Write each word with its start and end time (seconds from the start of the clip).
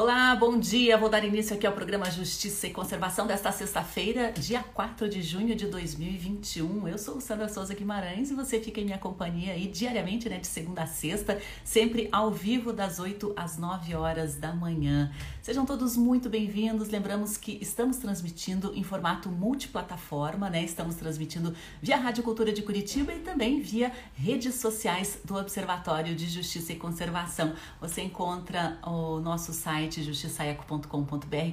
Olá, 0.00 0.36
bom 0.36 0.60
dia. 0.60 0.96
Vou 0.96 1.08
dar 1.08 1.24
início 1.24 1.56
aqui 1.56 1.66
ao 1.66 1.72
programa 1.72 2.08
Justiça 2.08 2.68
e 2.68 2.70
Conservação 2.70 3.26
desta 3.26 3.50
sexta-feira, 3.50 4.30
dia 4.30 4.62
4 4.62 5.08
de 5.08 5.20
junho 5.20 5.56
de 5.56 5.66
2021. 5.66 6.86
Eu 6.86 6.96
sou 6.96 7.20
Sandra 7.20 7.48
Souza 7.48 7.74
Guimarães 7.74 8.30
e 8.30 8.34
você 8.34 8.60
fica 8.60 8.80
em 8.80 8.84
minha 8.84 8.98
companhia 8.98 9.54
aí 9.54 9.66
diariamente, 9.66 10.28
né, 10.28 10.38
de 10.38 10.46
segunda 10.46 10.84
a 10.84 10.86
sexta, 10.86 11.42
sempre 11.64 12.08
ao 12.12 12.30
vivo 12.30 12.72
das 12.72 13.00
8 13.00 13.32
às 13.36 13.58
9 13.58 13.96
horas 13.96 14.36
da 14.36 14.54
manhã. 14.54 15.10
Sejam 15.42 15.66
todos 15.66 15.96
muito 15.96 16.30
bem-vindos. 16.30 16.90
Lembramos 16.90 17.36
que 17.36 17.58
estamos 17.60 17.96
transmitindo 17.96 18.72
em 18.76 18.84
formato 18.84 19.28
multiplataforma, 19.28 20.48
né? 20.48 20.62
Estamos 20.62 20.94
transmitindo 20.94 21.52
via 21.82 21.96
Rádio 21.96 22.22
Cultura 22.22 22.52
de 22.52 22.62
Curitiba 22.62 23.12
e 23.12 23.18
também 23.18 23.60
via 23.60 23.90
redes 24.14 24.54
sociais 24.54 25.18
do 25.24 25.34
Observatório 25.34 26.14
de 26.14 26.28
Justiça 26.28 26.72
e 26.72 26.76
Conservação. 26.76 27.52
Você 27.80 28.02
encontra 28.02 28.78
o 28.86 29.18
nosso 29.18 29.52
site 29.52 29.87
site 29.90 30.58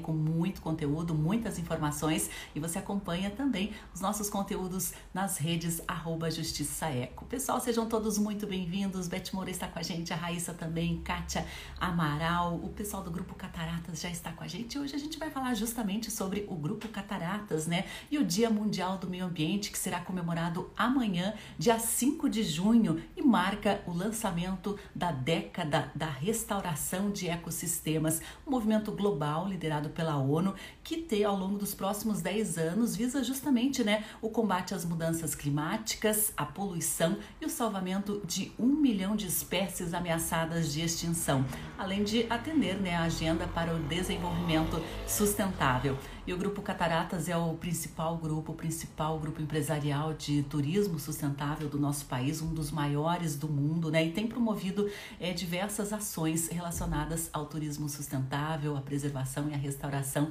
com 0.01 0.11
muito 0.11 0.61
conteúdo, 0.61 1.15
muitas 1.15 1.57
informações 1.57 2.29
e 2.53 2.59
você 2.59 2.79
acompanha 2.79 3.29
também 3.29 3.71
os 3.93 4.01
nossos 4.01 4.29
conteúdos 4.29 4.93
nas 5.13 5.37
redes 5.37 5.81
arroba 5.87 6.29
Justiçaeco. 6.29 7.25
Pessoal, 7.25 7.59
sejam 7.59 7.87
todos 7.87 8.17
muito 8.17 8.45
bem-vindos. 8.45 9.07
Beth 9.07 9.31
Moura 9.33 9.49
está 9.49 9.67
com 9.67 9.79
a 9.79 9.83
gente, 9.83 10.11
a 10.11 10.15
Raíssa 10.15 10.53
também, 10.53 11.01
Kátia 11.01 11.45
Amaral, 11.79 12.55
o 12.55 12.69
pessoal 12.69 13.03
do 13.03 13.11
Grupo 13.11 13.35
Cataratas 13.35 14.01
já 14.01 14.09
está 14.09 14.31
com 14.31 14.43
a 14.43 14.47
gente. 14.47 14.77
Hoje 14.77 14.95
a 14.95 14.99
gente 14.99 15.17
vai 15.17 15.29
falar 15.29 15.53
justamente 15.53 16.11
sobre 16.11 16.45
o 16.49 16.55
Grupo 16.55 16.87
Cataratas, 16.89 17.67
né? 17.67 17.85
E 18.11 18.17
o 18.17 18.25
Dia 18.25 18.49
Mundial 18.49 18.97
do 18.97 19.07
Meio 19.07 19.25
Ambiente, 19.25 19.71
que 19.71 19.77
será 19.77 20.01
comemorado 20.01 20.69
amanhã, 20.75 21.33
dia 21.57 21.79
5 21.79 22.29
de 22.29 22.43
junho, 22.43 23.01
e 23.15 23.21
marca 23.21 23.81
o 23.87 23.93
lançamento 23.93 24.77
da 24.93 25.11
década 25.11 25.91
da 25.95 26.09
restauração 26.09 27.11
de 27.11 27.27
ecossistemas 27.27 28.21
um 28.45 28.51
movimento 28.51 28.91
global 28.91 29.47
liderado 29.47 29.89
pela 29.89 30.17
ONU 30.17 30.53
que 30.83 30.97
tem 30.97 31.23
ao 31.23 31.35
longo 31.35 31.57
dos 31.57 31.73
próximos 31.73 32.21
10 32.21 32.57
anos 32.57 32.95
visa 32.95 33.23
justamente 33.23 33.83
né, 33.83 34.03
o 34.21 34.29
combate 34.29 34.73
às 34.73 34.85
mudanças 34.85 35.35
climáticas, 35.35 36.33
a 36.35 36.45
poluição 36.45 37.17
e 37.41 37.45
o 37.45 37.49
salvamento 37.49 38.21
de 38.25 38.51
um 38.57 38.67
milhão 38.67 39.15
de 39.15 39.27
espécies 39.27 39.93
ameaçadas 39.93 40.73
de 40.73 40.81
extinção, 40.81 41.45
além 41.77 42.03
de 42.03 42.25
atender 42.29 42.75
né, 42.75 42.95
a 42.95 43.03
agenda 43.03 43.47
para 43.47 43.73
o 43.73 43.79
desenvolvimento 43.79 44.81
sustentável. 45.07 45.97
E 46.27 46.33
o 46.33 46.37
Grupo 46.37 46.63
Cataratas 46.63 47.29
é 47.29 47.37
o 47.37 47.53
principal 47.53 48.17
grupo, 48.17 48.51
o 48.51 48.55
principal 48.55 49.19
grupo 49.19 49.43
empresarial 49.43 50.11
de 50.11 50.41
turismo 50.41 50.97
sustentável 50.97 51.69
do 51.69 51.77
nosso 51.77 52.05
país, 52.05 52.41
um 52.41 52.51
dos 52.51 52.71
maiores 52.71 53.35
do 53.35 53.47
mundo, 53.47 53.91
né? 53.91 54.03
E 54.03 54.11
tem 54.11 54.25
promovido 54.25 54.89
é, 55.19 55.31
diversas 55.33 55.93
ações 55.93 56.47
relacionadas 56.47 57.29
ao 57.31 57.45
turismo 57.45 57.87
sustentável, 57.87 58.75
à 58.75 58.81
preservação 58.81 59.49
e 59.49 59.53
à 59.53 59.57
restauração. 59.57 60.27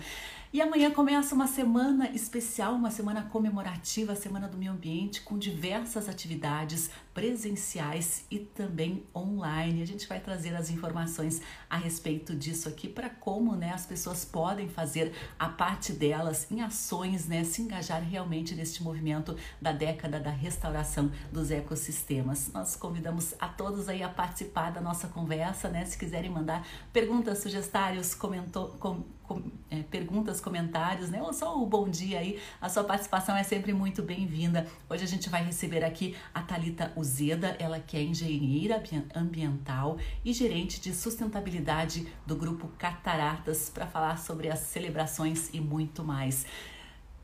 E 0.55 0.63
amanhã 0.63 0.89
começa 0.89 1.35
uma 1.35 1.49
semana 1.49 2.09
especial, 2.11 2.75
uma 2.75 2.89
semana 2.89 3.23
comemorativa, 3.23 4.13
a 4.13 4.17
Semana 4.17 4.47
do 4.47 4.57
Meio 4.57 4.71
Ambiente, 4.71 5.21
com 5.23 5.37
diversas 5.37 6.09
atividades 6.09 6.91
presenciais 7.13 8.25
e 8.31 8.39
também 8.39 9.03
online. 9.13 9.83
A 9.83 9.85
gente 9.85 10.07
vai 10.07 10.21
trazer 10.21 10.55
as 10.55 10.71
informações 10.71 11.43
a 11.69 11.77
respeito 11.77 12.37
disso 12.37 12.69
aqui 12.69 12.87
para 12.87 13.11
como 13.11 13.57
né, 13.57 13.73
as 13.73 13.85
pessoas 13.85 14.25
podem 14.25 14.69
fazer 14.69 15.13
a 15.37 15.49
parte 15.49 15.84
delas 15.93 16.51
em 16.51 16.63
ações, 16.63 17.27
né, 17.27 17.45
se 17.45 17.63
engajar 17.63 18.03
realmente 18.03 18.55
neste 18.55 18.83
movimento 18.83 19.37
da 19.61 19.73
década 19.73 20.19
da 20.19 20.31
restauração 20.31 21.11
dos 21.31 21.51
ecossistemas. 21.51 22.51
Nós 22.53 22.77
convidamos 22.77 23.35
a 23.39 23.49
todos 23.49 23.89
aí 23.89 24.03
a 24.03 24.09
participar 24.09 24.71
da 24.71 24.81
nossa 24.81 25.09
conversa, 25.09 25.69
né? 25.69 25.85
Se 25.85 25.99
quiserem 25.99 26.31
mandar 26.31 26.67
perguntas, 26.93 27.39
sugestões, 27.39 28.15
comentou, 28.15 28.77
com, 29.27 29.43
é, 29.71 29.83
perguntas, 29.83 30.41
comentários, 30.41 31.11
né? 31.11 31.21
Ou 31.23 31.33
só 31.33 31.61
o 31.61 31.67
bom 31.67 31.89
dia 31.89 32.19
aí. 32.19 32.39
A 32.61 32.69
sua 32.69 32.85
participação 32.85 33.37
é 33.37 33.43
sempre 33.43 33.73
muito 33.73 34.03
bem-vinda. 34.03 34.67
Hoje 34.89 35.05
a 35.05 35.09
gente 35.09 35.29
vai 35.29 35.45
receber 35.45 35.85
aqui 35.85 36.15
a 36.33 36.43
Talita 36.43 36.93
Uzeda, 36.97 37.57
ela 37.59 37.81
que 37.81 37.97
é 37.97 38.03
engenheira 38.03 38.83
ambiental 39.15 39.99
e 40.25 40.33
gerente 40.33 40.81
de 40.81 40.95
sustentabilidade 40.95 42.07
do 42.27 42.37
grupo 42.37 42.69
Cataratas 42.79 43.71
para 43.71 43.87
falar 43.87 44.19
sobre 44.19 44.51
as 44.51 44.61
celebrações 44.61 45.51
e 45.53 45.61
muito 45.61 46.05
mais. 46.05 46.47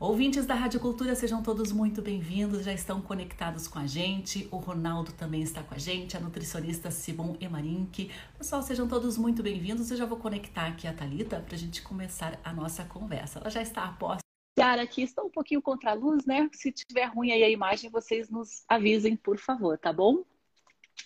Ouvintes 0.00 0.46
da 0.46 0.54
Rádio 0.54 0.80
Cultura, 0.80 1.14
sejam 1.14 1.42
todos 1.42 1.72
muito 1.72 2.00
bem-vindos, 2.00 2.64
já 2.64 2.72
estão 2.72 3.02
conectados 3.02 3.68
com 3.68 3.78
a 3.78 3.86
gente. 3.86 4.48
O 4.50 4.56
Ronaldo 4.56 5.12
também 5.12 5.42
está 5.42 5.62
com 5.62 5.74
a 5.74 5.78
gente, 5.78 6.16
a 6.16 6.20
nutricionista 6.20 6.90
Simon 6.90 7.36
Emarink. 7.38 8.10
Pessoal, 8.38 8.62
sejam 8.62 8.88
todos 8.88 9.18
muito 9.18 9.42
bem-vindos. 9.42 9.90
Eu 9.90 9.98
já 9.98 10.06
vou 10.06 10.16
conectar 10.16 10.68
aqui 10.68 10.88
a 10.88 10.94
Talita 10.94 11.40
para 11.40 11.54
a 11.54 11.58
gente 11.58 11.82
começar 11.82 12.40
a 12.42 12.50
nossa 12.50 12.82
conversa. 12.82 13.40
Ela 13.40 13.50
já 13.50 13.60
está 13.60 13.84
a 13.84 13.92
posto. 13.92 14.22
Cara, 14.56 14.80
aqui 14.80 15.02
estou 15.02 15.26
um 15.26 15.30
pouquinho 15.30 15.60
contra 15.60 15.90
a 15.90 15.94
luz, 15.94 16.24
né? 16.24 16.48
Se 16.54 16.72
tiver 16.72 17.04
ruim 17.04 17.32
aí 17.32 17.44
a 17.44 17.50
imagem, 17.50 17.90
vocês 17.90 18.30
nos 18.30 18.64
avisem, 18.66 19.14
por 19.14 19.36
favor, 19.36 19.76
tá 19.76 19.92
bom? 19.92 20.24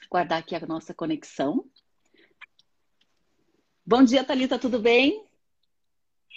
Guardar 0.08 0.38
aqui 0.38 0.54
a 0.54 0.64
nossa 0.64 0.94
conexão. 0.94 1.64
Bom 3.84 4.04
dia, 4.04 4.22
Talita, 4.22 4.56
tudo 4.56 4.78
bem? 4.78 5.26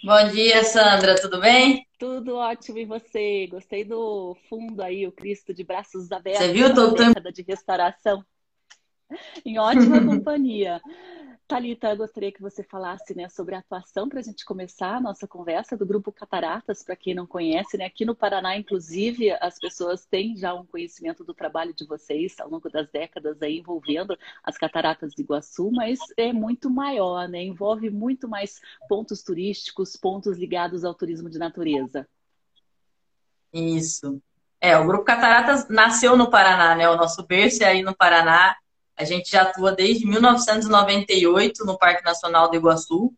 Bom 0.03 0.29
dia, 0.29 0.63
Sandra, 0.63 1.15
tudo 1.19 1.39
bem? 1.39 1.85
Tudo 1.99 2.35
ótimo 2.35 2.77
e 2.77 2.85
você? 2.85 3.47
Gostei 3.47 3.83
do 3.83 4.35
fundo 4.47 4.81
aí, 4.81 5.07
o 5.07 5.11
Cristo 5.11 5.53
de 5.53 5.63
braços 5.63 6.11
abertos. 6.11 6.47
Você 6.47 6.53
viu? 6.53 6.73
Tô, 6.73 7.31
de 7.31 7.41
restauração. 7.41 8.23
Em 9.45 9.57
ótima 9.57 9.99
companhia. 10.05 10.81
Talita, 11.47 11.95
gostaria 11.95 12.29
que 12.29 12.41
você 12.41 12.61
falasse 12.61 13.15
né, 13.15 13.29
sobre 13.29 13.55
a 13.55 13.59
atuação 13.59 14.09
para 14.09 14.19
a 14.19 14.21
gente 14.23 14.43
começar 14.43 14.97
a 14.97 14.99
nossa 14.99 15.25
conversa 15.25 15.77
do 15.77 15.85
Grupo 15.85 16.11
Cataratas, 16.11 16.83
para 16.83 16.93
quem 16.93 17.15
não 17.15 17.25
conhece, 17.25 17.77
né? 17.77 17.85
Aqui 17.85 18.03
no 18.03 18.13
Paraná, 18.13 18.57
inclusive, 18.57 19.31
as 19.39 19.57
pessoas 19.57 20.05
têm 20.05 20.35
já 20.35 20.53
um 20.53 20.65
conhecimento 20.65 21.23
do 21.23 21.33
trabalho 21.33 21.73
de 21.73 21.85
vocês 21.85 22.37
ao 22.41 22.49
longo 22.49 22.69
das 22.69 22.89
décadas 22.89 23.41
aí 23.41 23.59
envolvendo 23.59 24.17
as 24.43 24.57
cataratas 24.57 25.13
de 25.13 25.21
Iguaçu, 25.21 25.71
mas 25.71 25.99
é 26.17 26.33
muito 26.33 26.69
maior, 26.69 27.29
né? 27.29 27.41
Envolve 27.41 27.89
muito 27.89 28.27
mais 28.27 28.59
pontos 28.89 29.23
turísticos, 29.23 29.95
pontos 29.95 30.37
ligados 30.37 30.83
ao 30.83 30.93
turismo 30.93 31.29
de 31.29 31.39
natureza. 31.39 32.05
Isso. 33.53 34.21
É, 34.59 34.77
o 34.77 34.85
Grupo 34.85 35.05
Cataratas 35.05 35.69
nasceu 35.69 36.17
no 36.17 36.29
Paraná, 36.29 36.75
né? 36.75 36.89
O 36.89 36.97
nosso 36.97 37.25
berço 37.25 37.63
é 37.63 37.67
aí 37.67 37.81
no 37.81 37.95
Paraná 37.95 38.53
a 38.97 39.03
gente 39.03 39.29
já 39.29 39.43
atua 39.43 39.71
desde 39.71 40.07
1998 40.07 41.63
no 41.63 41.77
Parque 41.77 42.03
Nacional 42.03 42.49
do 42.49 42.55
Iguaçu. 42.55 43.13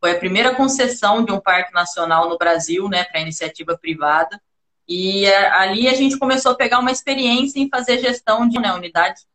Foi 0.00 0.12
a 0.12 0.18
primeira 0.18 0.54
concessão 0.54 1.24
de 1.24 1.32
um 1.32 1.40
parque 1.40 1.74
nacional 1.74 2.28
no 2.28 2.38
Brasil, 2.38 2.88
né, 2.88 3.02
para 3.02 3.20
iniciativa 3.20 3.76
privada. 3.76 4.40
E 4.86 5.24
é, 5.24 5.50
ali 5.50 5.88
a 5.88 5.94
gente 5.94 6.18
começou 6.18 6.52
a 6.52 6.54
pegar 6.54 6.78
uma 6.78 6.92
experiência 6.92 7.58
em 7.58 7.68
fazer 7.68 7.98
gestão 7.98 8.48
de 8.48 8.60
né, 8.60 8.72
unidades 8.72 9.22
de 9.22 9.28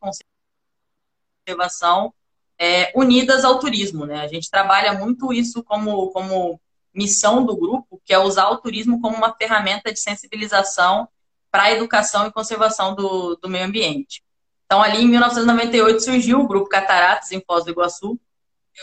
conservação 1.46 2.14
é, 2.58 2.92
unidas 2.96 3.44
ao 3.44 3.60
turismo. 3.60 4.06
Né? 4.06 4.22
A 4.22 4.28
gente 4.28 4.50
trabalha 4.50 4.94
muito 4.94 5.34
isso 5.34 5.62
como, 5.64 6.12
como 6.12 6.62
missão 6.94 7.46
do 7.46 7.58
grupo, 7.58 8.02
que 8.06 8.14
é 8.14 8.20
usar 8.20 8.50
o 8.50 8.58
turismo 8.58 9.02
como 9.02 9.18
uma 9.18 9.36
ferramenta 9.36 9.92
de 9.92 10.00
sensibilização 10.00 11.10
para 11.52 11.64
a 11.64 11.72
educação 11.72 12.26
e 12.28 12.32
conservação 12.32 12.96
do, 12.96 13.36
do 13.36 13.50
meio 13.50 13.66
ambiente. 13.66 14.24
Então, 14.70 14.84
ali 14.84 15.02
em 15.02 15.08
1998 15.08 16.00
surgiu 16.00 16.40
o 16.42 16.48
Grupo 16.48 16.70
Cataratas 16.70 17.32
em 17.32 17.44
Foz 17.44 17.66
do 17.66 17.72
Iguaçu, 17.72 18.20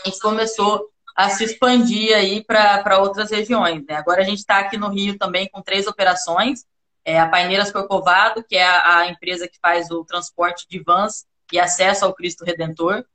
e 0.05 0.19
começou 0.19 0.91
a 1.15 1.29
se 1.29 1.45
expandir 1.45 2.13
aí 2.13 2.43
para 2.43 2.99
outras 2.99 3.31
regiões. 3.31 3.85
Né? 3.87 3.95
Agora 3.95 4.21
a 4.21 4.25
gente 4.25 4.39
está 4.39 4.59
aqui 4.59 4.75
no 4.75 4.89
Rio 4.89 5.17
também 5.17 5.47
com 5.49 5.61
três 5.61 5.87
operações. 5.87 6.65
É 7.05 7.17
a 7.17 7.29
Paineiras 7.29 7.71
Corcovado, 7.71 8.43
que 8.43 8.57
é 8.57 8.67
a, 8.67 9.07
empresa 9.07 9.47
que 9.47 9.57
faz 9.61 9.89
o 9.89 10.03
transporte 10.03 10.67
de 10.69 10.83
vans 10.83 11.25
e 11.53 11.57
acesso 11.57 12.03
ao 12.03 12.13
Cristo 12.13 12.43
Redentor. 12.43 13.05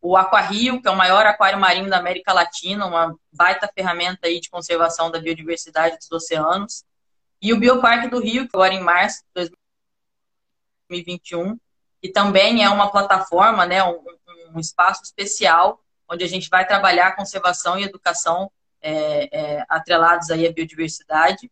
O 0.00 0.16
Aquarrio, 0.16 0.80
que 0.80 0.88
é 0.88 0.90
o 0.90 0.96
maior 0.96 1.26
aquário 1.26 1.60
marinho 1.60 1.90
da 1.90 1.98
América 1.98 2.32
Latina, 2.32 2.86
uma 2.86 3.14
baita 3.30 3.70
ferramenta 3.74 4.26
aí 4.26 4.40
de 4.40 4.48
conservação 4.48 5.10
da 5.10 5.20
biodiversidade 5.20 5.98
dos 5.98 6.10
oceanos. 6.10 6.82
E 7.42 7.52
o 7.52 7.60
Bioparque 7.60 8.08
do 8.08 8.20
Rio, 8.20 8.48
que 8.48 8.56
agora 8.56 8.72
em 8.72 8.80
março 8.80 9.22
de 9.36 9.52
2021 10.88 11.58
e 12.02 12.08
também 12.08 12.64
é 12.64 12.68
uma 12.68 12.90
plataforma, 12.90 13.64
né, 13.64 13.82
um, 13.84 14.02
um 14.54 14.58
espaço 14.58 15.02
especial 15.02 15.80
onde 16.12 16.24
a 16.24 16.28
gente 16.28 16.48
vai 16.50 16.66
trabalhar 16.66 17.16
conservação 17.16 17.78
e 17.78 17.84
educação 17.84 18.50
é, 18.82 19.28
é, 19.32 19.64
atrelados 19.68 20.30
aí 20.30 20.46
à 20.46 20.52
biodiversidade. 20.52 21.50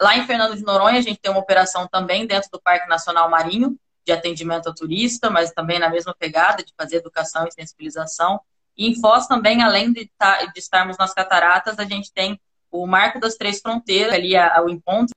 Lá 0.00 0.16
em 0.16 0.26
Fernando 0.26 0.56
de 0.56 0.62
Noronha, 0.62 0.98
a 0.98 1.02
gente 1.02 1.20
tem 1.20 1.30
uma 1.30 1.40
operação 1.40 1.86
também 1.86 2.26
dentro 2.26 2.48
do 2.50 2.60
Parque 2.60 2.88
Nacional 2.88 3.30
Marinho, 3.30 3.78
de 4.04 4.12
atendimento 4.12 4.68
ao 4.68 4.74
turista, 4.74 5.28
mas 5.28 5.52
também 5.52 5.78
na 5.78 5.88
mesma 5.88 6.14
pegada 6.14 6.64
de 6.64 6.72
fazer 6.76 6.96
educação 6.96 7.46
e 7.46 7.52
sensibilização. 7.52 8.40
E 8.76 8.88
em 8.88 9.00
Foz 9.00 9.26
também, 9.26 9.62
além 9.62 9.92
de, 9.92 10.10
tá, 10.16 10.50
estarmos 10.56 10.96
nas 10.96 11.12
cataratas, 11.12 11.78
a 11.78 11.84
gente 11.84 12.12
tem 12.12 12.40
o 12.70 12.86
Marco 12.86 13.20
das 13.20 13.34
Três 13.34 13.60
Fronteiras, 13.60 14.14
ali 14.14 14.34
o 14.36 14.68
encontro 14.68 15.14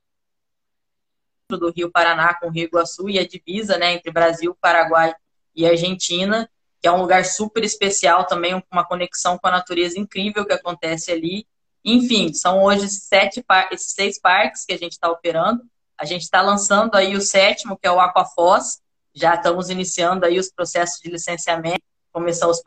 do 1.58 1.70
Rio 1.70 1.90
Paraná 1.90 2.34
com 2.34 2.48
o 2.48 2.50
Rio 2.50 2.64
Iguaçu 2.64 3.08
e 3.08 3.18
a 3.18 3.26
divisa 3.26 3.78
né, 3.78 3.94
entre 3.94 4.10
Brasil, 4.10 4.56
Paraguai 4.60 5.14
e 5.54 5.66
Argentina. 5.66 6.48
que 6.80 6.88
é 6.88 6.92
um 6.92 7.00
lugar 7.00 7.24
super 7.24 7.62
especial 7.62 8.26
também, 8.26 8.60
uma 8.70 8.84
conexão 8.84 9.38
com 9.38 9.46
a 9.46 9.52
natureza 9.52 9.98
incrível 9.98 10.44
que 10.44 10.52
acontece 10.52 11.12
ali. 11.12 11.46
Enfim, 11.84 12.32
são 12.32 12.62
hoje 12.62 12.88
sete 12.88 13.44
esses 13.70 13.92
seis 13.92 14.18
parques 14.18 14.64
que 14.64 14.72
a 14.72 14.78
gente 14.78 14.92
está 14.92 15.08
operando. 15.08 15.62
A 15.96 16.04
gente 16.04 16.22
está 16.22 16.42
lançando 16.42 16.96
aí 16.96 17.14
o 17.14 17.20
sétimo, 17.20 17.78
que 17.78 17.86
é 17.86 17.92
o 17.92 18.00
Aquafoz. 18.00 18.80
Já 19.14 19.34
estamos 19.34 19.70
iniciando 19.70 20.26
aí 20.26 20.38
os 20.38 20.50
processos 20.50 21.00
de 21.00 21.10
licenciamento, 21.10 21.82
começar 22.12 22.48
os 22.48 22.60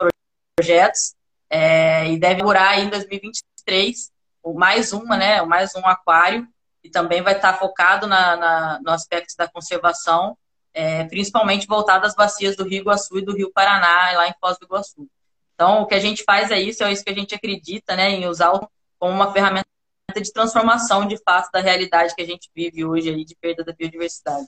projetos. 0.58 1.14
É, 1.50 2.10
e 2.10 2.18
deve 2.18 2.42
durar 2.42 2.78
em 2.78 2.88
2023 2.88 4.10
mais 4.54 4.92
uma, 4.92 5.16
né? 5.16 5.42
Mais 5.42 5.74
um 5.74 5.86
aquário 5.86 6.48
e 6.86 6.90
também 6.90 7.20
vai 7.20 7.34
estar 7.34 7.58
focado 7.58 8.06
na, 8.06 8.36
na 8.36 8.80
no 8.80 8.90
aspecto 8.92 9.36
da 9.36 9.48
conservação, 9.48 10.38
é, 10.72 11.04
principalmente 11.04 11.66
voltado 11.66 12.06
às 12.06 12.14
bacias 12.14 12.56
do 12.56 12.64
Rio 12.64 12.82
Iguaçu 12.82 13.18
e 13.18 13.24
do 13.24 13.34
Rio 13.34 13.50
Paraná, 13.52 14.12
lá 14.12 14.28
em 14.28 14.34
Foz 14.40 14.56
do 14.58 14.66
Iguaçu. 14.66 15.08
Então, 15.54 15.82
o 15.82 15.86
que 15.86 15.94
a 15.94 15.98
gente 15.98 16.22
faz 16.22 16.50
é 16.50 16.60
isso, 16.60 16.84
é 16.84 16.92
isso 16.92 17.02
que 17.02 17.10
a 17.10 17.14
gente 17.14 17.34
acredita, 17.34 17.96
né, 17.96 18.10
em 18.10 18.26
usar 18.26 18.52
como 18.98 19.12
uma 19.12 19.32
ferramenta 19.32 19.66
de 20.14 20.32
transformação 20.32 21.06
de 21.06 21.16
fato 21.22 21.50
da 21.50 21.60
realidade 21.60 22.14
que 22.14 22.22
a 22.22 22.26
gente 22.26 22.48
vive 22.54 22.84
hoje 22.84 23.10
aí 23.10 23.24
de 23.24 23.34
perda 23.34 23.64
da 23.64 23.72
biodiversidade. 23.72 24.46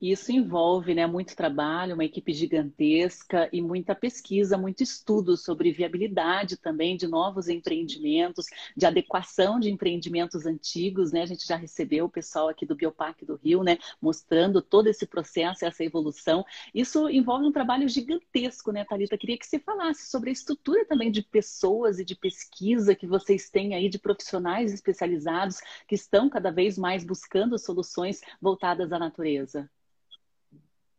Isso 0.00 0.32
envolve 0.32 0.94
né, 0.94 1.06
muito 1.06 1.36
trabalho, 1.36 1.94
uma 1.94 2.04
equipe 2.04 2.32
gigantesca 2.32 3.48
e 3.52 3.62
muita 3.62 3.94
pesquisa, 3.94 4.58
muito 4.58 4.82
estudo 4.82 5.36
sobre 5.36 5.72
viabilidade 5.72 6.56
também 6.56 6.96
de 6.96 7.06
novos 7.06 7.48
empreendimentos, 7.48 8.46
de 8.76 8.86
adequação 8.86 9.58
de 9.58 9.70
empreendimentos 9.70 10.46
antigos. 10.46 11.12
Né? 11.12 11.22
A 11.22 11.26
gente 11.26 11.46
já 11.46 11.56
recebeu 11.56 12.06
o 12.06 12.10
pessoal 12.10 12.48
aqui 12.48 12.66
do 12.66 12.74
Bioparque 12.74 13.24
do 13.24 13.36
Rio, 13.36 13.62
né, 13.62 13.78
mostrando 14.00 14.60
todo 14.60 14.88
esse 14.88 15.06
processo, 15.06 15.64
essa 15.64 15.84
evolução. 15.84 16.44
Isso 16.74 17.08
envolve 17.08 17.46
um 17.46 17.52
trabalho 17.52 17.88
gigantesco, 17.88 18.72
né, 18.72 18.84
Thalita? 18.84 19.18
Queria 19.18 19.38
que 19.38 19.46
você 19.46 19.58
falasse 19.58 20.10
sobre 20.10 20.30
a 20.30 20.32
estrutura 20.32 20.84
também 20.86 21.10
de 21.10 21.22
pessoas 21.22 21.98
e 21.98 22.04
de 22.04 22.14
pesquisa 22.14 22.94
que 22.94 23.06
vocês 23.06 23.48
têm 23.50 23.74
aí, 23.74 23.88
de 23.88 23.98
profissionais 23.98 24.72
especializados 24.72 25.60
que 25.86 25.94
estão 25.94 26.28
cada 26.28 26.50
vez 26.50 26.76
mais 26.78 27.04
buscando 27.04 27.58
soluções 27.58 28.20
voltadas 28.40 28.92
à 28.92 28.98
natureza. 28.98 29.70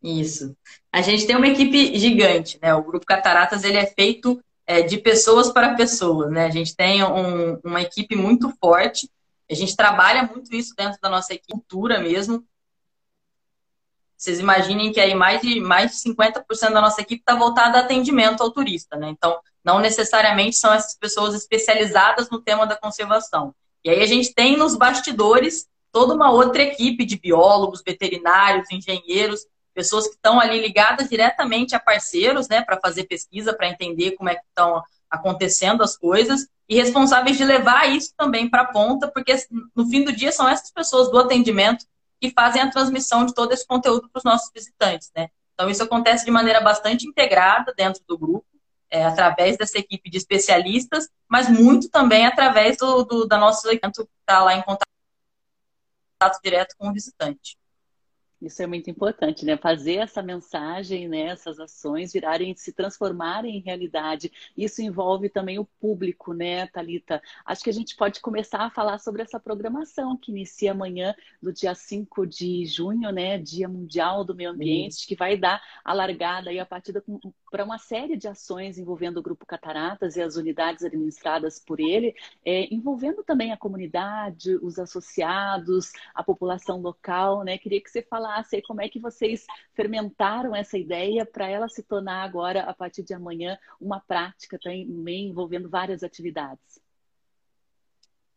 Isso. 0.01 0.55
A 0.91 1.01
gente 1.01 1.25
tem 1.25 1.35
uma 1.35 1.47
equipe 1.47 1.97
gigante, 1.97 2.59
né? 2.61 2.73
O 2.73 2.83
Grupo 2.83 3.05
Cataratas 3.05 3.63
ele 3.63 3.77
é 3.77 3.85
feito 3.85 4.39
é, 4.67 4.81
de 4.81 4.97
pessoas 4.97 5.51
para 5.51 5.75
pessoas, 5.75 6.31
né? 6.31 6.45
A 6.45 6.51
gente 6.51 6.75
tem 6.75 7.03
um, 7.03 7.59
uma 7.63 7.81
equipe 7.81 8.15
muito 8.15 8.51
forte. 8.59 9.09
A 9.49 9.53
gente 9.53 9.75
trabalha 9.75 10.23
muito 10.23 10.53
isso 10.55 10.73
dentro 10.75 10.99
da 11.01 11.09
nossa 11.09 11.35
cultura 11.49 11.99
mesmo. 11.99 12.45
Vocês 14.17 14.39
imaginem 14.39 14.91
que 14.91 14.99
aí 14.99 15.13
mais 15.13 15.41
de, 15.41 15.59
mais 15.59 15.91
de 15.91 15.97
50% 15.97 16.43
da 16.71 16.81
nossa 16.81 17.01
equipe 17.01 17.21
está 17.21 17.35
voltada 17.35 17.77
a 17.77 17.81
atendimento 17.81 18.41
ao 18.41 18.51
turista, 18.51 18.95
né? 18.95 19.09
Então, 19.09 19.39
não 19.63 19.79
necessariamente 19.79 20.55
são 20.55 20.73
essas 20.73 20.95
pessoas 20.95 21.33
especializadas 21.35 22.29
no 22.29 22.41
tema 22.41 22.65
da 22.65 22.77
conservação. 22.77 23.53
E 23.83 23.89
aí 23.89 24.01
a 24.01 24.07
gente 24.07 24.33
tem 24.33 24.57
nos 24.57 24.75
bastidores 24.75 25.67
toda 25.91 26.13
uma 26.13 26.31
outra 26.31 26.61
equipe 26.63 27.05
de 27.05 27.17
biólogos, 27.17 27.81
veterinários, 27.85 28.69
engenheiros, 28.71 29.45
pessoas 29.75 30.07
que 30.07 30.15
estão 30.15 30.39
ali 30.39 30.59
ligadas 30.59 31.09
diretamente 31.09 31.75
a 31.75 31.79
parceiros, 31.79 32.47
né, 32.47 32.61
para 32.61 32.79
fazer 32.79 33.03
pesquisa, 33.03 33.53
para 33.53 33.67
entender 33.67 34.13
como 34.13 34.29
é 34.29 34.35
que 34.35 34.45
estão 34.47 34.81
acontecendo 35.09 35.83
as 35.83 35.97
coisas 35.97 36.47
e 36.67 36.75
responsáveis 36.75 37.37
de 37.37 37.43
levar 37.43 37.87
isso 37.89 38.13
também 38.17 38.49
para 38.49 38.63
a 38.63 38.71
ponta, 38.71 39.07
porque 39.11 39.35
no 39.75 39.85
fim 39.87 40.03
do 40.03 40.11
dia 40.11 40.31
são 40.31 40.47
essas 40.47 40.71
pessoas 40.71 41.11
do 41.11 41.19
atendimento 41.19 41.85
que 42.19 42.31
fazem 42.31 42.61
a 42.61 42.71
transmissão 42.71 43.25
de 43.25 43.33
todo 43.33 43.51
esse 43.51 43.67
conteúdo 43.67 44.09
para 44.09 44.19
os 44.19 44.23
nossos 44.23 44.49
visitantes, 44.53 45.11
né? 45.15 45.29
Então 45.53 45.69
isso 45.69 45.83
acontece 45.83 46.25
de 46.25 46.31
maneira 46.31 46.59
bastante 46.61 47.07
integrada 47.07 47.73
dentro 47.75 48.01
do 48.07 48.17
grupo, 48.17 48.45
é, 48.89 49.05
através 49.05 49.57
dessa 49.57 49.77
equipe 49.77 50.09
de 50.09 50.17
especialistas, 50.17 51.09
mas 51.27 51.49
muito 51.49 51.89
também 51.89 52.25
através 52.25 52.77
do, 52.77 53.03
do 53.03 53.25
da 53.27 53.37
nosso 53.37 53.67
evento 53.67 54.05
que 54.05 54.11
está 54.21 54.43
lá 54.43 54.55
em 54.55 54.61
contato 54.61 54.85
direto 56.43 56.75
com 56.77 56.89
o 56.89 56.93
visitante. 56.93 57.57
Isso 58.41 58.61
é 58.61 58.67
muito 58.67 58.89
importante, 58.89 59.45
né? 59.45 59.55
Fazer 59.55 59.95
essa 59.95 60.21
mensagem, 60.21 61.07
né? 61.07 61.21
essas 61.27 61.59
ações 61.59 62.11
virarem, 62.11 62.53
se 62.55 62.73
transformarem 62.73 63.57
em 63.57 63.61
realidade. 63.61 64.31
Isso 64.57 64.81
envolve 64.81 65.29
também 65.29 65.57
o 65.57 65.65
público, 65.65 66.33
né, 66.33 66.67
Talita? 66.67 67.21
Acho 67.45 67.63
que 67.63 67.69
a 67.69 67.73
gente 67.73 67.95
pode 67.95 68.19
começar 68.19 68.59
a 68.59 68.69
falar 68.69 68.99
sobre 68.99 69.21
essa 69.21 69.39
programação 69.39 70.17
que 70.17 70.31
inicia 70.31 70.71
amanhã, 70.71 71.15
do 71.41 71.53
dia 71.53 71.73
5 71.73 72.27
de 72.27 72.65
junho, 72.65 73.09
né? 73.11 73.37
Dia 73.37 73.69
Mundial 73.69 74.23
do 74.23 74.35
Meio 74.35 74.51
Ambiente, 74.51 74.97
Isso. 74.97 75.07
que 75.07 75.15
vai 75.15 75.37
dar 75.37 75.61
a 75.83 75.93
largada 75.93 76.51
e 76.51 76.59
a 76.59 76.65
partida 76.65 77.03
para 77.49 77.63
uma 77.63 77.77
série 77.77 78.17
de 78.17 78.27
ações 78.27 78.77
envolvendo 78.77 79.17
o 79.17 79.23
Grupo 79.23 79.45
Cataratas 79.45 80.17
e 80.17 80.21
as 80.21 80.35
unidades 80.35 80.83
administradas 80.83 81.57
por 81.57 81.79
ele, 81.79 82.13
é, 82.43 82.73
envolvendo 82.73 83.23
também 83.23 83.53
a 83.53 83.57
comunidade, 83.57 84.55
os 84.57 84.77
associados, 84.77 85.91
a 86.13 86.21
população 86.21 86.81
local, 86.81 87.43
né? 87.43 87.57
Queria 87.57 87.81
que 87.81 87.89
você 87.89 88.01
falasse 88.01 88.24
falasse 88.25 88.61
como 88.63 88.81
é 88.81 88.89
que 88.89 88.99
vocês 88.99 89.45
fermentaram 89.75 90.55
essa 90.55 90.77
ideia 90.77 91.25
para 91.25 91.47
ela 91.47 91.69
se 91.69 91.83
tornar 91.83 92.23
agora, 92.23 92.63
a 92.63 92.73
partir 92.73 93.03
de 93.03 93.13
amanhã, 93.13 93.57
uma 93.79 93.99
prática 93.99 94.57
também 94.61 95.27
envolvendo 95.27 95.69
várias 95.69 96.01
atividades. 96.01 96.79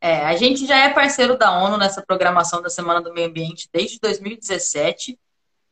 É, 0.00 0.26
a 0.26 0.36
gente 0.36 0.66
já 0.66 0.76
é 0.76 0.92
parceiro 0.92 1.36
da 1.36 1.58
ONU 1.58 1.78
nessa 1.78 2.02
programação 2.02 2.60
da 2.60 2.68
Semana 2.68 3.00
do 3.00 3.12
Meio 3.12 3.28
Ambiente 3.28 3.68
desde 3.72 3.98
2017. 3.98 5.18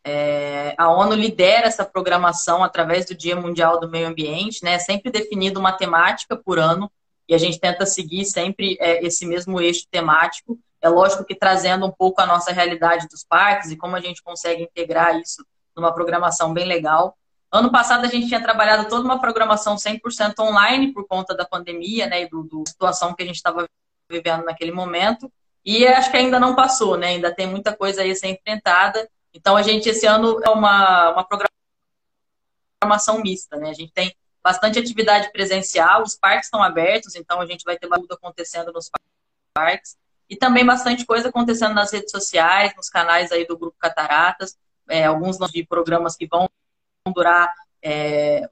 É, 0.03 0.75
a 0.79 0.91
ONU 0.91 1.15
lidera 1.15 1.67
essa 1.67 1.85
programação 1.85 2.65
através 2.65 3.07
do 3.07 3.15
Dia 3.15 3.37
Mundial 3.37 3.79
do 3.79 3.89
Meio 3.89 4.09
Ambiente, 4.09 4.65
né? 4.65 4.79
Sempre 4.79 5.13
definido 5.13 5.61
uma 5.61 5.73
temática 5.73 6.37
por 6.37 6.59
ano 6.59 6.91
e 7.29 7.35
a 7.35 7.39
gente 7.39 7.61
tenta 7.61 7.85
seguir 7.87 8.25
sempre 8.25 8.77
é, 8.81 9.05
esse 9.05 9.27
mesmo 9.27 9.61
eixo 9.61 9.87
temático. 9.91 10.59
É 10.87 10.89
lógico 10.89 11.25
que 11.25 11.35
trazendo 11.35 11.85
um 11.85 11.91
pouco 11.91 12.21
a 12.21 12.27
nossa 12.27 12.53
realidade 12.53 13.09
dos 13.09 13.25
parques 13.25 13.73
e 13.73 13.77
como 13.77 13.97
a 13.97 14.01
gente 14.01 14.23
consegue 14.23 14.63
integrar 14.63 15.19
isso 15.19 15.45
numa 15.77 15.93
programação 15.93 16.55
bem 16.55 16.65
legal. 16.65 17.17
Ano 17.51 17.73
passado 17.73 18.05
a 18.05 18.09
gente 18.09 18.29
tinha 18.29 18.41
trabalhado 18.41 18.89
toda 18.89 19.05
uma 19.05 19.21
programação 19.21 19.75
100% 19.75 20.39
online 20.39 20.93
por 20.93 21.07
conta 21.09 21.35
da 21.35 21.45
pandemia, 21.45 22.07
né, 22.07 22.23
e 22.23 22.29
do, 22.29 22.45
do 22.45 22.63
situação 22.69 23.15
que 23.15 23.23
a 23.25 23.27
gente 23.27 23.37
estava 23.37 23.67
vivendo 24.09 24.45
naquele 24.45 24.71
momento. 24.71 25.31
E 25.65 25.85
acho 25.89 26.09
que 26.09 26.17
ainda 26.17 26.39
não 26.39 26.55
passou, 26.55 26.97
né? 26.97 27.09
Ainda 27.09 27.35
tem 27.35 27.49
muita 27.49 27.77
coisa 27.77 28.03
aí 28.03 28.13
a 28.13 28.15
ser 28.15 28.29
enfrentada. 28.29 29.11
Então 29.35 29.57
a 29.57 29.63
gente 29.63 29.89
esse 29.89 30.07
ano 30.07 30.41
é 30.45 30.49
uma, 30.51 31.11
uma 31.11 31.27
programação 32.81 33.21
mista, 33.21 33.57
né? 33.57 33.71
A 33.71 33.75
gente 33.75 33.93
tem 33.93 34.15
bastante 34.41 34.79
atividade 34.79 35.33
presencial, 35.33 36.05
os 36.05 36.15
parques 36.15 36.47
estão 36.47 36.63
abertos, 36.63 37.17
então 37.17 37.41
a 37.41 37.47
gente 37.47 37.65
vai 37.65 37.77
ter 37.77 37.89
tudo 37.89 38.13
acontecendo 38.13 38.73
nos 38.73 38.89
parques. 39.53 39.97
E 40.29 40.37
também 40.37 40.65
bastante 40.65 41.07
coisa 41.07 41.29
acontecendo 41.29 41.75
nas 41.75 41.93
redes 41.93 42.11
sociais, 42.11 42.75
nos 42.77 42.89
canais 42.89 43.31
aí 43.31 43.47
do 43.47 43.57
Grupo 43.57 43.77
Cataratas, 43.79 44.57
é, 44.89 45.05
alguns 45.05 45.39
de 45.51 45.65
programas 45.65 46.17
que 46.17 46.27
vão 46.27 46.49
durar 47.15 47.53
é, 47.83 48.49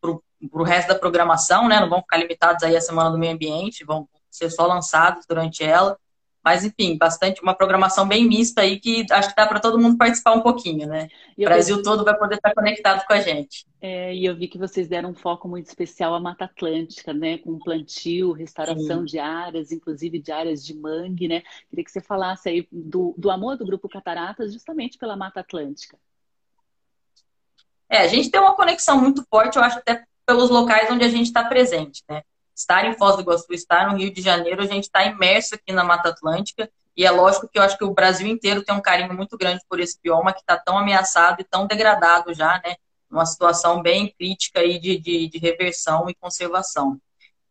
para 0.00 0.60
o 0.60 0.64
resto 0.64 0.88
da 0.88 0.98
programação, 0.98 1.68
né? 1.68 1.80
Não 1.80 1.88
vão 1.88 2.00
ficar 2.00 2.16
limitados 2.16 2.62
aí 2.62 2.76
à 2.76 2.80
Semana 2.80 3.10
do 3.10 3.18
Meio 3.18 3.34
Ambiente, 3.34 3.84
vão 3.84 4.08
ser 4.30 4.50
só 4.50 4.66
lançados 4.66 5.24
durante 5.26 5.64
ela. 5.64 5.98
Mas, 6.46 6.64
enfim, 6.64 6.96
bastante, 6.96 7.42
uma 7.42 7.56
programação 7.56 8.06
bem 8.06 8.24
mista 8.24 8.60
aí 8.60 8.78
que 8.78 9.04
acho 9.10 9.30
que 9.30 9.34
dá 9.34 9.48
para 9.48 9.58
todo 9.58 9.80
mundo 9.80 9.98
participar 9.98 10.32
um 10.32 10.42
pouquinho, 10.42 10.86
né? 10.86 11.08
o 11.36 11.42
Brasil 11.42 11.78
vi... 11.78 11.82
todo 11.82 12.04
vai 12.04 12.16
poder 12.16 12.36
estar 12.36 12.54
conectado 12.54 13.04
com 13.04 13.12
a 13.14 13.20
gente. 13.20 13.66
É, 13.80 14.14
e 14.14 14.24
eu 14.24 14.36
vi 14.36 14.46
que 14.46 14.56
vocês 14.56 14.86
deram 14.86 15.10
um 15.10 15.14
foco 15.14 15.48
muito 15.48 15.66
especial 15.66 16.14
à 16.14 16.20
Mata 16.20 16.44
Atlântica, 16.44 17.12
né? 17.12 17.38
Com 17.38 17.58
plantio, 17.58 18.30
restauração 18.30 19.00
Sim. 19.00 19.06
de 19.06 19.18
áreas, 19.18 19.72
inclusive 19.72 20.20
de 20.20 20.30
áreas 20.30 20.64
de 20.64 20.72
mangue, 20.72 21.26
né? 21.26 21.42
Queria 21.68 21.84
que 21.84 21.90
você 21.90 22.00
falasse 22.00 22.48
aí 22.48 22.68
do, 22.70 23.12
do 23.18 23.28
amor 23.28 23.56
do 23.56 23.66
Grupo 23.66 23.88
Cataratas 23.88 24.52
justamente 24.52 24.98
pela 24.98 25.16
Mata 25.16 25.40
Atlântica. 25.40 25.98
É, 27.90 27.98
a 27.98 28.06
gente 28.06 28.30
tem 28.30 28.40
uma 28.40 28.54
conexão 28.54 29.00
muito 29.00 29.26
forte, 29.28 29.56
eu 29.56 29.64
acho, 29.64 29.78
até 29.78 30.04
pelos 30.24 30.48
locais 30.48 30.88
onde 30.92 31.04
a 31.04 31.08
gente 31.08 31.26
está 31.26 31.42
presente, 31.42 32.04
né? 32.08 32.22
Estar 32.56 32.86
em 32.86 32.96
Foz 32.96 33.16
do 33.16 33.22
Iguaçu, 33.22 33.52
estar 33.52 33.90
no 33.90 33.98
Rio 33.98 34.12
de 34.12 34.22
Janeiro, 34.22 34.62
a 34.62 34.66
gente 34.66 34.84
está 34.84 35.04
imerso 35.04 35.54
aqui 35.54 35.72
na 35.72 35.84
Mata 35.84 36.08
Atlântica. 36.08 36.70
E 36.96 37.04
é 37.04 37.10
lógico 37.10 37.46
que 37.46 37.58
eu 37.58 37.62
acho 37.62 37.76
que 37.76 37.84
o 37.84 37.92
Brasil 37.92 38.26
inteiro 38.26 38.64
tem 38.64 38.74
um 38.74 38.80
carinho 38.80 39.12
muito 39.12 39.36
grande 39.36 39.60
por 39.68 39.78
esse 39.78 39.98
bioma 40.02 40.32
que 40.32 40.40
está 40.40 40.56
tão 40.56 40.78
ameaçado 40.78 41.42
e 41.42 41.44
tão 41.44 41.66
degradado 41.66 42.32
já, 42.32 42.60
né? 42.64 42.76
Uma 43.10 43.26
situação 43.26 43.82
bem 43.82 44.12
crítica 44.18 44.60
aí 44.60 44.78
de, 44.78 44.98
de, 44.98 45.28
de 45.28 45.38
reversão 45.38 46.08
e 46.08 46.14
conservação. 46.14 46.98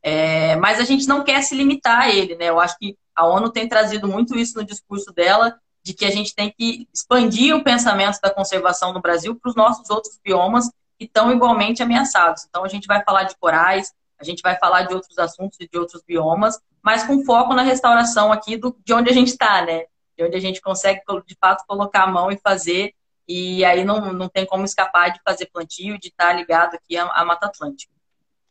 É, 0.01 0.55
mas 0.55 0.79
a 0.79 0.83
gente 0.83 1.07
não 1.07 1.24
quer 1.24 1.43
se 1.43 1.55
limitar 1.55 2.01
a 2.01 2.09
ele, 2.09 2.35
né? 2.35 2.50
Eu 2.50 2.59
acho 2.59 2.75
que 2.79 2.97
a 3.15 3.27
ONU 3.27 3.51
tem 3.51 3.69
trazido 3.69 4.07
muito 4.07 4.35
isso 4.35 4.57
no 4.57 4.65
discurso 4.65 5.13
dela, 5.13 5.55
de 5.83 5.93
que 5.93 6.05
a 6.05 6.12
gente 6.12 6.33
tem 6.33 6.51
que 6.51 6.88
expandir 6.91 7.55
o 7.55 7.63
pensamento 7.63 8.19
da 8.19 8.31
conservação 8.31 8.91
no 8.91 9.01
Brasil 9.01 9.35
para 9.35 9.50
os 9.50 9.55
nossos 9.55 9.88
outros 9.91 10.19
biomas 10.24 10.67
que 10.97 11.05
estão 11.05 11.31
igualmente 11.31 11.83
ameaçados. 11.83 12.45
Então 12.50 12.63
a 12.63 12.67
gente 12.67 12.88
vai 12.88 13.03
falar 13.03 13.24
de 13.24 13.35
corais, 13.38 13.93
a 14.25 14.32
gente 14.32 14.41
vai 14.41 14.58
falar 14.58 14.84
de 14.84 14.94
outros 14.94 15.17
assuntos 15.17 15.58
e 15.60 15.67
de 15.67 15.77
outros 15.77 16.01
biomas, 16.03 16.60
mas 16.84 17.03
com 17.03 17.24
foco 17.24 17.53
na 17.53 17.62
restauração 17.62 18.32
aqui 18.32 18.58
do, 18.58 18.75
de 18.84 18.94
onde 18.94 19.10
a 19.10 19.13
gente 19.13 19.29
está, 19.29 19.63
né? 19.63 19.86
De 20.17 20.24
onde 20.24 20.36
a 20.36 20.39
gente 20.39 20.62
consegue, 20.62 21.01
de 21.25 21.38
fato, 21.39 21.63
colocar 21.67 22.03
a 22.03 22.08
mão 22.08 22.32
e 22.32 22.38
fazer 22.38 22.94
e 23.27 23.65
aí 23.65 23.84
não, 23.84 24.13
não 24.13 24.29
tem 24.29 24.46
como 24.46 24.65
escapar 24.65 25.12
de 25.12 25.20
fazer 25.24 25.48
plantio, 25.48 25.98
de 25.98 26.10
estar 26.10 26.34
ligado 26.34 26.75
aqui 26.75 26.96
à, 26.96 27.05
à 27.05 27.25
Mata 27.25 27.48
Atlântica. 27.48 27.91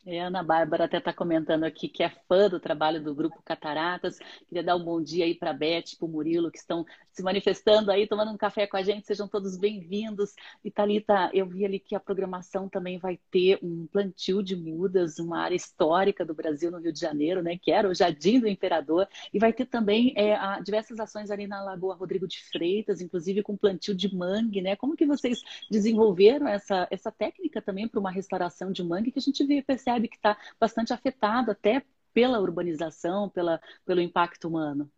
É, 0.07 0.21
Ana 0.21 0.43
Bárbara 0.43 0.85
até 0.85 0.99
está 0.99 1.15
comentando 1.15 1.65
aqui 1.65 1.89
que 1.89 2.03
é 2.03 2.11
fã 2.29 2.47
do 2.51 2.61
trabalho 2.61 3.03
do 3.03 3.15
Grupo 3.15 3.41
Cataratas. 3.43 4.19
Queria 4.47 4.63
dar 4.63 4.77
um 4.77 4.85
bom 4.85 5.03
dia 5.03 5.25
aí 5.25 5.35
para 5.35 5.49
a 5.49 5.55
Beth, 5.55 5.97
para 5.99 6.05
o 6.05 6.09
Murilo, 6.09 6.51
que 6.51 6.59
estão 6.59 6.85
se 7.11 7.23
manifestando 7.23 7.91
aí, 7.91 8.07
tomando 8.07 8.31
um 8.31 8.37
café 8.37 8.67
com 8.67 8.77
a 8.77 8.83
gente. 8.83 9.07
Sejam 9.07 9.27
todos 9.27 9.57
bem-vindos. 9.57 10.35
E 10.63 10.71
Thalita, 10.71 11.31
eu 11.33 11.47
vi 11.47 11.65
ali 11.65 11.81
que 11.81 11.95
a 11.95 12.01
programação 12.01 12.69
também 12.69 12.99
vai 12.99 13.19
ter 13.31 13.59
um 13.63 13.87
plantio 13.87 14.43
de 14.43 14.55
mudas, 14.55 15.19
uma 15.19 15.39
área 15.39 15.57
histórica 15.57 16.23
do 16.23 16.35
Brasil 16.35 16.71
no 16.71 16.81
Rio 16.81 16.93
de 16.93 17.01
Janeiro, 17.01 17.43
né? 17.43 17.57
Que 17.57 17.73
era 17.73 17.89
o 17.89 17.95
Jardim 17.95 18.41
do 18.41 18.47
Imperador. 18.47 19.09
E 19.33 19.39
vai 19.39 19.55
ter 19.55 19.65
também 19.65 20.13
é, 20.19 20.37
diversas 20.63 21.01
ações 21.01 21.31
ali 21.31 21.47
na 21.47 21.63
Lagoa 21.63 21.95
Rodrigo 21.95 22.29
de 22.29 22.45
Freitas, 22.51 23.01
inclusive 23.01 23.43
com 23.43 23.57
plantio 23.57 23.95
de 23.95 24.15
mangue, 24.15 24.61
né? 24.61 24.77
Como 24.77 24.97
que 24.97 25.07
vocês 25.07 25.41
desenvolveram 25.71 26.47
essa, 26.47 26.87
essa 26.91 27.11
técnica 27.11 27.63
também 27.63 27.89
para 27.89 28.01
uma 28.01 28.11
restauração 28.11 28.71
de 28.71 28.85
mangue 28.85 29.11
que 29.11 29.19
a 29.19 29.23
gente 29.23 29.43
vê, 29.47 29.63
percebe 29.63 29.94
percebe 29.95 30.09
que 30.09 30.17
está 30.17 30.37
bastante 30.59 30.93
afetado 30.93 31.51
até 31.51 31.83
pela 32.13 32.41
urbanização, 32.41 33.29
pela, 33.29 33.61
pelo 33.85 34.01
impacto 34.01 34.49
humano. 34.49 34.91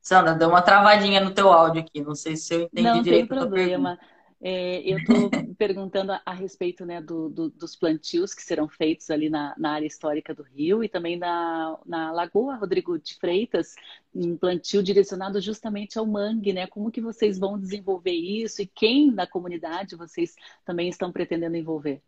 Sandra, 0.00 0.34
deu 0.34 0.48
uma 0.48 0.62
travadinha 0.62 1.20
no 1.20 1.32
teu 1.32 1.52
áudio 1.52 1.82
aqui, 1.82 2.00
não 2.00 2.14
sei 2.14 2.36
se 2.36 2.54
eu 2.54 2.62
entendi 2.62 2.82
não 2.82 3.02
direito. 3.02 3.34
Não 3.34 3.40
tem 3.42 3.48
problema. 3.48 3.98
É, 4.44 4.80
eu 4.80 4.98
estou 4.98 5.30
perguntando 5.56 6.10
a, 6.10 6.20
a 6.26 6.32
respeito 6.32 6.84
né, 6.84 7.00
do, 7.00 7.28
do, 7.28 7.48
dos 7.50 7.76
plantios 7.76 8.34
que 8.34 8.42
serão 8.42 8.68
feitos 8.68 9.08
ali 9.08 9.30
na, 9.30 9.54
na, 9.56 9.70
área 9.70 9.86
histórica 9.86 10.34
do 10.34 10.42
Rio 10.42 10.82
e 10.82 10.88
também 10.88 11.16
na, 11.16 11.78
na 11.86 12.10
Lagoa 12.10 12.56
Rodrigo 12.56 12.98
de 12.98 13.14
Freitas, 13.14 13.76
um 14.12 14.36
plantio 14.36 14.82
direcionado 14.82 15.40
justamente 15.40 15.96
ao 15.96 16.04
mangue, 16.04 16.52
né? 16.52 16.66
Como 16.66 16.90
que 16.90 17.00
vocês 17.00 17.38
vão 17.38 17.56
desenvolver 17.56 18.10
isso 18.10 18.60
e 18.60 18.66
quem 18.66 19.14
da 19.14 19.28
comunidade 19.28 19.94
vocês 19.94 20.34
também 20.64 20.88
estão 20.88 21.12
pretendendo 21.12 21.56
envolver? 21.56 22.02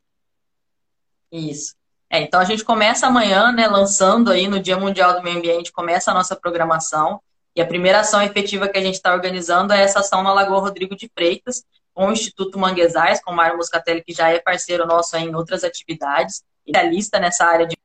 Isso. 1.30 1.76
É, 2.10 2.20
então 2.20 2.40
a 2.40 2.44
gente 2.44 2.64
começa 2.64 3.06
amanhã, 3.06 3.52
né, 3.52 3.68
lançando 3.68 4.32
aí 4.32 4.48
no 4.48 4.60
Dia 4.60 4.76
Mundial 4.76 5.14
do 5.14 5.22
Meio 5.22 5.38
Ambiente, 5.38 5.72
começa 5.72 6.10
a 6.10 6.14
nossa 6.14 6.34
programação. 6.34 7.20
E 7.54 7.60
a 7.60 7.66
primeira 7.66 8.00
ação 8.00 8.20
efetiva 8.20 8.68
que 8.68 8.76
a 8.76 8.82
gente 8.82 8.94
está 8.94 9.14
organizando 9.14 9.72
é 9.72 9.82
essa 9.82 10.00
ação 10.00 10.24
na 10.24 10.32
Lagoa 10.32 10.58
Rodrigo 10.58 10.96
de 10.96 11.08
Freitas, 11.14 11.64
com 11.94 12.08
o 12.08 12.12
Instituto 12.12 12.58
Manguezais, 12.58 13.22
com 13.22 13.30
o 13.30 13.36
Mário 13.36 13.56
Moscatelli, 13.56 14.02
que 14.02 14.12
já 14.12 14.28
é 14.28 14.40
parceiro 14.40 14.86
nosso 14.86 15.16
em 15.16 15.34
outras 15.34 15.62
atividades, 15.62 16.42
especialista 16.66 17.20
nessa 17.20 17.46
área 17.46 17.66
de 17.66 17.76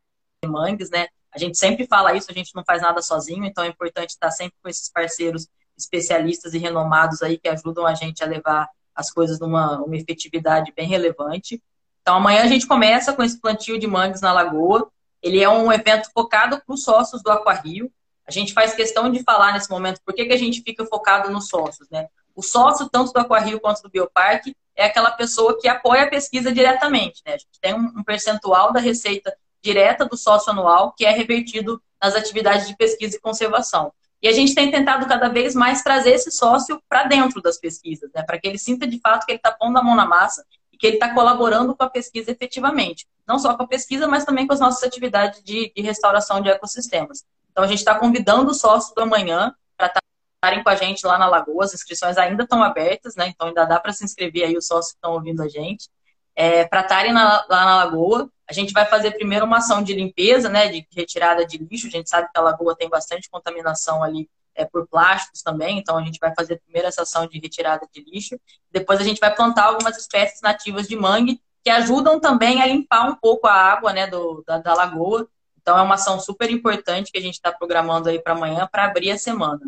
mangues, 0.45 0.89
né? 0.89 1.07
A 1.31 1.37
gente 1.37 1.57
sempre 1.57 1.85
fala 1.85 2.15
isso, 2.15 2.31
a 2.31 2.33
gente 2.33 2.55
não 2.55 2.63
faz 2.63 2.81
nada 2.81 3.01
sozinho, 3.01 3.45
então 3.45 3.63
é 3.63 3.67
importante 3.67 4.09
estar 4.09 4.31
sempre 4.31 4.55
com 4.61 4.67
esses 4.67 4.89
parceiros 4.89 5.47
especialistas 5.77 6.53
e 6.53 6.57
renomados 6.57 7.21
aí 7.21 7.37
que 7.37 7.47
ajudam 7.47 7.85
a 7.85 7.93
gente 7.93 8.23
a 8.23 8.27
levar 8.27 8.67
as 8.95 9.11
coisas 9.11 9.39
numa 9.39 9.79
uma 9.81 9.95
efetividade 9.95 10.73
bem 10.75 10.87
relevante. 10.87 11.61
Então 12.01 12.15
amanhã 12.15 12.41
a 12.43 12.47
gente 12.47 12.67
começa 12.67 13.13
com 13.13 13.23
esse 13.23 13.39
plantio 13.39 13.79
de 13.79 13.85
mangues 13.85 14.21
na 14.21 14.33
Lagoa. 14.33 14.89
Ele 15.21 15.41
é 15.41 15.49
um 15.49 15.71
evento 15.71 16.09
focado 16.13 16.61
para 16.65 16.73
os 16.73 16.83
sócios 16.83 17.21
do 17.21 17.29
Aquarrio. 17.29 17.91
A 18.25 18.31
gente 18.31 18.53
faz 18.53 18.73
questão 18.73 19.11
de 19.11 19.23
falar 19.23 19.53
nesse 19.53 19.69
momento 19.69 20.01
por 20.03 20.13
que, 20.13 20.25
que 20.25 20.33
a 20.33 20.37
gente 20.37 20.61
fica 20.61 20.85
focado 20.85 21.29
nos 21.29 21.47
sócios, 21.47 21.87
né? 21.89 22.07
O 22.39 22.41
sócio, 22.41 22.87
tanto 22.89 23.11
do 23.11 23.19
Aquarrio 23.19 23.59
quanto 23.59 23.81
do 23.81 23.89
Bioparque, 23.89 24.55
é 24.73 24.85
aquela 24.85 25.11
pessoa 25.11 25.59
que 25.59 25.67
apoia 25.67 26.03
a 26.03 26.09
pesquisa 26.09 26.53
diretamente. 26.53 27.21
Né? 27.25 27.33
A 27.33 27.37
gente 27.37 27.59
tem 27.59 27.73
um 27.73 28.01
percentual 28.01 28.71
da 28.71 28.79
receita 28.79 29.35
direta 29.61 30.05
do 30.05 30.15
sócio 30.15 30.49
anual 30.49 30.93
que 30.93 31.05
é 31.05 31.11
revertido 31.11 31.81
nas 32.01 32.15
atividades 32.15 32.65
de 32.65 32.77
pesquisa 32.77 33.17
e 33.17 33.19
conservação. 33.19 33.91
E 34.21 34.29
a 34.29 34.31
gente 34.31 34.55
tem 34.55 34.71
tentado 34.71 35.05
cada 35.05 35.27
vez 35.27 35.53
mais 35.53 35.83
trazer 35.83 36.11
esse 36.11 36.31
sócio 36.31 36.81
para 36.87 37.03
dentro 37.03 37.41
das 37.41 37.57
pesquisas, 37.57 38.09
né? 38.15 38.23
para 38.23 38.39
que 38.39 38.47
ele 38.47 38.57
sinta 38.57 38.87
de 38.87 38.97
fato 39.01 39.25
que 39.25 39.33
ele 39.33 39.39
está 39.39 39.51
pondo 39.51 39.77
a 39.77 39.83
mão 39.83 39.97
na 39.97 40.05
massa 40.05 40.45
e 40.71 40.77
que 40.77 40.87
ele 40.87 40.95
está 40.95 41.13
colaborando 41.13 41.75
com 41.75 41.83
a 41.83 41.89
pesquisa 41.89 42.31
efetivamente. 42.31 43.05
Não 43.27 43.37
só 43.37 43.53
com 43.57 43.63
a 43.63 43.67
pesquisa, 43.67 44.07
mas 44.07 44.23
também 44.23 44.47
com 44.47 44.53
as 44.53 44.61
nossas 44.61 44.81
atividades 44.81 45.43
de, 45.43 45.73
de 45.75 45.81
restauração 45.81 46.39
de 46.39 46.47
ecossistemas. 46.47 47.25
Então 47.51 47.65
a 47.65 47.67
gente 47.67 47.79
está 47.79 47.95
convidando 47.95 48.51
o 48.51 48.53
sócio 48.53 48.95
do 48.95 49.01
amanhã 49.01 49.53
para 49.75 49.87
estar 49.87 49.99
tá 49.99 50.08
estarem 50.39 50.63
com 50.63 50.69
a 50.69 50.75
gente 50.75 51.05
lá 51.05 51.17
na 51.17 51.27
Lagoa. 51.27 51.65
As 51.65 51.73
inscrições 51.73 52.17
ainda 52.17 52.43
estão 52.43 52.63
abertas, 52.63 53.15
né? 53.15 53.27
Então 53.27 53.47
ainda 53.47 53.65
dá 53.65 53.79
para 53.79 53.93
se 53.93 54.03
inscrever 54.03 54.45
aí 54.45 54.57
os 54.57 54.65
sócios 54.65 54.93
que 54.93 54.97
estão 54.97 55.13
ouvindo 55.13 55.43
a 55.43 55.47
gente. 55.47 55.89
É, 56.35 56.65
para 56.65 56.81
estarem 56.81 57.13
lá 57.13 57.45
na 57.49 57.75
Lagoa, 57.75 58.29
a 58.49 58.53
gente 58.53 58.71
vai 58.71 58.85
fazer 58.85 59.11
primeiro 59.11 59.45
uma 59.45 59.57
ação 59.57 59.83
de 59.83 59.93
limpeza, 59.93 60.49
né? 60.49 60.69
De 60.69 60.87
retirada 60.95 61.45
de 61.45 61.57
lixo. 61.57 61.87
A 61.87 61.91
gente 61.91 62.09
sabe 62.09 62.29
que 62.33 62.39
a 62.39 62.41
Lagoa 62.41 62.75
tem 62.75 62.89
bastante 62.89 63.29
contaminação 63.29 64.01
ali 64.01 64.29
é, 64.55 64.65
por 64.65 64.87
plásticos 64.87 65.41
também, 65.41 65.77
então 65.77 65.97
a 65.97 66.03
gente 66.03 66.19
vai 66.19 66.33
fazer 66.33 66.59
primeiro 66.59 66.87
essa 66.87 67.03
ação 67.03 67.27
de 67.27 67.39
retirada 67.39 67.87
de 67.93 68.03
lixo. 68.03 68.39
Depois 68.71 68.99
a 68.99 69.03
gente 69.03 69.19
vai 69.19 69.33
plantar 69.33 69.65
algumas 69.65 69.97
espécies 69.97 70.41
nativas 70.41 70.87
de 70.87 70.95
mangue 70.95 71.41
que 71.63 71.69
ajudam 71.69 72.19
também 72.19 72.61
a 72.61 72.65
limpar 72.65 73.09
um 73.09 73.15
pouco 73.15 73.47
a 73.47 73.53
água 73.53 73.91
né, 73.91 74.07
do, 74.07 74.43
da, 74.47 74.57
da 74.57 74.73
lagoa. 74.73 75.27
Então 75.61 75.77
é 75.77 75.81
uma 75.81 75.95
ação 75.95 76.19
super 76.19 76.49
importante 76.49 77.11
que 77.11 77.17
a 77.17 77.21
gente 77.21 77.35
está 77.35 77.51
programando 77.51 78.09
aí 78.09 78.19
para 78.19 78.33
amanhã 78.33 78.67
para 78.71 78.85
abrir 78.85 79.11
a 79.11 79.17
semana. 79.17 79.61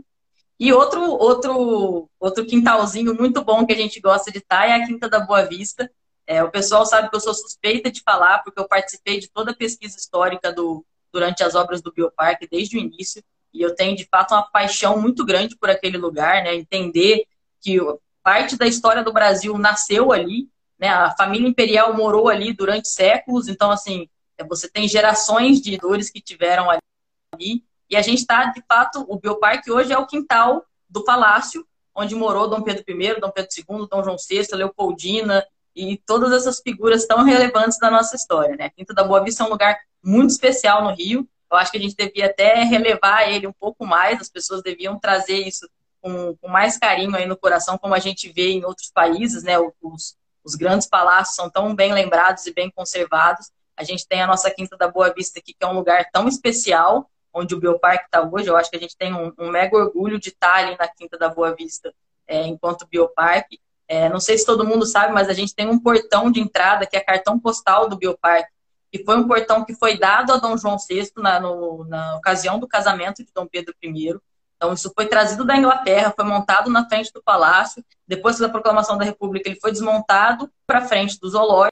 E 0.62 0.72
outro, 0.72 1.01
outro, 1.01 2.08
outro 2.20 2.46
quintalzinho 2.46 3.15
muito 3.15 3.44
bom 3.44 3.65
que 3.65 3.74
a 3.74 3.75
gente 3.75 4.00
gosta 4.00 4.32
de 4.32 4.38
estar 4.38 4.70
é 4.70 4.74
a 4.74 4.86
Quinta 4.86 5.10
da 5.10 5.20
Boa 5.20 5.44
Vista. 5.44 5.91
É, 6.27 6.44
o 6.44 6.51
pessoal 6.51 6.86
sabe 6.86 7.10
que 7.10 7.15
eu 7.15 7.20
sou 7.20 7.34
suspeita 7.34 7.89
de 7.89 8.00
falar, 8.03 8.44
porque 8.44 8.60
eu 8.60 8.68
participei 8.68 9.20
de 9.20 9.27
toda 9.27 9.50
a 9.50 9.56
pesquisa 9.56 9.98
histórica 9.98 10.53
do, 10.53 10.86
durante 11.12 11.44
as 11.44 11.56
obras 11.56 11.82
do 11.82 11.91
Bioparque, 11.91 12.48
desde 12.48 12.77
o 12.77 12.80
início, 12.80 13.24
e 13.51 13.60
eu 13.60 13.74
tenho, 13.74 13.98
de 13.98 14.06
fato, 14.06 14.36
uma 14.36 14.44
paixão 14.44 15.01
muito 15.01 15.25
grande 15.25 15.58
por 15.58 15.68
aquele 15.68 15.98
lugar, 15.98 16.44
né? 16.44 16.53
Entender 16.53 17.25
que 17.60 17.80
parte 18.22 18.56
da 18.56 18.68
história 18.68 19.03
do 19.03 19.12
Brasil 19.12 19.58
nasceu 19.58 20.12
ali, 20.12 20.48
né? 20.77 20.89
A 20.89 21.10
família 21.18 21.50
imperial 21.50 21.96
morou 21.96 22.30
ali 22.30 22.53
durante 22.53 22.88
séculos, 22.88 23.48
então, 23.48 23.72
assim, 23.72 24.08
você 24.48 24.70
tem 24.70 24.88
gerações 24.88 25.60
de 25.60 25.75
dores 25.75 26.12
que 26.12 26.22
tiveram 26.22 26.68
ali, 26.70 27.63
e 27.91 27.98
a 27.98 28.01
gente 28.01 28.19
está, 28.19 28.45
de 28.45 28.63
fato, 28.65 29.05
o 29.10 29.19
Bioparque 29.19 29.69
hoje 29.69 29.91
é 29.91 29.98
o 29.98 30.07
quintal 30.07 30.65
do 30.89 31.03
palácio, 31.03 31.67
onde 31.93 32.15
morou 32.15 32.48
Dom 32.48 32.62
Pedro 32.62 32.86
I, 32.88 33.19
Dom 33.19 33.29
Pedro 33.29 33.50
II, 33.57 33.88
Dom 33.89 34.01
João 34.01 34.15
VI, 34.15 34.48
Leopoldina 34.53 35.45
e 35.75 35.98
todas 36.05 36.31
essas 36.31 36.62
figuras 36.62 37.05
tão 37.05 37.25
relevantes 37.25 37.77
da 37.77 37.91
nossa 37.91 38.15
história. 38.15 38.55
Né? 38.55 38.69
Quinta 38.69 38.93
da 38.93 39.03
Boa 39.03 39.21
Vista 39.21 39.43
é 39.43 39.45
um 39.45 39.50
lugar 39.50 39.77
muito 40.01 40.29
especial 40.29 40.86
no 40.86 40.95
Rio. 40.95 41.27
Eu 41.51 41.57
acho 41.57 41.69
que 41.69 41.77
a 41.77 41.81
gente 41.81 41.93
devia 41.93 42.27
até 42.27 42.63
relevar 42.63 43.29
ele 43.29 43.45
um 43.45 43.51
pouco 43.51 43.86
mais, 43.86 44.21
as 44.21 44.29
pessoas 44.29 44.63
deviam 44.63 44.98
trazer 44.98 45.45
isso 45.45 45.69
com, 46.00 46.33
com 46.38 46.48
mais 46.48 46.77
carinho 46.77 47.13
aí 47.13 47.25
no 47.25 47.36
coração, 47.36 47.77
como 47.77 47.93
a 47.93 48.00
gente 48.00 48.31
vê 48.31 48.51
em 48.51 48.63
outros 48.63 48.89
países, 48.89 49.43
né? 49.43 49.57
Os, 49.81 50.15
os 50.45 50.55
grandes 50.55 50.88
palácios 50.88 51.36
são 51.36 51.50
tão 51.50 51.75
bem 51.75 51.93
lembrados 51.93 52.45
e 52.48 52.53
bem 52.53 52.71
conservados. 52.71 53.51
A 53.75 53.83
gente 53.83 54.07
tem 54.07 54.21
a 54.21 54.27
nossa 54.27 54.50
Quinta 54.50 54.77
da 54.77 54.88
Boa 54.88 55.13
Vista 55.13 55.39
aqui, 55.39 55.53
que 55.53 55.65
é 55.65 55.67
um 55.67 55.74
lugar 55.74 56.10
tão 56.10 56.25
especial, 56.29 57.11
onde 57.33 57.55
o 57.55 57.59
Bioparque 57.59 58.05
está 58.05 58.21
hoje. 58.21 58.47
Eu 58.47 58.57
acho 58.57 58.69
que 58.69 58.77
a 58.77 58.79
gente 58.79 58.95
tem 58.95 59.13
um, 59.13 59.31
um, 59.38 59.50
mega 59.50 59.75
orgulho 59.75 60.19
de 60.19 60.29
estar 60.29 60.55
ali 60.55 60.77
na 60.77 60.88
Quinta 60.88 61.17
da 61.17 61.29
Boa 61.29 61.55
Vista 61.55 61.93
é, 62.27 62.45
enquanto 62.45 62.88
Bioparque. 62.88 63.59
É, 63.88 64.07
não 64.09 64.19
sei 64.19 64.38
se 64.38 64.45
todo 64.45 64.65
mundo 64.65 64.85
sabe, 64.85 65.13
mas 65.13 65.27
a 65.27 65.33
gente 65.33 65.53
tem 65.53 65.67
um 65.67 65.79
portão 65.79 66.31
de 66.31 66.39
entrada 66.39 66.85
que 66.85 66.95
é 66.95 67.01
cartão 67.01 67.38
postal 67.39 67.89
do 67.89 67.97
Bioparque, 67.97 68.51
que 68.91 69.03
foi 69.03 69.17
um 69.17 69.27
portão 69.27 69.65
que 69.65 69.75
foi 69.75 69.97
dado 69.97 70.31
a 70.31 70.38
Dom 70.38 70.57
João 70.57 70.77
VI 70.77 71.11
na, 71.17 71.39
no, 71.39 71.85
na 71.85 72.15
ocasião 72.15 72.59
do 72.59 72.67
casamento 72.67 73.23
de 73.23 73.31
Dom 73.33 73.47
Pedro 73.47 73.73
I. 73.83 74.15
Então, 74.61 74.73
isso 74.73 74.91
foi 74.93 75.07
trazido 75.07 75.43
da 75.43 75.57
Inglaterra, 75.57 76.13
foi 76.15 76.23
montado 76.23 76.69
na 76.69 76.88
frente 76.88 77.11
do 77.11 77.21
palácio. 77.23 77.83
Depois 78.07 78.38
da 78.38 78.47
proclamação 78.47 78.97
da 78.97 79.03
República, 79.03 79.50
ele 79.50 79.59
foi 79.59 79.71
desmontado 79.71 80.51
para 80.67 80.81
frente 80.81 81.19
do 81.19 81.27
zoológico. 81.27 81.71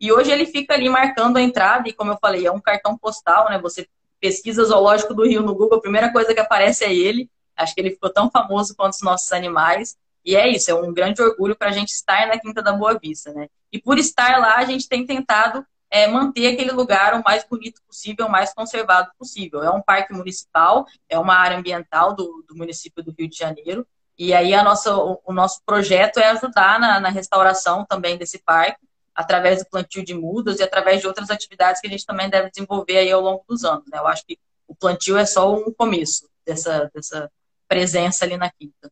E 0.00 0.12
hoje 0.12 0.30
ele 0.30 0.46
fica 0.46 0.72
ali 0.72 0.88
marcando 0.88 1.36
a 1.36 1.42
entrada. 1.42 1.88
E, 1.88 1.92
como 1.92 2.12
eu 2.12 2.18
falei, 2.20 2.46
é 2.46 2.52
um 2.52 2.60
cartão 2.60 2.96
postal, 2.96 3.50
né? 3.50 3.58
Você 3.58 3.88
pesquisa 4.20 4.64
zoológico 4.64 5.14
do 5.14 5.26
Rio 5.26 5.42
no 5.42 5.54
Google, 5.54 5.78
a 5.78 5.80
primeira 5.80 6.12
coisa 6.12 6.34
que 6.34 6.40
aparece 6.40 6.84
é 6.84 6.94
ele. 6.94 7.30
Acho 7.56 7.74
que 7.74 7.80
ele 7.80 7.90
ficou 7.90 8.10
tão 8.10 8.30
famoso 8.30 8.74
quanto 8.76 8.94
os 8.94 9.02
nossos 9.02 9.32
animais. 9.32 9.96
E 10.24 10.36
é 10.36 10.48
isso, 10.48 10.70
é 10.70 10.74
um 10.74 10.92
grande 10.92 11.22
orgulho 11.22 11.56
para 11.56 11.68
a 11.68 11.72
gente 11.72 11.90
estar 11.90 12.26
na 12.28 12.38
Quinta 12.38 12.62
da 12.62 12.72
Boa 12.72 12.98
Vista, 12.98 13.32
né? 13.32 13.48
E 13.72 13.80
por 13.80 13.98
estar 13.98 14.38
lá, 14.38 14.56
a 14.56 14.64
gente 14.64 14.88
tem 14.88 15.06
tentado 15.06 15.64
é, 15.90 16.06
manter 16.06 16.52
aquele 16.52 16.72
lugar 16.72 17.14
o 17.14 17.22
mais 17.24 17.44
bonito 17.44 17.80
possível, 17.86 18.26
o 18.26 18.30
mais 18.30 18.52
conservado 18.52 19.10
possível. 19.18 19.62
É 19.62 19.70
um 19.70 19.80
parque 19.80 20.12
municipal, 20.12 20.86
é 21.08 21.18
uma 21.18 21.34
área 21.34 21.56
ambiental 21.56 22.14
do, 22.14 22.44
do 22.46 22.54
município 22.54 23.02
do 23.02 23.14
Rio 23.18 23.28
de 23.28 23.36
Janeiro. 23.36 23.86
E 24.18 24.34
aí 24.34 24.52
a 24.52 24.62
nossa, 24.62 24.94
o, 24.94 25.20
o 25.24 25.32
nosso 25.32 25.62
projeto 25.64 26.18
é 26.20 26.26
ajudar 26.30 26.78
na, 26.78 27.00
na 27.00 27.08
restauração 27.08 27.86
também 27.86 28.18
desse 28.18 28.38
parque 28.38 28.89
através 29.14 29.58
do 29.58 29.68
plantio 29.68 30.04
de 30.04 30.14
mudas 30.14 30.60
e 30.60 30.62
através 30.62 31.00
de 31.00 31.06
outras 31.06 31.30
atividades 31.30 31.80
que 31.80 31.86
a 31.86 31.90
gente 31.90 32.06
também 32.06 32.28
deve 32.28 32.50
desenvolver 32.50 32.98
aí 32.98 33.10
ao 33.10 33.20
longo 33.20 33.44
dos 33.48 33.64
anos. 33.64 33.84
Né? 33.90 33.98
Eu 33.98 34.06
acho 34.06 34.24
que 34.24 34.38
o 34.66 34.74
plantio 34.74 35.16
é 35.16 35.26
só 35.26 35.52
um 35.54 35.72
começo 35.72 36.28
dessa, 36.46 36.90
dessa 36.94 37.30
presença 37.68 38.24
ali 38.24 38.36
na 38.36 38.50
quinta. 38.50 38.90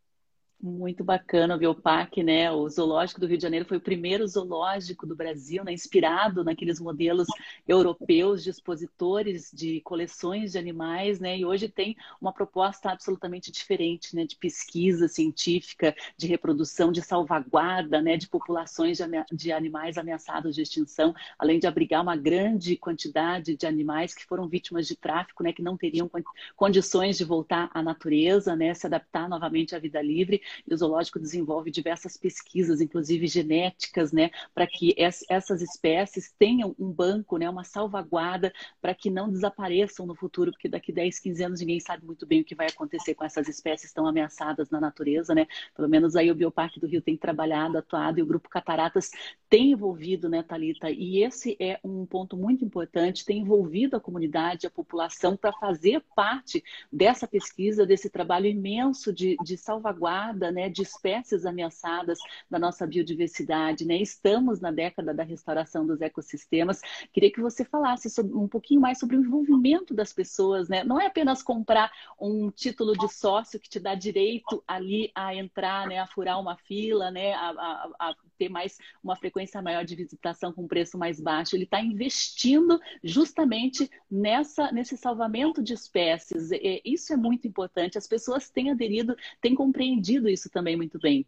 Muito 0.60 1.04
bacana 1.04 1.54
o 1.54 1.58
Biopac, 1.58 2.20
né? 2.20 2.50
O 2.50 2.68
zoológico 2.68 3.20
do 3.20 3.28
Rio 3.28 3.36
de 3.36 3.42
Janeiro 3.44 3.64
foi 3.64 3.76
o 3.76 3.80
primeiro 3.80 4.26
zoológico 4.26 5.06
do 5.06 5.14
Brasil, 5.14 5.62
né? 5.62 5.72
inspirado 5.72 6.42
naqueles 6.42 6.80
modelos 6.80 7.28
europeus 7.66 8.42
de 8.42 8.50
expositores 8.50 9.52
de 9.54 9.80
coleções 9.82 10.52
de 10.52 10.58
animais, 10.58 11.20
né? 11.20 11.38
E 11.38 11.44
hoje 11.44 11.68
tem 11.68 11.96
uma 12.20 12.32
proposta 12.32 12.90
absolutamente 12.90 13.52
diferente, 13.52 14.16
né? 14.16 14.24
De 14.24 14.34
pesquisa 14.34 15.06
científica, 15.06 15.94
de 16.16 16.26
reprodução, 16.26 16.90
de 16.90 17.02
salvaguarda, 17.02 18.02
né? 18.02 18.16
De 18.16 18.26
populações 18.28 18.98
de, 19.30 19.52
animais 19.52 19.96
ameaçados 19.96 20.56
de 20.56 20.62
extinção, 20.62 21.14
além 21.38 21.60
de 21.60 21.68
abrigar 21.68 22.02
uma 22.02 22.16
grande 22.16 22.76
quantidade 22.76 23.56
de 23.56 23.64
animais 23.64 24.12
que 24.12 24.26
foram 24.26 24.48
vítimas 24.48 24.88
de 24.88 24.96
tráfico, 24.96 25.44
né? 25.44 25.52
Que 25.52 25.62
não 25.62 25.76
teriam 25.76 26.10
condições 26.56 27.16
de 27.16 27.24
voltar 27.24 27.70
à 27.72 27.80
natureza, 27.80 28.56
né? 28.56 28.74
Se 28.74 28.88
adaptar 28.88 29.28
novamente 29.28 29.76
à 29.76 29.78
vida 29.78 30.02
livre 30.02 30.42
e 30.66 30.74
o 30.74 30.76
zoológico 30.76 31.18
desenvolve 31.18 31.70
diversas 31.70 32.16
pesquisas, 32.16 32.80
inclusive 32.80 33.26
genéticas, 33.26 34.12
né, 34.12 34.30
para 34.54 34.66
que 34.66 34.94
essas 35.28 35.62
espécies 35.62 36.32
tenham 36.38 36.74
um 36.78 36.90
banco, 36.90 37.36
né, 37.36 37.48
uma 37.48 37.64
salvaguarda 37.64 38.52
para 38.80 38.94
que 38.94 39.10
não 39.10 39.30
desapareçam 39.30 40.06
no 40.06 40.14
futuro, 40.14 40.50
porque 40.52 40.68
daqui 40.68 40.92
10, 40.92 41.18
15 41.18 41.44
anos 41.44 41.60
ninguém 41.60 41.80
sabe 41.80 42.04
muito 42.04 42.26
bem 42.26 42.40
o 42.40 42.44
que 42.44 42.54
vai 42.54 42.66
acontecer 42.66 43.14
com 43.14 43.24
essas 43.24 43.48
espécies 43.48 43.92
tão 43.92 44.06
ameaçadas 44.06 44.70
na 44.70 44.80
natureza, 44.80 45.34
né? 45.34 45.46
Pelo 45.74 45.88
menos 45.88 46.16
aí 46.16 46.30
o 46.30 46.34
Bioparque 46.34 46.80
do 46.80 46.86
Rio 46.86 47.02
tem 47.02 47.16
trabalhado, 47.16 47.78
atuado 47.78 48.18
e 48.18 48.22
o 48.22 48.26
grupo 48.26 48.48
Cataratas 48.48 49.10
tem 49.48 49.72
envolvido, 49.72 50.28
né, 50.28 50.42
Talita? 50.42 50.90
E 50.90 51.22
esse 51.22 51.56
é 51.60 51.78
um 51.82 52.06
ponto 52.06 52.36
muito 52.36 52.64
importante, 52.64 53.24
tem 53.24 53.38
envolvido 53.38 53.96
a 53.96 54.00
comunidade, 54.00 54.66
a 54.66 54.70
população 54.70 55.36
para 55.36 55.52
fazer 55.52 56.02
parte 56.14 56.62
dessa 56.92 57.26
pesquisa, 57.26 57.86
desse 57.86 58.10
trabalho 58.10 58.46
imenso 58.46 59.12
de, 59.12 59.36
de 59.42 59.56
salvaguarda 59.56 60.37
né, 60.38 60.68
de 60.68 60.82
espécies 60.82 61.44
ameaçadas 61.44 62.18
da 62.50 62.58
nossa 62.58 62.86
biodiversidade. 62.86 63.84
Né? 63.84 63.96
Estamos 63.96 64.60
na 64.60 64.70
década 64.70 65.12
da 65.12 65.22
restauração 65.22 65.86
dos 65.86 66.00
ecossistemas. 66.00 66.80
Queria 67.12 67.32
que 67.32 67.40
você 67.40 67.64
falasse 67.64 68.08
sobre, 68.08 68.34
um 68.34 68.48
pouquinho 68.48 68.80
mais 68.80 68.98
sobre 68.98 69.16
o 69.16 69.20
envolvimento 69.20 69.94
das 69.94 70.12
pessoas. 70.12 70.68
Né? 70.68 70.84
Não 70.84 71.00
é 71.00 71.06
apenas 71.06 71.42
comprar 71.42 71.90
um 72.20 72.50
título 72.50 72.96
de 72.96 73.12
sócio 73.12 73.60
que 73.60 73.68
te 73.68 73.80
dá 73.80 73.94
direito 73.94 74.62
ali 74.66 75.10
a 75.14 75.34
entrar, 75.34 75.86
né, 75.86 75.98
a 75.98 76.06
furar 76.06 76.40
uma 76.40 76.56
fila, 76.56 77.10
né, 77.10 77.32
a, 77.34 77.50
a, 77.50 77.90
a 78.10 78.14
ter 78.38 78.48
mais 78.48 78.78
uma 79.02 79.16
frequência 79.16 79.60
maior 79.60 79.84
de 79.84 79.96
visitação 79.96 80.52
com 80.52 80.68
preço 80.68 80.96
mais 80.96 81.20
baixo. 81.20 81.56
Ele 81.56 81.64
está 81.64 81.80
investindo 81.80 82.80
justamente 83.02 83.90
nessa, 84.10 84.70
nesse 84.70 84.96
salvamento 84.96 85.62
de 85.62 85.74
espécies. 85.74 86.50
Isso 86.84 87.12
é 87.12 87.16
muito 87.16 87.46
importante. 87.46 87.98
As 87.98 88.06
pessoas 88.06 88.48
têm 88.48 88.70
aderido, 88.70 89.16
têm 89.40 89.54
compreendido 89.54 90.27
isso 90.28 90.50
também 90.50 90.76
muito 90.76 90.98
bem. 90.98 91.26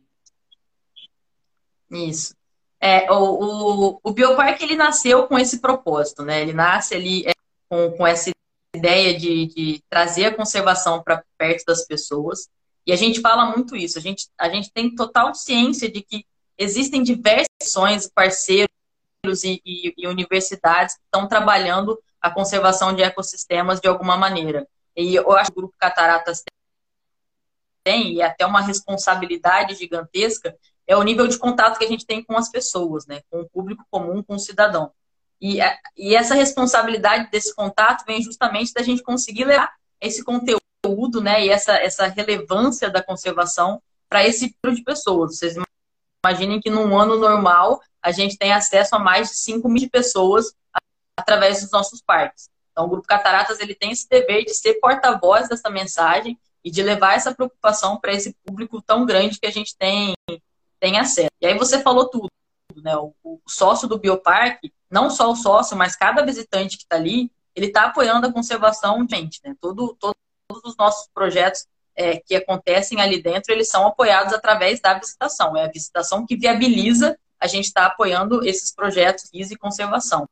Isso. 1.91 2.35
É, 2.81 3.11
o, 3.11 3.95
o, 3.95 4.01
o 4.03 4.13
Bioparque 4.13 4.65
ele 4.65 4.77
nasceu 4.77 5.27
com 5.27 5.39
esse 5.39 5.61
propósito, 5.61 6.23
né? 6.23 6.41
Ele 6.41 6.53
nasce 6.53 6.95
ali 6.95 7.27
é, 7.27 7.33
com, 7.69 7.91
com 7.93 8.07
essa 8.07 8.31
ideia 8.75 9.19
de, 9.19 9.47
de 9.47 9.83
trazer 9.89 10.27
a 10.27 10.35
conservação 10.35 11.03
para 11.03 11.23
perto 11.37 11.65
das 11.67 11.87
pessoas. 11.87 12.49
E 12.87 12.93
a 12.93 12.97
gente 12.97 13.21
fala 13.21 13.45
muito 13.45 13.77
isso. 13.77 13.99
A 13.99 14.01
gente, 14.01 14.29
a 14.39 14.49
gente 14.49 14.73
tem 14.73 14.95
total 14.95 15.35
ciência 15.35 15.91
de 15.91 16.03
que 16.03 16.25
existem 16.57 17.03
diversas 17.03 18.09
parceiros 18.15 18.71
e, 19.45 19.61
e, 19.65 19.95
e, 19.97 20.07
universidades 20.07 20.95
que 20.95 21.03
estão 21.05 21.29
trabalhando 21.29 22.01
a 22.21 22.31
conservação 22.31 22.95
de 22.95 23.03
ecossistemas 23.03 23.81
de 23.81 23.89
alguma 23.89 24.17
maneira. 24.17 24.67
E 24.97 25.15
eu 25.15 25.31
acho 25.33 25.51
que 25.51 25.59
o 25.59 25.63
Grupo 25.63 25.75
Cataratas 25.79 26.43
tem, 27.83 28.15
e 28.15 28.21
é 28.21 28.27
até 28.27 28.47
uma 28.47 28.61
responsabilidade 28.61 29.75
gigantesca, 29.75 30.57
é 30.87 30.97
o 30.97 31.03
nível 31.03 31.27
de 31.27 31.39
contato 31.39 31.79
que 31.79 31.85
a 31.85 31.89
gente 31.89 32.07
tem 32.07 32.23
com 32.23 32.37
as 32.37 32.51
pessoas, 32.51 33.07
né? 33.07 33.21
com 33.31 33.41
o 33.41 33.49
público 33.49 33.85
comum, 33.91 34.23
com 34.23 34.35
o 34.35 34.39
cidadão. 34.39 34.91
E, 35.41 35.59
e 35.97 36.15
essa 36.15 36.35
responsabilidade 36.35 37.31
desse 37.31 37.55
contato 37.55 38.05
vem 38.05 38.23
justamente 38.23 38.73
da 38.75 38.83
gente 38.83 39.03
conseguir 39.03 39.45
levar 39.45 39.73
esse 40.01 40.25
conteúdo 40.25 41.21
né? 41.23 41.45
e 41.45 41.49
essa, 41.49 41.75
essa 41.75 42.07
relevância 42.07 42.91
da 42.91 43.03
conservação 43.03 43.81
para 44.09 44.27
esse 44.27 44.55
grupo 44.63 44.77
de 44.77 44.83
pessoas. 44.83 45.37
Vocês 45.37 45.57
Imaginem 46.25 46.61
que 46.61 46.69
num 46.69 46.99
ano 46.99 47.17
normal 47.17 47.81
a 48.03 48.13
gente 48.13 48.37
tem 48.37 48.53
acesso 48.53 48.95
a 48.95 48.99
mais 48.99 49.29
de 49.31 49.37
5 49.37 49.69
mil 49.69 49.89
pessoas 49.89 50.53
através 51.17 51.63
dos 51.63 51.71
nossos 51.71 52.03
parques. 52.03 52.51
Então, 52.71 52.85
o 52.85 52.89
Grupo 52.89 53.07
Cataratas 53.07 53.59
ele 53.61 53.75
tem 53.75 53.91
esse 53.91 54.09
dever 54.09 54.45
de 54.45 54.55
ser 54.55 54.75
porta-voz 54.75 55.49
dessa 55.49 55.71
mensagem 55.71 56.39
e 56.65 56.71
de 56.71 56.83
levar 56.83 57.15
essa 57.15 57.35
preocupação 57.35 57.99
para 57.99 58.13
esse 58.13 58.35
público 58.45 58.83
tão 58.83 59.05
grande 59.07 59.39
que 59.39 59.47
a 59.47 59.51
gente 59.51 59.77
tem, 59.77 60.15
tem 60.79 60.99
acesso. 60.99 61.31
E 61.41 61.47
aí 61.47 61.57
você 61.57 61.81
falou 61.81 62.09
tudo, 62.09 62.29
né? 62.77 62.97
O, 62.97 63.15
o 63.23 63.41
sócio 63.49 63.89
do 63.89 63.99
Bioparque, 63.99 64.73
não 64.91 65.11
só 65.11 65.31
o 65.31 65.37
sócio, 65.37 65.77
mas 65.77 65.97
cada 65.97 66.25
visitante 66.25 66.77
que 66.77 66.83
está 66.83 66.97
ali, 66.97 67.31
ele 67.55 67.67
está 67.67 67.85
apoiando 67.85 68.27
a 68.27 68.33
conservação 68.33 69.05
de 69.05 69.17
gente, 69.17 69.41
né? 69.45 69.55
Todo, 69.61 69.97
todo, 69.99 70.15
todos 70.49 70.71
os 70.71 70.77
nossos 70.77 71.09
projetos 71.13 71.67
é, 71.97 72.19
que 72.19 72.35
acontecem 72.35 73.01
ali 73.01 73.23
dentro, 73.23 73.53
eles 73.53 73.69
são 73.69 73.87
apoiados 73.87 74.33
através 74.33 74.81
da 74.81 74.95
visitação. 74.95 75.57
É 75.57 75.65
a 75.65 75.71
visitação 75.71 76.27
que 76.27 76.37
viabiliza 76.37 77.19
a 77.39 77.47
gente 77.47 77.67
estar 77.67 77.83
tá 77.83 77.87
apoiando 77.89 78.47
esses 78.47 78.75
projetos 78.75 79.29
de 79.33 79.57
conservação. 79.57 80.29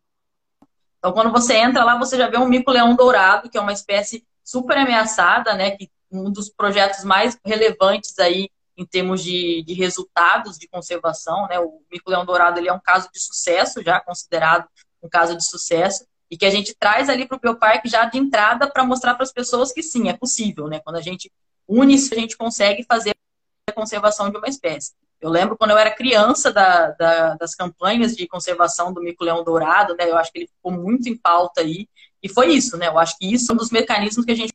Então, 0.98 1.12
quando 1.12 1.30
você 1.30 1.56
entra 1.56 1.84
lá, 1.84 1.96
você 1.96 2.16
já 2.16 2.28
vê 2.28 2.36
um 2.36 2.48
mico-leão 2.48 2.94
dourado, 2.94 3.48
que 3.48 3.56
é 3.56 3.60
uma 3.60 3.72
espécie 3.72 4.26
super 4.44 4.76
ameaçada, 4.76 5.54
né? 5.54 5.72
Que 5.72 5.90
um 6.10 6.30
dos 6.30 6.48
projetos 6.48 7.04
mais 7.04 7.38
relevantes 7.44 8.18
aí 8.18 8.50
em 8.76 8.86
termos 8.86 9.22
de, 9.22 9.64
de 9.64 9.74
resultados 9.74 10.56
de 10.56 10.68
conservação, 10.68 11.48
né? 11.48 11.58
O 11.58 11.82
mico-leão 11.90 12.24
dourado 12.24 12.60
ele 12.60 12.68
é 12.68 12.72
um 12.72 12.80
caso 12.80 13.10
de 13.12 13.20
sucesso, 13.20 13.82
já 13.82 14.00
considerado 14.00 14.68
um 15.02 15.08
caso 15.08 15.36
de 15.36 15.44
sucesso, 15.44 16.06
e 16.30 16.36
que 16.36 16.46
a 16.46 16.50
gente 16.50 16.74
traz 16.78 17.08
ali 17.08 17.26
para 17.26 17.36
o 17.36 17.40
Bioparque 17.40 17.88
já 17.88 18.04
de 18.04 18.18
entrada 18.18 18.70
para 18.70 18.84
mostrar 18.84 19.14
para 19.14 19.24
as 19.24 19.32
pessoas 19.32 19.72
que 19.72 19.82
sim, 19.82 20.08
é 20.08 20.12
possível, 20.16 20.68
né? 20.68 20.80
Quando 20.80 20.96
a 20.96 21.00
gente 21.00 21.30
une 21.66 21.94
isso, 21.94 22.14
a 22.14 22.16
gente 22.16 22.36
consegue 22.36 22.84
fazer 22.84 23.14
a 23.68 23.72
conservação 23.72 24.30
de 24.30 24.38
uma 24.38 24.48
espécie. 24.48 24.92
Eu 25.20 25.30
lembro 25.30 25.56
quando 25.56 25.72
eu 25.72 25.78
era 25.78 25.90
criança 25.90 26.52
da, 26.52 26.92
da, 26.92 27.34
das 27.34 27.54
campanhas 27.54 28.16
de 28.16 28.28
conservação 28.28 28.92
do 28.92 29.02
mico-leão 29.02 29.42
dourado, 29.42 29.96
né? 29.96 30.08
Eu 30.08 30.16
acho 30.16 30.30
que 30.30 30.38
ele 30.38 30.46
ficou 30.46 30.70
muito 30.70 31.08
em 31.08 31.16
pauta 31.16 31.60
aí. 31.60 31.88
E 32.22 32.28
foi 32.28 32.52
isso, 32.52 32.76
né? 32.76 32.86
Eu 32.86 32.98
acho 32.98 33.18
que 33.18 33.32
isso 33.32 33.50
é 33.50 33.54
um 33.54 33.58
dos 33.58 33.70
mecanismos 33.70 34.24
que 34.24 34.32
a 34.32 34.36
gente 34.36 34.52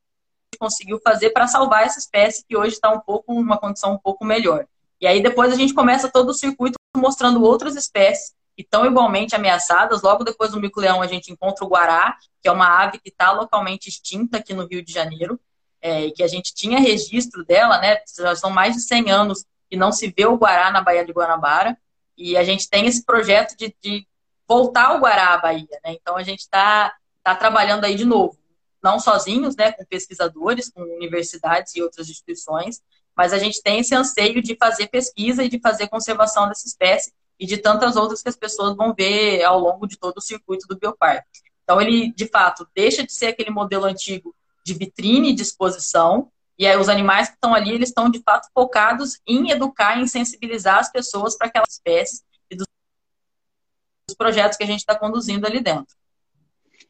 conseguiu 0.63 0.99
fazer 1.03 1.31
para 1.31 1.47
salvar 1.47 1.83
essa 1.83 1.99
espécie 1.99 2.45
que 2.47 2.55
hoje 2.55 2.73
está 2.73 2.89
um 2.89 2.99
pouco 2.99 3.33
uma 3.33 3.57
condição 3.57 3.93
um 3.93 3.97
pouco 3.97 4.23
melhor. 4.23 4.65
E 5.01 5.07
aí 5.07 5.21
depois 5.21 5.51
a 5.51 5.55
gente 5.55 5.73
começa 5.73 6.09
todo 6.09 6.29
o 6.29 6.33
circuito 6.33 6.75
mostrando 6.95 7.43
outras 7.43 7.75
espécies 7.75 8.33
que 8.55 8.61
estão 8.61 8.85
igualmente 8.85 9.35
ameaçadas. 9.35 10.01
Logo 10.01 10.23
depois 10.23 10.51
do 10.51 10.59
mico-leão 10.59 11.01
a 11.01 11.07
gente 11.07 11.31
encontra 11.31 11.65
o 11.65 11.67
guará, 11.67 12.17
que 12.41 12.47
é 12.47 12.51
uma 12.51 12.81
ave 12.81 12.99
que 12.99 13.09
está 13.09 13.31
localmente 13.31 13.89
extinta 13.89 14.37
aqui 14.37 14.53
no 14.53 14.65
Rio 14.65 14.83
de 14.83 14.93
Janeiro 14.93 15.39
é, 15.83 16.09
que 16.11 16.23
a 16.23 16.27
gente 16.27 16.55
tinha 16.55 16.79
registro 16.79 17.43
dela, 17.43 17.77
né? 17.79 17.97
Já 18.17 18.33
são 18.37 18.49
mais 18.49 18.73
de 18.73 18.81
100 18.81 19.11
anos 19.11 19.45
que 19.69 19.75
não 19.75 19.91
se 19.91 20.11
vê 20.15 20.25
o 20.25 20.37
Guará 20.37 20.71
na 20.71 20.81
Baía 20.81 21.05
de 21.05 21.11
Guanabara, 21.11 21.77
e 22.17 22.37
a 22.37 22.43
gente 22.43 22.69
tem 22.69 22.85
esse 22.85 23.03
projeto 23.03 23.57
de, 23.57 23.75
de 23.81 24.07
voltar 24.47 24.95
o 24.95 24.99
Guará 24.99 25.33
à 25.33 25.37
Bahia, 25.37 25.79
né? 25.83 25.93
Então 25.93 26.15
a 26.15 26.23
gente 26.23 26.39
está 26.39 26.95
tá 27.21 27.35
trabalhando 27.35 27.83
aí 27.83 27.95
de 27.95 28.05
novo, 28.05 28.37
não 28.83 28.99
sozinhos, 28.99 29.55
né? 29.55 29.71
Com 29.71 29.85
pesquisadores, 29.85 30.69
com 30.69 30.81
universidades 30.81 31.75
e 31.75 31.81
outras 31.81 32.09
instituições, 32.09 32.81
mas 33.15 33.31
a 33.31 33.37
gente 33.37 33.61
tem 33.61 33.79
esse 33.79 33.95
anseio 33.95 34.41
de 34.41 34.55
fazer 34.55 34.87
pesquisa 34.87 35.43
e 35.43 35.49
de 35.49 35.59
fazer 35.59 35.87
conservação 35.87 36.47
dessa 36.47 36.67
espécie 36.67 37.13
e 37.39 37.45
de 37.45 37.57
tantas 37.57 37.95
outras 37.95 38.21
que 38.21 38.29
as 38.29 38.35
pessoas 38.35 38.75
vão 38.75 38.93
ver 38.93 39.43
ao 39.43 39.59
longo 39.59 39.87
de 39.87 39.97
todo 39.97 40.17
o 40.17 40.21
circuito 40.21 40.67
do 40.67 40.77
bioparque. 40.77 41.41
Então 41.63 41.81
ele, 41.81 42.11
de 42.13 42.27
fato, 42.27 42.67
deixa 42.75 43.03
de 43.05 43.13
ser 43.13 43.27
aquele 43.27 43.49
modelo 43.49 43.85
antigo 43.85 44.35
de 44.65 44.73
vitrine 44.73 45.33
de 45.33 45.41
exposição. 45.41 46.31
E 46.57 46.67
aí 46.67 46.77
os 46.77 46.89
animais 46.89 47.29
que 47.29 47.35
estão 47.35 47.53
ali, 47.53 47.71
eles 47.71 47.89
estão 47.89 48.09
de 48.09 48.19
fato 48.19 48.47
focados 48.53 49.19
em 49.25 49.49
educar, 49.49 49.99
em 49.99 50.07
sensibilizar 50.07 50.79
as 50.79 50.91
pessoas 50.91 51.37
para 51.37 51.47
aquelas 51.47 51.71
espécies 51.71 52.23
e 52.49 52.55
dos 52.55 52.67
projetos 54.17 54.57
que 54.57 54.63
a 54.63 54.67
gente 54.67 54.79
está 54.79 54.97
conduzindo 54.97 55.45
ali 55.45 55.59
dentro. 55.59 55.95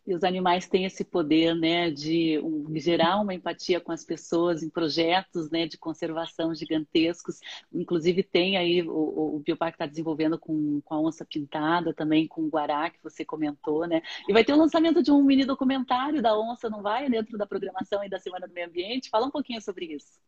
E 0.06 0.14
os 0.14 0.24
animais 0.24 0.68
têm 0.68 0.84
esse 0.84 1.04
poder, 1.04 1.56
né, 1.56 1.90
de 1.90 2.38
um, 2.40 2.66
gerar 2.76 3.22
uma 3.22 3.34
empatia 3.34 3.80
com 3.80 3.92
as 3.92 4.04
pessoas 4.04 4.62
em 4.62 4.70
projetos, 4.70 5.50
né, 5.50 5.66
de 5.66 5.78
conservação 5.78 6.54
gigantescos. 6.54 7.40
Inclusive 7.74 8.22
tem 8.22 8.58
aí 8.58 8.82
o, 8.82 9.36
o 9.36 9.40
Bioparque 9.40 9.76
está 9.76 9.86
desenvolvendo 9.86 10.38
com, 10.38 10.82
com 10.82 10.94
a 10.94 11.00
onça 11.00 11.26
pintada, 11.26 11.94
também 11.94 12.28
com 12.28 12.42
o 12.42 12.50
guará 12.50 12.90
que 12.90 13.02
você 13.02 13.24
comentou, 13.24 13.88
né? 13.88 14.02
E 14.28 14.34
vai 14.34 14.44
ter 14.44 14.52
o 14.52 14.58
lançamento 14.58 15.02
de 15.02 15.10
um 15.10 15.24
mini 15.24 15.46
documentário 15.46 16.22
da 16.22 16.38
onça, 16.38 16.70
não 16.70 16.82
vai, 16.82 17.10
dentro 17.10 17.38
da 17.38 17.48
programação 17.48 18.02
aí 18.02 18.10
da 18.10 18.20
Semana 18.20 18.46
do 18.46 18.54
Meio 18.54 18.68
Ambiente. 18.68 19.10
Fala 19.10 19.28
um 19.28 19.32
pouquinho 19.32 19.62
sobre 19.62 19.86
isso. 19.86 20.20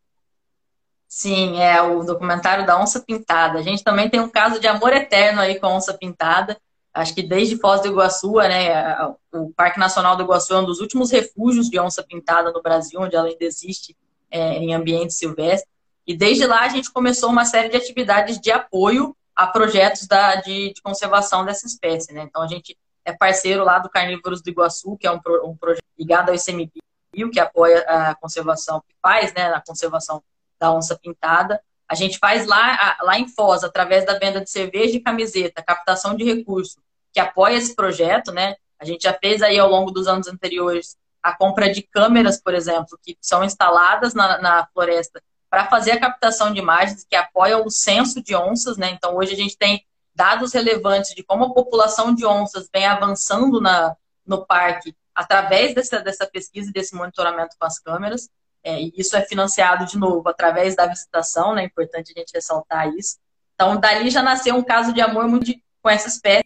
Sim, 1.06 1.60
é 1.60 1.80
o 1.80 2.02
documentário 2.02 2.66
da 2.66 2.80
onça 2.80 3.00
pintada. 3.00 3.58
A 3.58 3.62
gente 3.62 3.84
também 3.84 4.08
tem 4.08 4.20
um 4.20 4.28
caso 4.28 4.58
de 4.58 4.66
amor 4.66 4.92
eterno 4.92 5.40
aí 5.40 5.60
com 5.60 5.66
a 5.66 5.74
onça 5.74 5.96
pintada 5.96 6.56
acho 6.96 7.14
que 7.14 7.22
desde 7.22 7.58
Foz 7.58 7.82
do 7.82 7.88
Iguaçu, 7.88 8.34
né, 8.34 8.96
o 9.32 9.52
Parque 9.54 9.78
Nacional 9.78 10.16
do 10.16 10.22
Iguaçu 10.22 10.54
é 10.54 10.58
um 10.58 10.64
dos 10.64 10.80
últimos 10.80 11.10
refúgios 11.10 11.68
de 11.68 11.78
onça 11.78 12.02
pintada 12.02 12.50
no 12.50 12.62
Brasil, 12.62 13.00
onde 13.00 13.14
ela 13.14 13.28
ainda 13.28 13.44
existe 13.44 13.96
é, 14.30 14.56
em 14.56 14.74
ambiente 14.74 15.12
silvestre. 15.12 15.68
E 16.06 16.16
desde 16.16 16.46
lá 16.46 16.60
a 16.60 16.68
gente 16.68 16.90
começou 16.90 17.30
uma 17.30 17.44
série 17.44 17.68
de 17.68 17.76
atividades 17.76 18.40
de 18.40 18.50
apoio 18.50 19.14
a 19.34 19.46
projetos 19.46 20.06
da, 20.06 20.36
de, 20.36 20.72
de 20.72 20.80
conservação 20.80 21.44
dessa 21.44 21.66
espécie. 21.66 22.12
Né? 22.12 22.22
Então 22.22 22.42
a 22.42 22.46
gente 22.46 22.76
é 23.04 23.12
parceiro 23.12 23.62
lá 23.62 23.78
do 23.78 23.90
Carnívoros 23.90 24.40
do 24.40 24.48
Iguaçu, 24.48 24.96
que 24.96 25.06
é 25.06 25.12
um, 25.12 25.20
um 25.44 25.56
projeto 25.56 25.84
ligado 25.98 26.30
ao 26.30 26.34
ICMBio, 26.34 27.30
que 27.30 27.38
apoia 27.38 27.80
a 27.80 28.14
conservação, 28.14 28.80
que 28.80 28.94
faz 29.02 29.34
né, 29.34 29.52
a 29.52 29.60
conservação 29.60 30.22
da 30.58 30.72
onça 30.72 30.98
pintada. 30.98 31.60
A 31.88 31.94
gente 31.94 32.18
faz 32.18 32.46
lá, 32.46 32.96
lá 33.02 33.18
em 33.18 33.28
Foz, 33.28 33.62
através 33.62 34.04
da 34.04 34.18
venda 34.18 34.40
de 34.40 34.50
cerveja 34.50 34.96
e 34.96 35.00
camiseta, 35.00 35.62
captação 35.62 36.16
de 36.16 36.24
recursos, 36.24 36.78
que 37.16 37.20
apoia 37.20 37.56
esse 37.56 37.74
projeto, 37.74 38.30
né? 38.30 38.56
A 38.78 38.84
gente 38.84 39.04
já 39.04 39.14
fez 39.14 39.40
aí 39.40 39.58
ao 39.58 39.70
longo 39.70 39.90
dos 39.90 40.06
anos 40.06 40.28
anteriores 40.28 40.98
a 41.22 41.34
compra 41.34 41.72
de 41.72 41.80
câmeras, 41.80 42.38
por 42.38 42.52
exemplo, 42.52 42.98
que 43.02 43.16
são 43.22 43.42
instaladas 43.42 44.12
na, 44.12 44.36
na 44.36 44.66
floresta 44.66 45.22
para 45.48 45.66
fazer 45.66 45.92
a 45.92 45.98
captação 45.98 46.52
de 46.52 46.58
imagens, 46.58 47.06
que 47.08 47.16
apoiam 47.16 47.64
o 47.64 47.70
censo 47.70 48.22
de 48.22 48.36
onças, 48.36 48.76
né? 48.76 48.90
Então 48.90 49.16
hoje 49.16 49.32
a 49.32 49.36
gente 49.36 49.56
tem 49.56 49.82
dados 50.14 50.52
relevantes 50.52 51.14
de 51.14 51.22
como 51.22 51.44
a 51.44 51.54
população 51.54 52.14
de 52.14 52.26
onças 52.26 52.68
vem 52.70 52.84
avançando 52.84 53.62
na, 53.62 53.96
no 54.26 54.44
parque 54.44 54.94
através 55.14 55.74
dessa, 55.74 56.00
dessa 56.00 56.26
pesquisa 56.26 56.68
e 56.68 56.72
desse 56.74 56.94
monitoramento 56.94 57.56
com 57.58 57.64
as 57.64 57.78
câmeras. 57.78 58.28
É, 58.62 58.78
e 58.82 58.92
isso 58.94 59.16
é 59.16 59.22
financiado, 59.22 59.86
de 59.86 59.96
novo, 59.96 60.28
através 60.28 60.76
da 60.76 60.84
visitação, 60.84 61.54
né? 61.54 61.62
É 61.62 61.64
importante 61.64 62.12
a 62.14 62.20
gente 62.20 62.34
ressaltar 62.34 62.94
isso. 62.94 63.16
Então, 63.54 63.80
dali 63.80 64.10
já 64.10 64.22
nasceu 64.22 64.54
um 64.54 64.62
caso 64.62 64.92
de 64.92 65.00
amor 65.00 65.26
muito 65.26 65.50
com 65.80 65.88
essa 65.88 66.08
espécie, 66.08 66.44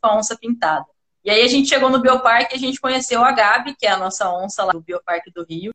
com 0.00 0.06
a 0.06 0.16
onça 0.16 0.36
pintada. 0.36 0.86
E 1.24 1.30
aí 1.30 1.42
a 1.42 1.48
gente 1.48 1.68
chegou 1.68 1.90
no 1.90 2.00
Bioparque 2.00 2.54
e 2.54 2.56
a 2.56 2.60
gente 2.60 2.80
conheceu 2.80 3.24
a 3.24 3.32
Gabi, 3.32 3.74
que 3.76 3.86
é 3.86 3.90
a 3.90 3.96
nossa 3.96 4.30
onça 4.30 4.64
lá 4.64 4.72
do 4.72 4.80
Bioparque 4.80 5.30
do 5.30 5.44
Rio, 5.44 5.74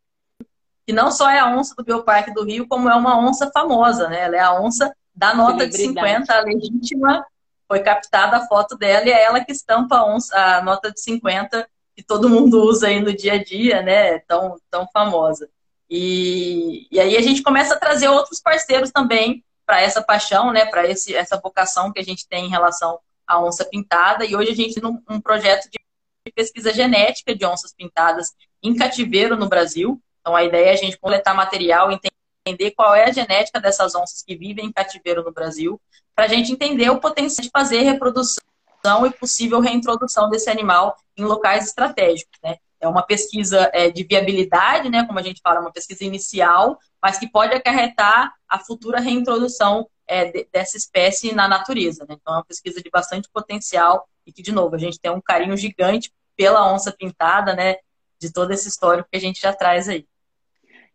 que 0.85 0.91
não 0.91 1.11
só 1.11 1.29
é 1.29 1.39
a 1.39 1.47
onça 1.47 1.75
do 1.75 1.83
Bioparque 1.83 2.33
do 2.33 2.43
Rio, 2.43 2.67
como 2.67 2.89
é 2.89 2.95
uma 2.95 3.17
onça 3.17 3.49
famosa, 3.51 4.09
né? 4.09 4.21
Ela 4.21 4.35
é 4.35 4.39
a 4.39 4.59
onça 4.59 4.93
da 5.15 5.33
nota 5.33 5.67
de 5.67 5.77
50, 5.77 6.33
a 6.33 6.41
legítima, 6.41 7.25
foi 7.67 7.79
captada 7.81 8.37
a 8.37 8.47
foto 8.47 8.75
dela 8.75 9.05
e 9.05 9.11
é 9.11 9.23
ela 9.23 9.43
que 9.43 9.51
estampa 9.51 9.97
a, 9.97 10.05
onça, 10.05 10.35
a 10.35 10.61
nota 10.61 10.91
de 10.91 10.99
50 10.99 11.67
que 11.95 12.03
todo 12.03 12.29
mundo 12.29 12.63
usa 12.63 12.87
aí 12.87 12.99
no 12.99 13.15
dia 13.15 13.33
a 13.33 13.43
dia, 13.43 13.81
né? 13.83 14.19
Tão, 14.19 14.57
tão 14.69 14.87
famosa. 14.91 15.47
E, 15.89 16.87
e 16.91 16.99
aí 16.99 17.15
a 17.15 17.21
gente 17.21 17.43
começa 17.43 17.75
a 17.75 17.79
trazer 17.79 18.07
outros 18.07 18.41
parceiros 18.41 18.91
também 18.91 19.43
para 19.65 19.81
essa 19.81 20.01
paixão, 20.01 20.51
né, 20.51 20.65
para 20.65 20.87
essa 20.89 21.39
vocação 21.39 21.93
que 21.93 21.99
a 21.99 22.03
gente 22.03 22.27
tem 22.27 22.45
em 22.45 22.49
relação 22.49 22.99
à 23.27 23.41
onça 23.43 23.65
pintada. 23.65 24.25
E 24.25 24.35
hoje 24.35 24.51
a 24.51 24.55
gente 24.55 24.75
tem 24.75 24.89
um, 24.89 25.01
um 25.09 25.21
projeto 25.21 25.69
de 25.69 25.79
pesquisa 26.33 26.73
genética 26.73 27.35
de 27.35 27.45
onças 27.45 27.73
pintadas 27.73 28.31
em 28.61 28.75
cativeiro 28.75 29.35
no 29.35 29.47
Brasil. 29.47 30.01
Então 30.21 30.35
a 30.35 30.43
ideia 30.43 30.69
é 30.69 30.73
a 30.73 30.77
gente 30.77 30.97
coletar 30.97 31.33
material, 31.33 31.91
entender 31.91 32.71
qual 32.71 32.95
é 32.95 33.05
a 33.05 33.11
genética 33.11 33.59
dessas 33.59 33.93
onças 33.95 34.21
que 34.21 34.35
vivem 34.35 34.65
em 34.65 34.71
cativeiro 34.71 35.23
no 35.23 35.31
Brasil, 35.31 35.79
para 36.15 36.25
a 36.25 36.27
gente 36.27 36.51
entender 36.51 36.89
o 36.89 36.99
potencial 36.99 37.43
de 37.43 37.49
fazer 37.51 37.81
reprodução 37.81 38.43
e 39.05 39.11
possível 39.11 39.59
reintrodução 39.59 40.29
desse 40.29 40.49
animal 40.49 40.95
em 41.17 41.23
locais 41.23 41.65
estratégicos, 41.67 42.37
né? 42.43 42.57
é 42.83 42.87
uma 42.87 43.01
pesquisa 43.01 43.69
é, 43.73 43.89
de 43.89 44.03
viabilidade, 44.03 44.89
né, 44.89 45.05
como 45.05 45.17
a 45.17 45.21
gente 45.21 45.39
fala, 45.41 45.61
uma 45.61 45.71
pesquisa 45.71 46.03
inicial, 46.03 46.77
mas 47.01 47.17
que 47.17 47.27
pode 47.29 47.53
acarretar 47.53 48.33
a 48.47 48.59
futura 48.59 48.99
reintrodução 48.99 49.87
é, 50.07 50.25
de, 50.25 50.47
dessa 50.51 50.77
espécie 50.77 51.33
na 51.33 51.47
natureza. 51.47 52.05
Né? 52.07 52.15
Então, 52.19 52.33
é 52.33 52.37
uma 52.37 52.45
pesquisa 52.45 52.81
de 52.81 52.89
bastante 52.89 53.29
potencial 53.31 54.07
e 54.25 54.31
que, 54.31 54.41
de 54.41 54.51
novo, 54.51 54.75
a 54.75 54.79
gente 54.79 54.99
tem 54.99 55.11
um 55.11 55.21
carinho 55.21 55.55
gigante 55.57 56.11
pela 56.35 56.71
onça 56.71 56.91
pintada, 56.91 57.55
né, 57.55 57.75
de 58.19 58.31
todo 58.31 58.51
esse 58.51 58.67
histórico 58.67 59.09
que 59.11 59.17
a 59.17 59.21
gente 59.21 59.39
já 59.39 59.53
traz 59.53 59.87
aí. 59.87 60.07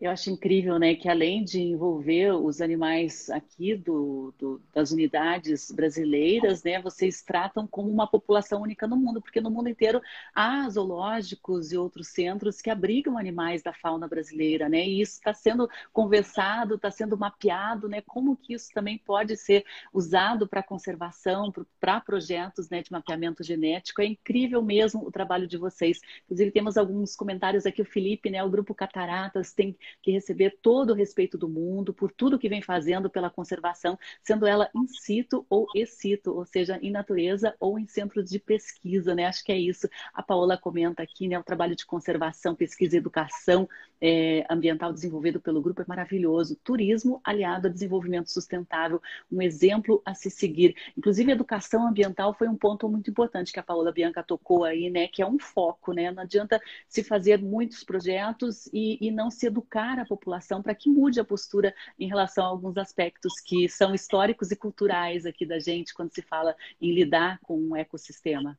Eu 0.00 0.12
acho 0.12 0.30
incrível, 0.30 0.78
né, 0.78 0.94
que 0.94 1.08
além 1.08 1.42
de 1.42 1.60
envolver 1.60 2.30
os 2.30 2.60
animais 2.60 3.28
aqui 3.30 3.74
do, 3.74 4.32
do, 4.38 4.62
das 4.72 4.92
unidades 4.92 5.72
brasileiras, 5.72 6.62
né, 6.62 6.80
vocês 6.80 7.20
tratam 7.20 7.66
como 7.66 7.90
uma 7.90 8.06
população 8.06 8.62
única 8.62 8.86
no 8.86 8.96
mundo, 8.96 9.20
porque 9.20 9.40
no 9.40 9.50
mundo 9.50 9.68
inteiro 9.68 10.00
há 10.32 10.70
zoológicos 10.70 11.72
e 11.72 11.76
outros 11.76 12.08
centros 12.08 12.60
que 12.60 12.70
abrigam 12.70 13.18
animais 13.18 13.60
da 13.60 13.72
fauna 13.72 14.06
brasileira, 14.06 14.68
né, 14.68 14.86
e 14.86 15.00
isso 15.00 15.14
está 15.14 15.34
sendo 15.34 15.68
conversado, 15.92 16.76
está 16.76 16.92
sendo 16.92 17.18
mapeado, 17.18 17.88
né, 17.88 18.00
como 18.02 18.36
que 18.36 18.54
isso 18.54 18.70
também 18.72 18.98
pode 18.98 19.36
ser 19.36 19.64
usado 19.92 20.46
para 20.46 20.62
conservação, 20.62 21.52
para 21.80 22.00
projetos, 22.00 22.70
né, 22.70 22.84
de 22.84 22.92
mapeamento 22.92 23.42
genético. 23.42 24.00
É 24.00 24.06
incrível 24.06 24.62
mesmo 24.62 25.04
o 25.04 25.10
trabalho 25.10 25.48
de 25.48 25.56
vocês. 25.56 26.00
Inclusive 26.26 26.52
temos 26.52 26.76
alguns 26.76 27.16
comentários 27.16 27.66
aqui, 27.66 27.82
o 27.82 27.84
Felipe, 27.84 28.30
né, 28.30 28.44
o 28.44 28.48
grupo 28.48 28.72
Cataratas 28.76 29.52
tem 29.52 29.76
que 30.02 30.10
receber 30.10 30.58
todo 30.62 30.90
o 30.90 30.94
respeito 30.94 31.36
do 31.36 31.48
mundo 31.48 31.92
por 31.92 32.12
tudo 32.12 32.38
que 32.38 32.48
vem 32.48 32.62
fazendo 32.62 33.10
pela 33.10 33.30
conservação, 33.30 33.98
sendo 34.22 34.46
ela 34.46 34.70
in 34.74 34.86
situ 34.86 35.44
ou 35.48 35.66
ex 35.74 35.90
situ, 35.94 36.34
ou 36.34 36.44
seja, 36.44 36.78
em 36.82 36.90
natureza 36.90 37.54
ou 37.58 37.78
em 37.78 37.86
centros 37.86 38.28
de 38.28 38.38
pesquisa, 38.38 39.14
né? 39.14 39.26
Acho 39.26 39.44
que 39.44 39.52
é 39.52 39.58
isso. 39.58 39.88
A 40.12 40.22
Paola 40.22 40.56
comenta 40.56 41.02
aqui, 41.02 41.28
né? 41.28 41.38
O 41.38 41.44
trabalho 41.44 41.76
de 41.76 41.86
conservação, 41.86 42.54
pesquisa 42.54 42.96
e 42.96 42.98
educação 42.98 43.68
é, 44.00 44.44
ambiental 44.50 44.92
desenvolvido 44.92 45.40
pelo 45.40 45.60
grupo 45.60 45.82
é 45.82 45.84
maravilhoso. 45.86 46.56
Turismo 46.62 47.20
aliado 47.24 47.68
a 47.68 47.70
desenvolvimento 47.70 48.30
sustentável, 48.30 49.00
um 49.30 49.42
exemplo 49.42 50.02
a 50.04 50.14
se 50.14 50.30
seguir. 50.30 50.74
Inclusive, 50.96 51.32
educação 51.32 51.86
ambiental 51.86 52.34
foi 52.34 52.48
um 52.48 52.56
ponto 52.56 52.88
muito 52.88 53.10
importante 53.10 53.52
que 53.52 53.60
a 53.60 53.62
Paola 53.62 53.92
Bianca 53.92 54.22
tocou 54.22 54.64
aí, 54.64 54.90
né? 54.90 55.08
Que 55.08 55.22
é 55.22 55.26
um 55.26 55.38
foco, 55.38 55.92
né? 55.92 56.10
Não 56.10 56.22
adianta 56.22 56.60
se 56.88 57.02
fazer 57.02 57.38
muitos 57.40 57.84
projetos 57.84 58.66
e, 58.72 58.98
e 59.00 59.10
não 59.10 59.30
se 59.30 59.46
educar 59.46 59.77
educar 59.78 59.98
a 59.98 60.04
população 60.04 60.62
para 60.62 60.74
que 60.74 60.90
mude 60.90 61.20
a 61.20 61.24
postura 61.24 61.74
em 61.98 62.08
relação 62.08 62.44
a 62.44 62.48
alguns 62.48 62.76
aspectos 62.76 63.34
que 63.40 63.68
são 63.68 63.94
históricos 63.94 64.50
e 64.50 64.56
culturais 64.56 65.24
aqui 65.24 65.46
da 65.46 65.58
gente 65.58 65.94
quando 65.94 66.12
se 66.12 66.22
fala 66.22 66.56
em 66.80 66.92
lidar 66.92 67.38
com 67.42 67.56
um 67.58 67.76
ecossistema. 67.76 68.58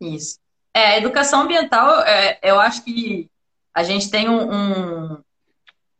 Isso. 0.00 0.38
É, 0.74 0.98
educação 0.98 1.42
ambiental, 1.42 2.00
é, 2.02 2.38
eu 2.42 2.60
acho 2.60 2.84
que 2.84 3.30
a 3.72 3.82
gente 3.82 4.10
tem 4.10 4.28
um, 4.28 4.52
um, 4.52 5.24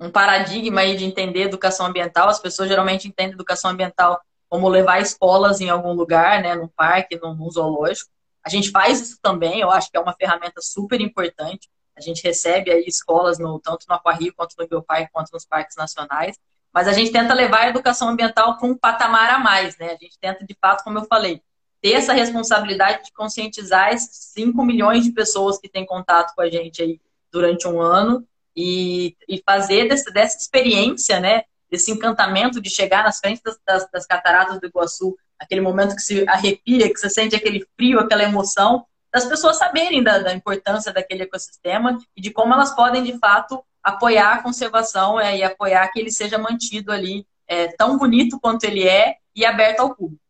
um 0.01 0.11
paradigma 0.11 0.83
aí 0.83 0.97
de 0.97 1.05
entender 1.05 1.43
educação 1.43 1.87
ambiental. 1.87 2.29
As 2.29 2.41
pessoas 2.41 2.69
geralmente 2.69 3.09
entendem 3.09 3.35
educação 3.35 3.71
ambiental 3.71 4.21
como 4.49 4.69
levar 4.69 5.01
escolas 5.01 5.61
em 5.61 5.71
algum 5.71 5.93
lugar, 5.93 6.43
né, 6.43 6.55
no 6.55 6.69
parque, 6.69 7.17
no, 7.17 7.35
no 7.35 7.51
zoológico. 7.51 8.11
A 8.45 8.51
gente 8.51 8.71
faz 8.71 9.01
isso 9.01 9.19
também, 9.23 9.61
eu 9.61 9.71
acho 9.71 9.91
que 9.91 9.97
é 9.97 10.01
uma 10.01 10.13
ferramenta 10.13 10.61
super 10.61 11.01
importante. 11.01 11.71
A 11.97 12.01
gente 12.01 12.23
recebe 12.23 12.71
aí 12.71 12.85
escolas 12.87 13.39
no, 13.39 13.59
tanto 13.61 13.87
no 13.89 13.95
Aquarrio 13.95 14.35
quanto 14.35 14.55
no 14.59 14.67
Bioparque, 14.67 15.13
quanto 15.13 15.31
nos 15.33 15.45
parques 15.45 15.77
nacionais. 15.77 16.39
Mas 16.73 16.89
a 16.89 16.93
gente 16.93 17.13
tenta 17.13 17.33
levar 17.33 17.63
a 17.63 17.69
educação 17.69 18.09
ambiental 18.09 18.59
para 18.59 18.67
um 18.67 18.77
patamar 18.77 19.31
a 19.31 19.39
mais, 19.39 19.77
né? 19.79 19.93
A 19.93 19.97
gente 19.97 20.19
tenta, 20.19 20.45
de 20.45 20.57
fato, 20.61 20.83
como 20.83 20.99
eu 20.99 21.05
falei, 21.05 21.41
ter 21.81 21.93
essa 21.93 22.13
responsabilidade 22.13 23.05
de 23.05 23.13
conscientizar 23.13 23.93
esses 23.93 24.33
5 24.33 24.65
milhões 24.65 25.05
de 25.05 25.13
pessoas 25.13 25.59
que 25.59 25.69
têm 25.69 25.87
contato 25.87 26.35
com 26.35 26.43
a 26.43 26.51
gente 26.51 26.83
aí 26.83 27.01
durante 27.31 27.69
um 27.69 27.81
ano 27.81 28.27
e, 28.57 29.17
e 29.29 29.41
fazer 29.45 29.89
dessa, 29.89 30.11
dessa 30.11 30.39
experiência, 30.39 31.21
né? 31.21 31.43
Desse 31.71 31.91
encantamento 31.91 32.61
de 32.61 32.71
chegar 32.71 33.05
nas 33.05 33.19
frentes 33.19 33.43
das, 33.43 33.59
das, 33.67 33.91
das 33.91 34.07
cataratas 34.07 34.59
do 34.59 34.67
Iguaçu, 34.67 35.17
aquele 35.39 35.61
momento 35.61 35.95
que 35.95 36.03
se 36.03 36.29
arrepia, 36.29 36.93
que 36.93 36.99
você 36.99 37.11
sente 37.11 37.37
aquele 37.37 37.65
frio, 37.77 38.01
aquela 38.01 38.23
emoção, 38.25 38.85
das 39.15 39.25
pessoas 39.27 39.57
saberem 39.57 40.03
da, 40.03 40.19
da, 40.19 40.35
importância 40.35 40.93
daquele 40.93 41.23
ecossistema 41.23 41.97
e 42.17 42.21
de 42.21 42.33
como 42.33 42.53
elas 42.53 42.75
podem, 42.75 43.05
de 43.05 43.17
fato, 43.17 43.65
apoiar 43.81 44.33
a 44.33 44.43
conservação 44.43 45.21
é, 45.21 45.39
e 45.39 45.45
apoiar 45.45 45.87
que 45.93 46.01
ele 46.01 46.11
seja 46.11 46.37
mantido 46.37 46.91
ali 46.91 47.25
é, 47.47 47.69
tão 47.77 47.97
bonito 47.97 48.41
quanto 48.41 48.65
ele 48.65 48.83
é 48.89 49.19
e 49.33 49.47
aberto 49.47 49.79
ao 49.79 49.95
público. 49.95 50.24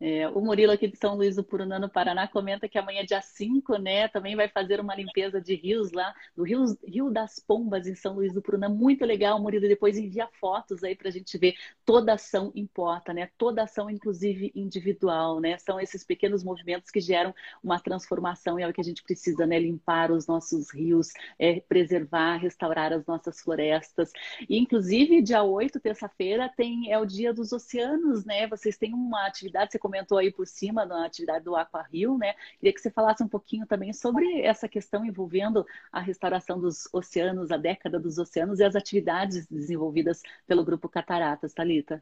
É, 0.00 0.26
o 0.28 0.40
Murilo 0.40 0.72
aqui 0.72 0.88
de 0.88 0.96
São 0.96 1.14
Luís 1.14 1.36
do 1.36 1.44
Purunã, 1.44 1.78
no 1.78 1.90
Paraná, 1.90 2.26
comenta 2.26 2.66
que 2.66 2.78
amanhã, 2.78 3.04
dia 3.04 3.20
5, 3.20 3.76
né, 3.76 4.08
também 4.08 4.34
vai 4.34 4.48
fazer 4.48 4.80
uma 4.80 4.94
limpeza 4.94 5.40
de 5.40 5.54
rios 5.54 5.92
lá, 5.92 6.14
no 6.34 6.42
Rio, 6.42 6.64
Rio 6.86 7.10
das 7.10 7.38
Pombas, 7.38 7.86
em 7.86 7.94
São 7.94 8.14
Luís 8.14 8.32
do 8.32 8.40
Purunã. 8.40 8.68
Muito 8.68 9.04
legal, 9.04 9.38
Murilo. 9.38 9.68
Depois 9.68 9.98
envia 9.98 10.26
fotos 10.40 10.82
aí 10.82 10.96
para 10.96 11.08
a 11.08 11.10
gente 11.12 11.36
ver. 11.36 11.54
Toda 11.84 12.14
ação 12.14 12.50
importa, 12.54 13.12
né? 13.12 13.28
Toda 13.36 13.62
ação, 13.62 13.90
inclusive 13.90 14.50
individual, 14.54 15.38
né? 15.38 15.58
São 15.58 15.78
esses 15.78 16.02
pequenos 16.02 16.42
movimentos 16.42 16.90
que 16.90 17.00
geram 17.00 17.34
uma 17.62 17.78
transformação 17.78 18.58
e 18.58 18.62
é 18.62 18.68
o 18.68 18.72
que 18.72 18.80
a 18.80 18.84
gente 18.84 19.02
precisa, 19.02 19.46
né? 19.46 19.58
Limpar 19.58 20.10
os 20.10 20.26
nossos 20.26 20.70
rios, 20.72 21.08
é, 21.38 21.60
preservar, 21.60 22.36
restaurar 22.36 22.92
as 22.92 23.04
nossas 23.04 23.40
florestas. 23.42 24.10
E, 24.48 24.58
inclusive, 24.58 25.20
dia 25.20 25.42
8, 25.42 25.78
terça-feira, 25.78 26.50
tem 26.56 26.90
é 26.90 26.98
o 26.98 27.04
Dia 27.04 27.34
dos 27.34 27.52
Oceanos, 27.52 28.24
né? 28.24 28.46
Vocês 28.46 28.78
têm 28.78 28.94
uma 28.94 29.26
atividade, 29.26 29.72
você 29.72 29.78
comentou 29.90 30.18
aí 30.18 30.30
por 30.30 30.46
cima 30.46 30.86
na 30.86 31.04
atividade 31.04 31.44
do 31.44 31.56
Aqua 31.56 31.82
Rio, 31.82 32.16
né? 32.16 32.34
Queria 32.58 32.72
que 32.72 32.80
você 32.80 32.90
falasse 32.90 33.24
um 33.24 33.28
pouquinho 33.28 33.66
também 33.66 33.92
sobre 33.92 34.40
essa 34.42 34.68
questão 34.68 35.04
envolvendo 35.04 35.66
a 35.90 36.00
restauração 36.00 36.60
dos 36.60 36.88
oceanos, 36.92 37.50
a 37.50 37.56
década 37.56 37.98
dos 37.98 38.16
oceanos 38.16 38.60
e 38.60 38.64
as 38.64 38.76
atividades 38.76 39.48
desenvolvidas 39.48 40.22
pelo 40.46 40.64
Grupo 40.64 40.88
Cataratas, 40.88 41.52
Talita. 41.52 42.00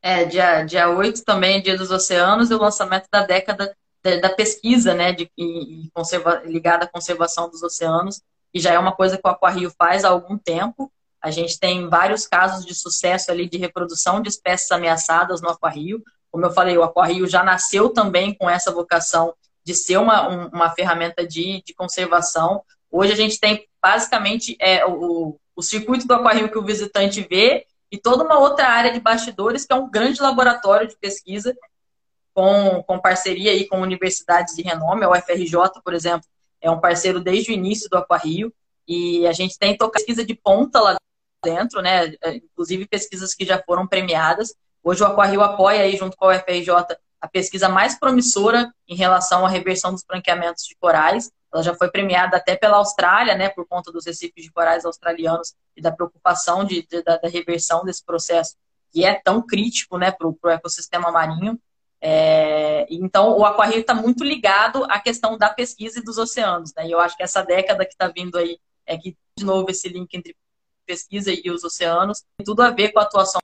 É, 0.00 0.24
dia, 0.24 0.64
dia 0.64 0.88
8 0.88 1.24
também, 1.24 1.60
Dia 1.60 1.76
dos 1.76 1.90
Oceanos, 1.90 2.50
e 2.50 2.54
o 2.54 2.58
lançamento 2.58 3.08
da 3.10 3.26
década 3.26 3.76
da 4.20 4.30
pesquisa, 4.30 4.94
né, 4.94 5.12
de, 5.12 5.28
conserva, 5.92 6.40
ligada 6.44 6.84
à 6.84 6.88
conservação 6.88 7.50
dos 7.50 7.62
oceanos. 7.62 8.22
e 8.54 8.60
já 8.60 8.72
é 8.72 8.78
uma 8.78 8.94
coisa 8.94 9.18
que 9.18 9.26
o 9.26 9.30
Aquarrio 9.30 9.70
faz 9.76 10.04
há 10.04 10.08
algum 10.08 10.38
tempo. 10.38 10.90
A 11.20 11.30
gente 11.32 11.58
tem 11.58 11.88
vários 11.88 12.24
casos 12.24 12.64
de 12.64 12.72
sucesso 12.72 13.32
ali 13.32 13.48
de 13.48 13.58
reprodução 13.58 14.22
de 14.22 14.28
espécies 14.28 14.70
ameaçadas 14.70 15.42
no 15.42 15.50
Aquarrio. 15.50 16.00
Como 16.30 16.44
eu 16.44 16.52
falei, 16.52 16.76
o 16.76 16.82
Aquarrio 16.82 17.26
já 17.26 17.42
nasceu 17.42 17.90
também 17.90 18.34
com 18.34 18.48
essa 18.48 18.70
vocação 18.70 19.34
de 19.64 19.74
ser 19.74 19.96
uma, 19.98 20.28
um, 20.28 20.48
uma 20.48 20.70
ferramenta 20.70 21.26
de, 21.26 21.62
de 21.64 21.74
conservação. 21.74 22.62
Hoje 22.90 23.12
a 23.12 23.16
gente 23.16 23.40
tem 23.40 23.66
basicamente 23.82 24.56
é, 24.60 24.84
o, 24.86 25.38
o 25.54 25.62
circuito 25.62 26.06
do 26.06 26.14
Aquarrio 26.14 26.50
que 26.50 26.58
o 26.58 26.64
visitante 26.64 27.26
vê 27.28 27.66
e 27.90 27.98
toda 27.98 28.24
uma 28.24 28.38
outra 28.38 28.68
área 28.68 28.92
de 28.92 29.00
bastidores, 29.00 29.64
que 29.64 29.72
é 29.72 29.76
um 29.76 29.90
grande 29.90 30.20
laboratório 30.20 30.88
de 30.88 30.96
pesquisa 30.96 31.56
com, 32.34 32.82
com 32.82 32.98
parceria 32.98 33.50
aí 33.52 33.66
com 33.66 33.80
universidades 33.80 34.54
de 34.54 34.62
renome, 34.62 35.04
a 35.04 35.10
UFRJ, 35.10 35.80
por 35.82 35.94
exemplo, 35.94 36.28
é 36.60 36.70
um 36.70 36.80
parceiro 36.80 37.20
desde 37.20 37.50
o 37.50 37.54
início 37.54 37.88
do 37.88 37.96
Aquarrio, 37.96 38.52
e 38.86 39.26
a 39.26 39.32
gente 39.32 39.58
tem 39.58 39.76
pesquisa 39.76 40.24
de 40.24 40.34
ponta 40.34 40.80
lá 40.80 40.96
dentro, 41.42 41.80
né? 41.80 42.14
Inclusive 42.26 42.86
pesquisas 42.86 43.34
que 43.34 43.44
já 43.44 43.62
foram 43.62 43.86
premiadas. 43.86 44.54
Hoje 44.88 45.02
o 45.02 45.06
Aquarrio 45.06 45.42
apoia 45.42 45.82
aí, 45.82 45.96
junto 45.96 46.16
com 46.16 46.26
a 46.26 46.36
UFRJ, 46.36 46.70
a 47.20 47.26
pesquisa 47.26 47.68
mais 47.68 47.98
promissora 47.98 48.72
em 48.86 48.94
relação 48.94 49.44
à 49.44 49.48
reversão 49.48 49.90
dos 49.90 50.04
branqueamentos 50.04 50.62
de 50.62 50.76
corais. 50.76 51.28
Ela 51.52 51.60
já 51.64 51.74
foi 51.74 51.90
premiada 51.90 52.36
até 52.36 52.54
pela 52.54 52.76
Austrália, 52.76 53.34
né, 53.34 53.48
por 53.48 53.66
conta 53.66 53.90
dos 53.90 54.06
recifes 54.06 54.44
de 54.44 54.52
corais 54.52 54.84
australianos 54.84 55.56
e 55.76 55.82
da 55.82 55.90
preocupação 55.90 56.64
de, 56.64 56.86
de 56.86 57.02
da, 57.02 57.16
da, 57.16 57.28
reversão 57.28 57.84
desse 57.84 58.04
processo, 58.04 58.54
que 58.92 59.04
é 59.04 59.14
tão 59.14 59.44
crítico 59.44 59.98
né, 59.98 60.12
para 60.12 60.28
o 60.28 60.38
ecossistema 60.50 61.10
marinho. 61.10 61.58
É, 62.00 62.86
então, 62.88 63.36
o 63.36 63.44
Aquarrio 63.44 63.80
está 63.80 63.92
muito 63.92 64.22
ligado 64.22 64.84
à 64.84 65.00
questão 65.00 65.36
da 65.36 65.48
pesquisa 65.48 65.98
e 65.98 66.04
dos 66.04 66.16
oceanos. 66.16 66.72
Né? 66.76 66.86
E 66.86 66.92
eu 66.92 67.00
acho 67.00 67.16
que 67.16 67.24
essa 67.24 67.42
década 67.42 67.84
que 67.84 67.94
está 67.94 68.06
vindo 68.06 68.38
aí, 68.38 68.56
é 68.86 68.96
que, 68.96 69.16
de 69.36 69.44
novo, 69.44 69.68
esse 69.68 69.88
link 69.88 70.14
entre 70.14 70.36
pesquisa 70.86 71.32
e 71.32 71.50
os 71.50 71.64
oceanos, 71.64 72.22
tem 72.38 72.44
tudo 72.44 72.62
a 72.62 72.70
ver 72.70 72.92
com 72.92 73.00
a 73.00 73.02
atuação 73.02 73.40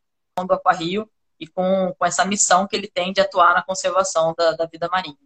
do 0.47 0.55
Aquarrio 0.55 1.11
e 1.43 1.47
com, 1.49 1.93
com 1.99 2.07
essa 2.07 2.25
missão 2.25 2.69
que 2.69 2.77
ele 2.77 2.87
tem 2.87 3.13
de 3.13 3.21
atuar 3.21 3.53
na 3.53 3.63
conservação 3.63 4.33
da, 4.39 4.53
da 4.53 4.65
vida 4.65 4.89
marinha. 4.89 5.17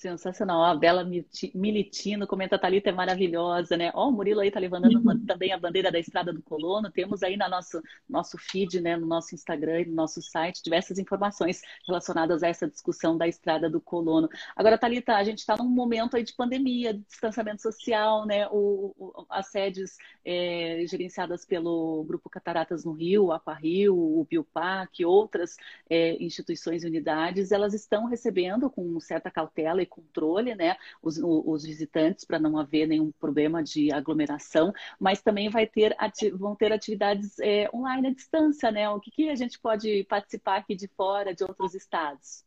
Sensacional. 0.00 0.64
A 0.64 0.74
Bela 0.74 1.04
Militino 1.54 2.26
comenta, 2.26 2.58
Thalita 2.58 2.88
é 2.88 2.92
maravilhosa, 2.92 3.76
né? 3.76 3.90
Ó, 3.92 4.08
o 4.08 4.10
Murilo 4.10 4.40
aí 4.40 4.50
tá 4.50 4.58
levantando 4.58 4.96
uhum. 5.06 5.26
também 5.26 5.52
a 5.52 5.58
bandeira 5.58 5.92
da 5.92 5.98
Estrada 5.98 6.32
do 6.32 6.40
Colono. 6.40 6.90
Temos 6.90 7.22
aí 7.22 7.36
no 7.36 7.46
nosso, 7.50 7.82
nosso 8.08 8.38
feed, 8.38 8.80
né, 8.80 8.96
no 8.96 9.06
nosso 9.06 9.34
Instagram 9.34 9.82
e 9.82 9.84
no 9.84 9.94
nosso 9.94 10.22
site, 10.22 10.62
diversas 10.64 10.98
informações 10.98 11.60
relacionadas 11.86 12.42
a 12.42 12.48
essa 12.48 12.66
discussão 12.66 13.18
da 13.18 13.28
Estrada 13.28 13.68
do 13.68 13.78
Colono. 13.78 14.26
Agora, 14.56 14.78
Thalita, 14.78 15.16
a 15.16 15.22
gente 15.22 15.40
está 15.40 15.54
num 15.58 15.68
momento 15.68 16.16
aí 16.16 16.22
de 16.22 16.32
pandemia, 16.32 16.94
de 16.94 17.00
distanciamento 17.00 17.60
social, 17.60 18.24
né? 18.24 18.48
O, 18.48 18.94
o 18.96 19.26
as 19.28 19.48
sedes 19.48 19.98
é, 20.24 20.82
gerenciadas 20.88 21.44
pelo 21.44 22.04
Grupo 22.04 22.30
Cataratas 22.30 22.86
no 22.86 22.92
Rio, 22.92 23.26
o 23.26 23.32
Aquarrio, 23.32 23.94
o 23.94 24.24
Biopac, 24.24 25.04
outras 25.04 25.56
é, 25.90 26.16
instituições 26.22 26.84
e 26.84 26.86
unidades, 26.86 27.52
elas 27.52 27.74
estão 27.74 28.06
recebendo 28.06 28.70
com 28.70 28.98
certa 28.98 29.30
cautela 29.30 29.82
e 29.82 29.89
controle, 29.90 30.54
né, 30.54 30.76
os, 31.02 31.18
os 31.18 31.64
visitantes 31.64 32.24
para 32.24 32.38
não 32.38 32.56
haver 32.58 32.86
nenhum 32.86 33.10
problema 33.10 33.62
de 33.62 33.92
aglomeração, 33.92 34.72
mas 34.98 35.20
também 35.20 35.50
vai 35.50 35.66
ter 35.66 35.94
vão 36.34 36.54
ter 36.54 36.72
atividades 36.72 37.38
é, 37.40 37.68
online 37.74 38.08
à 38.08 38.14
distância, 38.14 38.70
né? 38.70 38.88
O 38.88 39.00
que, 39.00 39.10
que 39.10 39.28
a 39.28 39.34
gente 39.34 39.58
pode 39.58 40.04
participar 40.04 40.56
aqui 40.56 40.74
de 40.74 40.88
fora, 40.88 41.34
de 41.34 41.42
outros 41.42 41.74
estados? 41.74 42.44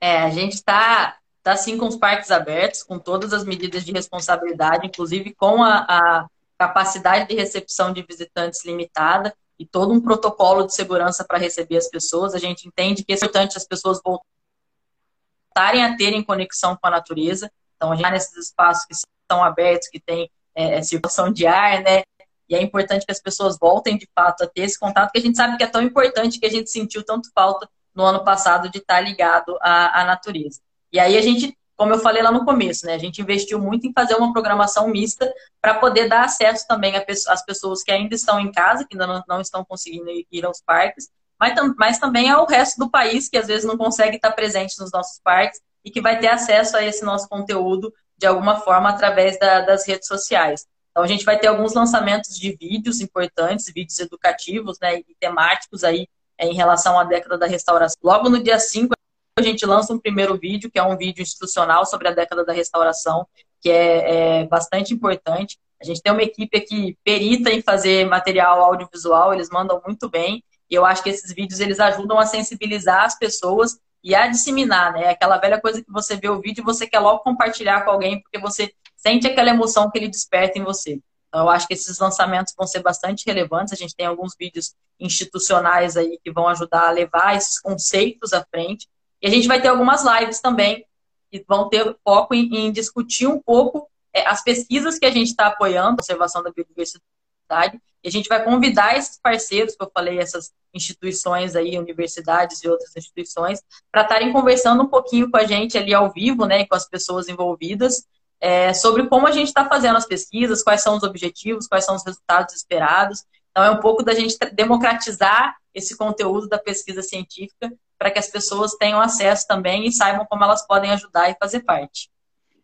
É, 0.00 0.18
a 0.18 0.30
gente 0.30 0.54
está 0.54 1.18
tá, 1.42 1.56
sim 1.56 1.76
com 1.76 1.86
os 1.86 1.96
parques 1.96 2.30
abertos, 2.30 2.82
com 2.82 2.98
todas 2.98 3.32
as 3.32 3.44
medidas 3.44 3.84
de 3.84 3.92
responsabilidade, 3.92 4.86
inclusive 4.86 5.34
com 5.34 5.62
a, 5.62 5.86
a 5.88 6.28
capacidade 6.56 7.28
de 7.28 7.34
recepção 7.34 7.92
de 7.92 8.02
visitantes 8.02 8.64
limitada 8.64 9.34
e 9.58 9.66
todo 9.66 9.92
um 9.92 10.00
protocolo 10.00 10.64
de 10.64 10.74
segurança 10.74 11.24
para 11.24 11.38
receber 11.38 11.76
as 11.76 11.88
pessoas. 11.88 12.34
A 12.34 12.38
gente 12.38 12.68
entende 12.68 13.04
que 13.04 13.12
é 13.12 13.16
importante 13.16 13.56
as 13.56 13.66
pessoas 13.66 14.00
voltarem 14.04 15.84
a 15.84 15.96
terem 15.96 16.22
conexão 16.22 16.76
com 16.76 16.86
a 16.86 16.90
natureza. 16.90 17.50
Então, 17.76 17.94
gente 17.94 18.10
nesses 18.10 18.36
espaços 18.36 18.84
que 18.86 18.94
são 19.30 19.42
abertos, 19.42 19.88
que 19.88 19.98
tem 20.00 20.30
é, 20.54 20.76
é, 20.76 20.82
circulação 20.82 21.32
de 21.32 21.46
ar, 21.46 21.82
né? 21.82 22.02
E 22.48 22.54
é 22.54 22.62
importante 22.62 23.04
que 23.04 23.12
as 23.12 23.20
pessoas 23.20 23.58
voltem 23.58 23.98
de 23.98 24.08
fato 24.14 24.44
a 24.44 24.46
ter 24.46 24.62
esse 24.62 24.78
contato, 24.78 25.12
que 25.12 25.18
a 25.18 25.22
gente 25.22 25.36
sabe 25.36 25.56
que 25.56 25.64
é 25.64 25.66
tão 25.66 25.82
importante 25.82 26.40
que 26.40 26.46
a 26.46 26.50
gente 26.50 26.70
sentiu 26.70 27.04
tanto 27.04 27.30
falta 27.34 27.68
no 27.94 28.04
ano 28.04 28.24
passado 28.24 28.70
de 28.70 28.78
estar 28.78 29.00
ligado 29.00 29.58
à, 29.60 30.00
à 30.00 30.04
natureza. 30.04 30.60
E 30.92 30.98
aí 30.98 31.16
a 31.18 31.20
gente 31.20 31.56
como 31.78 31.94
eu 31.94 32.00
falei 32.00 32.20
lá 32.20 32.32
no 32.32 32.44
começo, 32.44 32.84
né? 32.84 32.94
A 32.94 32.98
gente 32.98 33.22
investiu 33.22 33.60
muito 33.60 33.86
em 33.86 33.92
fazer 33.92 34.16
uma 34.16 34.32
programação 34.32 34.88
mista 34.88 35.32
para 35.62 35.74
poder 35.74 36.08
dar 36.08 36.24
acesso 36.24 36.66
também 36.66 36.92
às 36.96 37.44
pessoas 37.44 37.84
que 37.84 37.92
ainda 37.92 38.16
estão 38.16 38.40
em 38.40 38.50
casa, 38.50 38.84
que 38.84 38.98
ainda 38.98 39.24
não, 39.28 39.40
estão 39.40 39.64
conseguindo 39.64 40.10
ir 40.10 40.44
aos 40.44 40.60
parques, 40.60 41.08
mas, 41.38 41.54
mas, 41.78 41.98
também 42.00 42.28
ao 42.28 42.44
resto 42.46 42.80
do 42.80 42.90
país, 42.90 43.28
que 43.28 43.38
às 43.38 43.46
vezes 43.46 43.64
não 43.64 43.78
consegue 43.78 44.16
estar 44.16 44.32
presente 44.32 44.76
nos 44.80 44.90
nossos 44.90 45.20
parques 45.22 45.60
e 45.84 45.90
que 45.90 46.00
vai 46.00 46.18
ter 46.18 46.26
acesso 46.26 46.76
a 46.76 46.82
esse 46.82 47.04
nosso 47.04 47.28
conteúdo 47.28 47.94
de 48.16 48.26
alguma 48.26 48.56
forma 48.56 48.88
através 48.88 49.38
da, 49.38 49.60
das 49.60 49.86
redes 49.86 50.08
sociais. 50.08 50.66
Então 50.90 51.04
a 51.04 51.06
gente 51.06 51.24
vai 51.24 51.38
ter 51.38 51.46
alguns 51.46 51.74
lançamentos 51.74 52.36
de 52.36 52.56
vídeos 52.56 53.00
importantes, 53.00 53.72
vídeos 53.72 54.00
educativos 54.00 54.80
né, 54.80 54.98
e 54.98 55.16
temáticos 55.20 55.84
aí 55.84 56.08
é, 56.36 56.48
em 56.48 56.54
relação 56.54 56.98
à 56.98 57.04
década 57.04 57.38
da 57.38 57.46
restauração. 57.46 57.96
Logo 58.02 58.28
no 58.28 58.42
dia 58.42 58.58
5 58.58 58.98
a 59.38 59.42
gente 59.42 59.64
lança 59.64 59.92
um 59.92 59.98
primeiro 59.98 60.36
vídeo, 60.36 60.70
que 60.70 60.78
é 60.78 60.82
um 60.82 60.96
vídeo 60.96 61.22
institucional 61.22 61.86
sobre 61.86 62.08
a 62.08 62.12
década 62.12 62.44
da 62.44 62.52
restauração, 62.52 63.26
que 63.60 63.70
é, 63.70 64.40
é 64.40 64.46
bastante 64.46 64.92
importante. 64.94 65.58
A 65.80 65.84
gente 65.84 66.02
tem 66.02 66.12
uma 66.12 66.22
equipe 66.22 66.56
aqui 66.56 66.96
perita 67.04 67.50
em 67.50 67.62
fazer 67.62 68.06
material 68.06 68.62
audiovisual, 68.62 69.32
eles 69.32 69.48
mandam 69.50 69.80
muito 69.84 70.08
bem. 70.08 70.42
E 70.70 70.74
eu 70.74 70.84
acho 70.84 71.02
que 71.02 71.08
esses 71.08 71.32
vídeos 71.32 71.60
eles 71.60 71.80
ajudam 71.80 72.18
a 72.18 72.26
sensibilizar 72.26 73.04
as 73.04 73.18
pessoas 73.18 73.78
e 74.02 74.14
a 74.14 74.26
disseminar, 74.26 74.92
né? 74.92 75.08
Aquela 75.08 75.38
velha 75.38 75.60
coisa 75.60 75.82
que 75.82 75.90
você 75.90 76.16
vê 76.16 76.28
o 76.28 76.40
vídeo 76.40 76.62
e 76.62 76.64
você 76.64 76.86
quer 76.86 77.00
logo 77.00 77.20
compartilhar 77.20 77.84
com 77.84 77.90
alguém 77.90 78.20
porque 78.20 78.38
você 78.38 78.72
sente 78.96 79.26
aquela 79.26 79.50
emoção 79.50 79.90
que 79.90 79.98
ele 79.98 80.08
desperta 80.08 80.58
em 80.58 80.64
você. 80.64 81.00
Então, 81.28 81.42
eu 81.42 81.48
acho 81.48 81.66
que 81.66 81.74
esses 81.74 81.98
lançamentos 81.98 82.54
vão 82.56 82.66
ser 82.66 82.80
bastante 82.80 83.24
relevantes. 83.26 83.72
A 83.72 83.76
gente 83.76 83.94
tem 83.94 84.06
alguns 84.06 84.34
vídeos 84.38 84.74
institucionais 84.98 85.96
aí 85.96 86.18
que 86.22 86.32
vão 86.32 86.48
ajudar 86.48 86.88
a 86.88 86.90
levar 86.90 87.36
esses 87.36 87.60
conceitos 87.60 88.32
à 88.32 88.44
frente. 88.50 88.88
E 89.22 89.26
a 89.26 89.30
gente 89.30 89.48
vai 89.48 89.60
ter 89.60 89.68
algumas 89.68 90.04
lives 90.04 90.40
também 90.40 90.84
que 91.30 91.44
vão 91.46 91.68
ter 91.68 91.96
foco 92.04 92.34
em, 92.34 92.48
em 92.54 92.72
discutir 92.72 93.26
um 93.26 93.40
pouco 93.40 93.88
é, 94.12 94.26
as 94.26 94.42
pesquisas 94.42 94.98
que 94.98 95.06
a 95.06 95.10
gente 95.10 95.28
está 95.28 95.48
apoiando, 95.48 95.94
a 95.94 95.96
conservação 95.96 96.42
da 96.42 96.50
biodiversidade, 96.50 97.80
e 98.02 98.08
a 98.08 98.10
gente 98.10 98.28
vai 98.28 98.42
convidar 98.44 98.96
esses 98.96 99.18
parceiros, 99.20 99.74
que 99.74 99.82
eu 99.82 99.90
falei, 99.92 100.18
essas 100.18 100.52
instituições 100.72 101.56
aí, 101.56 101.78
universidades 101.78 102.62
e 102.62 102.68
outras 102.68 102.94
instituições, 102.96 103.60
para 103.90 104.02
estarem 104.02 104.32
conversando 104.32 104.82
um 104.82 104.88
pouquinho 104.88 105.30
com 105.30 105.36
a 105.36 105.44
gente 105.44 105.76
ali 105.76 105.92
ao 105.92 106.12
vivo, 106.12 106.46
né, 106.46 106.64
com 106.66 106.74
as 106.74 106.88
pessoas 106.88 107.28
envolvidas, 107.28 108.06
é, 108.40 108.72
sobre 108.72 109.08
como 109.08 109.26
a 109.26 109.32
gente 109.32 109.48
está 109.48 109.68
fazendo 109.68 109.96
as 109.96 110.06
pesquisas, 110.06 110.62
quais 110.62 110.80
são 110.80 110.96
os 110.96 111.02
objetivos, 111.02 111.66
quais 111.66 111.84
são 111.84 111.96
os 111.96 112.04
resultados 112.04 112.54
esperados. 112.54 113.24
Então, 113.50 113.64
é 113.64 113.70
um 113.70 113.80
pouco 113.80 114.04
da 114.04 114.14
gente 114.14 114.38
democratizar 114.52 115.56
esse 115.74 115.96
conteúdo 115.96 116.48
da 116.48 116.58
pesquisa 116.58 117.02
científica 117.02 117.72
para 117.98 118.10
que 118.10 118.18
as 118.18 118.28
pessoas 118.28 118.74
tenham 118.76 119.00
acesso 119.00 119.46
também 119.46 119.86
e 119.86 119.92
saibam 119.92 120.24
como 120.26 120.44
elas 120.44 120.66
podem 120.66 120.90
ajudar 120.92 121.30
e 121.30 121.36
fazer 121.38 121.60
parte. 121.60 122.10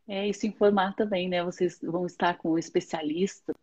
É, 0.06 0.28
isso 0.28 0.46
informar 0.46 0.94
também, 0.94 1.28
né? 1.28 1.42
Vocês 1.42 1.80
vão 1.82 2.04
estar 2.04 2.36
com 2.36 2.58
especialistas, 2.58 3.56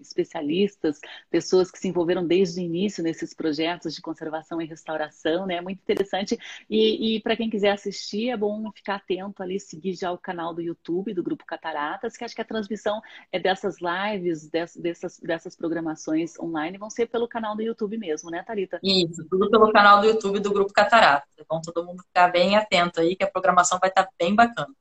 especialistas, 0.00 1.00
pessoas 1.28 1.72
que 1.72 1.78
se 1.78 1.88
envolveram 1.88 2.24
desde 2.24 2.60
o 2.60 2.62
início 2.62 3.02
nesses 3.02 3.34
projetos 3.34 3.94
de 3.94 4.00
conservação 4.00 4.62
e 4.62 4.66
restauração, 4.66 5.44
né? 5.44 5.60
Muito 5.60 5.80
interessante. 5.80 6.38
E, 6.70 7.16
e 7.16 7.20
para 7.20 7.36
quem 7.36 7.50
quiser 7.50 7.72
assistir, 7.72 8.30
é 8.30 8.36
bom 8.36 8.70
ficar 8.70 8.96
atento 8.96 9.42
ali, 9.42 9.58
seguir 9.58 9.94
já 9.94 10.12
o 10.12 10.18
canal 10.18 10.54
do 10.54 10.60
YouTube 10.60 11.12
do 11.12 11.22
Grupo 11.22 11.44
Cataratas, 11.44 12.16
que 12.16 12.24
acho 12.24 12.34
que 12.34 12.42
a 12.42 12.44
transmissão 12.44 13.00
é 13.32 13.40
dessas 13.40 13.76
lives, 13.80 14.48
dessas, 14.48 15.18
dessas 15.18 15.56
programações 15.56 16.38
online, 16.38 16.78
vão 16.78 16.90
ser 16.90 17.06
pelo 17.06 17.26
canal 17.26 17.56
do 17.56 17.62
YouTube 17.62 17.98
mesmo, 17.98 18.30
né, 18.30 18.44
Thalita? 18.44 18.78
Isso, 18.84 19.26
tudo 19.28 19.50
pelo 19.50 19.72
canal 19.72 20.00
do 20.00 20.06
YouTube 20.06 20.38
do 20.38 20.52
Grupo 20.52 20.72
Cataratas. 20.72 21.28
É 21.36 21.44
bom 21.48 21.60
todo 21.60 21.84
mundo 21.84 22.04
ficar 22.04 22.28
bem 22.28 22.56
atento 22.56 23.00
aí, 23.00 23.16
que 23.16 23.24
a 23.24 23.30
programação 23.30 23.80
vai 23.80 23.88
estar 23.90 24.08
bem 24.16 24.34
bacana. 24.34 24.72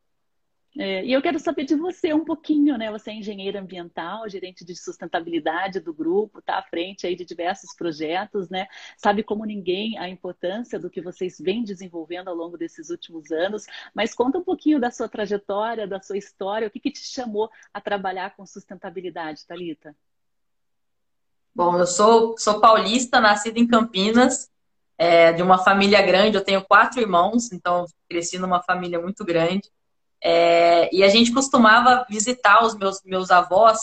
É, 0.80 1.04
e 1.04 1.12
eu 1.12 1.22
quero 1.24 1.40
saber 1.40 1.64
de 1.66 1.74
você 1.76 2.14
um 2.14 2.24
pouquinho, 2.24 2.78
né? 2.78 2.92
Você 2.92 3.10
é 3.10 3.16
engenheiro 3.16 3.58
ambiental, 3.58 4.30
gerente 4.30 4.64
de 4.64 4.76
sustentabilidade 4.76 5.80
do 5.80 5.92
grupo, 5.92 6.38
está 6.38 6.60
à 6.60 6.62
frente 6.62 7.08
aí 7.08 7.16
de 7.16 7.26
diversos 7.26 7.74
projetos, 7.76 8.48
né? 8.48 8.68
Sabe 8.96 9.24
como 9.24 9.44
ninguém 9.44 9.98
a 9.98 10.08
importância 10.08 10.78
do 10.78 10.88
que 10.88 11.02
vocês 11.02 11.40
vêm 11.40 11.64
desenvolvendo 11.64 12.28
ao 12.28 12.36
longo 12.36 12.60
desses 12.60 12.92
últimos 12.92 13.32
anos. 13.32 13.66
Mas 13.92 14.14
conta 14.14 14.38
um 14.38 14.44
pouquinho 14.44 14.80
da 14.80 14.92
sua 14.92 15.10
trajetória, 15.10 15.88
da 15.88 16.00
sua 16.00 16.18
história, 16.18 16.68
o 16.68 16.72
que, 16.72 16.80
que 16.80 16.92
te 16.92 17.00
chamou 17.00 17.50
a 17.74 17.82
trabalhar 17.82 18.36
com 18.36 18.46
sustentabilidade, 18.46 19.48
Talita? 19.48 19.96
Bom, 21.56 21.76
eu 21.80 21.88
sou, 21.88 22.38
sou 22.38 22.62
paulista, 22.62 23.20
nascida 23.20 23.58
em 23.58 23.66
Campinas, 23.66 24.48
é, 24.96 25.34
de 25.34 25.42
uma 25.42 25.58
família 25.58 26.04
grande. 26.04 26.38
Eu 26.38 26.44
tenho 26.44 26.64
quatro 26.64 27.02
irmãos, 27.02 27.52
então 27.52 27.88
cresci 28.08 28.38
numa 28.38 28.62
família 28.62 29.02
muito 29.02 29.26
grande. 29.26 29.72
É, 30.24 30.94
e 30.94 31.04
a 31.04 31.10
gente 31.10 31.32
costumava 31.32 32.06
visitar 32.10 32.64
os 32.64 32.76
meus, 32.76 33.02
meus 33.04 33.32
avós 33.32 33.80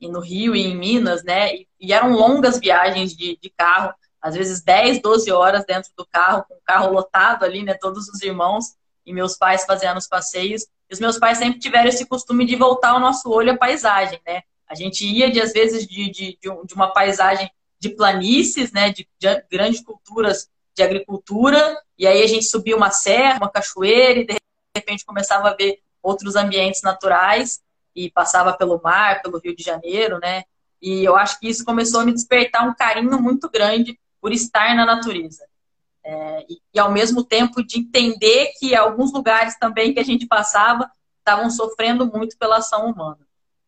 no 0.00 0.20
Rio 0.20 0.54
e 0.54 0.62
em 0.62 0.76
Minas, 0.76 1.24
né? 1.24 1.54
E, 1.54 1.68
e 1.80 1.92
eram 1.92 2.12
longas 2.12 2.58
viagens 2.58 3.16
de, 3.16 3.38
de 3.40 3.50
carro, 3.50 3.92
às 4.20 4.34
vezes 4.34 4.62
10, 4.62 5.00
12 5.00 5.30
horas 5.32 5.64
dentro 5.64 5.90
do 5.96 6.06
carro, 6.06 6.44
com 6.46 6.54
o 6.54 6.62
carro 6.64 6.92
lotado 6.92 7.44
ali, 7.44 7.62
né? 7.62 7.74
Todos 7.74 8.08
os 8.08 8.22
irmãos 8.22 8.76
e 9.04 9.12
meus 9.12 9.36
pais 9.36 9.64
fazendo 9.64 9.96
os 9.96 10.06
passeios. 10.06 10.66
E 10.88 10.94
os 10.94 11.00
meus 11.00 11.18
pais 11.18 11.38
sempre 11.38 11.58
tiveram 11.58 11.88
esse 11.88 12.06
costume 12.06 12.44
de 12.44 12.54
voltar 12.54 12.94
o 12.94 13.00
nosso 13.00 13.30
olho 13.30 13.52
à 13.52 13.56
paisagem, 13.56 14.20
né? 14.26 14.42
A 14.68 14.74
gente 14.74 15.06
ia, 15.06 15.30
de, 15.30 15.40
às 15.40 15.52
vezes, 15.52 15.86
de, 15.86 16.10
de, 16.10 16.38
de 16.40 16.74
uma 16.74 16.92
paisagem 16.92 17.50
de 17.80 17.88
planícies, 17.90 18.70
né? 18.70 18.90
De, 18.90 19.08
de 19.18 19.42
grandes 19.50 19.80
culturas 19.80 20.48
de 20.76 20.82
agricultura, 20.82 21.76
e 21.98 22.06
aí 22.06 22.22
a 22.22 22.26
gente 22.26 22.44
subia 22.44 22.76
uma 22.76 22.90
serra, 22.90 23.38
uma 23.38 23.50
cachoeira, 23.50 24.20
e 24.20 24.26
de 24.26 24.38
repente 24.78 25.04
começava 25.04 25.50
a 25.50 25.54
ver 25.54 25.80
outros 26.02 26.36
ambientes 26.36 26.82
naturais, 26.82 27.60
e 27.98 28.10
passava 28.10 28.52
pelo 28.52 28.80
mar, 28.82 29.20
pelo 29.22 29.38
Rio 29.38 29.56
de 29.56 29.62
Janeiro, 29.62 30.20
né? 30.20 30.44
E 30.80 31.04
eu 31.04 31.16
acho 31.16 31.38
que 31.40 31.48
isso 31.48 31.64
começou 31.64 32.00
a 32.00 32.04
me 32.04 32.12
despertar 32.12 32.66
um 32.66 32.74
carinho 32.74 33.20
muito 33.20 33.50
grande 33.50 33.98
por 34.20 34.32
estar 34.32 34.74
na 34.76 34.86
natureza. 34.86 35.44
É, 36.04 36.46
e, 36.48 36.60
e, 36.72 36.78
ao 36.78 36.92
mesmo 36.92 37.24
tempo 37.24 37.62
de 37.62 37.80
entender 37.80 38.52
que 38.58 38.74
alguns 38.74 39.12
lugares 39.12 39.58
também 39.58 39.92
que 39.92 39.98
a 39.98 40.04
gente 40.04 40.26
passava 40.26 40.88
estavam 41.18 41.50
sofrendo 41.50 42.06
muito 42.06 42.38
pela 42.38 42.58
ação 42.58 42.88
humana. 42.88 43.18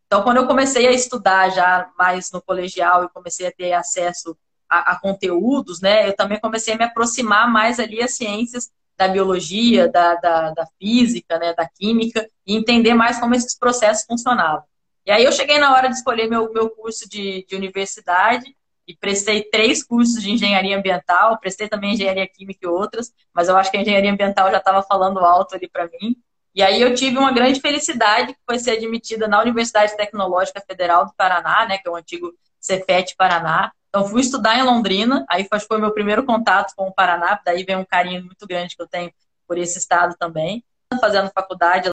Então, 0.06 0.22
quando 0.22 0.38
eu 0.38 0.46
comecei 0.46 0.86
a 0.86 0.92
estudar 0.92 1.50
já 1.50 1.90
mais 1.98 2.30
no 2.30 2.40
colegial 2.40 3.04
e 3.04 3.08
comecei 3.08 3.46
a 3.48 3.52
ter 3.52 3.72
acesso 3.72 4.36
a, 4.68 4.92
a 4.92 5.00
conteúdos, 5.00 5.80
né, 5.80 6.08
eu 6.08 6.16
também 6.16 6.40
comecei 6.40 6.74
a 6.74 6.78
me 6.78 6.84
aproximar 6.84 7.50
mais 7.50 7.78
ali 7.80 8.00
às 8.00 8.16
ciências 8.16 8.70
da 9.00 9.08
biologia, 9.08 9.88
da, 9.88 10.14
da, 10.16 10.50
da 10.50 10.66
física, 10.78 11.38
né, 11.38 11.54
da 11.54 11.66
química, 11.66 12.28
e 12.46 12.54
entender 12.54 12.92
mais 12.92 13.18
como 13.18 13.34
esses 13.34 13.58
processos 13.58 14.04
funcionavam. 14.04 14.62
E 15.06 15.10
aí 15.10 15.24
eu 15.24 15.32
cheguei 15.32 15.58
na 15.58 15.72
hora 15.72 15.88
de 15.88 15.94
escolher 15.94 16.28
meu, 16.28 16.52
meu 16.52 16.68
curso 16.68 17.08
de, 17.08 17.46
de 17.48 17.56
universidade 17.56 18.54
e 18.86 18.94
prestei 18.94 19.42
três 19.42 19.82
cursos 19.82 20.22
de 20.22 20.30
engenharia 20.30 20.76
ambiental, 20.76 21.38
prestei 21.38 21.66
também 21.66 21.94
engenharia 21.94 22.28
química 22.28 22.60
e 22.62 22.66
outras, 22.66 23.10
mas 23.34 23.48
eu 23.48 23.56
acho 23.56 23.70
que 23.70 23.78
a 23.78 23.80
engenharia 23.80 24.12
ambiental 24.12 24.50
já 24.50 24.58
estava 24.58 24.82
falando 24.82 25.20
alto 25.20 25.54
ali 25.54 25.66
para 25.66 25.86
mim. 25.86 26.14
E 26.54 26.62
aí 26.62 26.82
eu 26.82 26.94
tive 26.94 27.16
uma 27.16 27.32
grande 27.32 27.58
felicidade, 27.58 28.34
que 28.34 28.40
foi 28.44 28.58
ser 28.58 28.72
admitida 28.72 29.26
na 29.26 29.40
Universidade 29.40 29.96
Tecnológica 29.96 30.60
Federal 30.60 31.06
do 31.06 31.14
Paraná, 31.16 31.66
né, 31.66 31.78
que 31.78 31.88
é 31.88 31.90
o 31.90 31.96
antigo 31.96 32.34
Cefet 32.60 33.16
Paraná. 33.16 33.72
Então 33.90 34.06
fui 34.06 34.20
estudar 34.20 34.56
em 34.56 34.62
Londrina, 34.62 35.26
aí 35.28 35.46
foi 35.66 35.78
meu 35.78 35.92
primeiro 35.92 36.24
contato 36.24 36.74
com 36.76 36.86
o 36.86 36.94
Paraná, 36.94 37.40
daí 37.44 37.64
vem 37.64 37.76
um 37.76 37.84
carinho 37.84 38.24
muito 38.24 38.46
grande 38.46 38.76
que 38.76 38.82
eu 38.82 38.86
tenho 38.86 39.12
por 39.48 39.58
esse 39.58 39.78
estado 39.78 40.14
também. 40.16 40.64
Fazendo 41.00 41.30
faculdade 41.30 41.90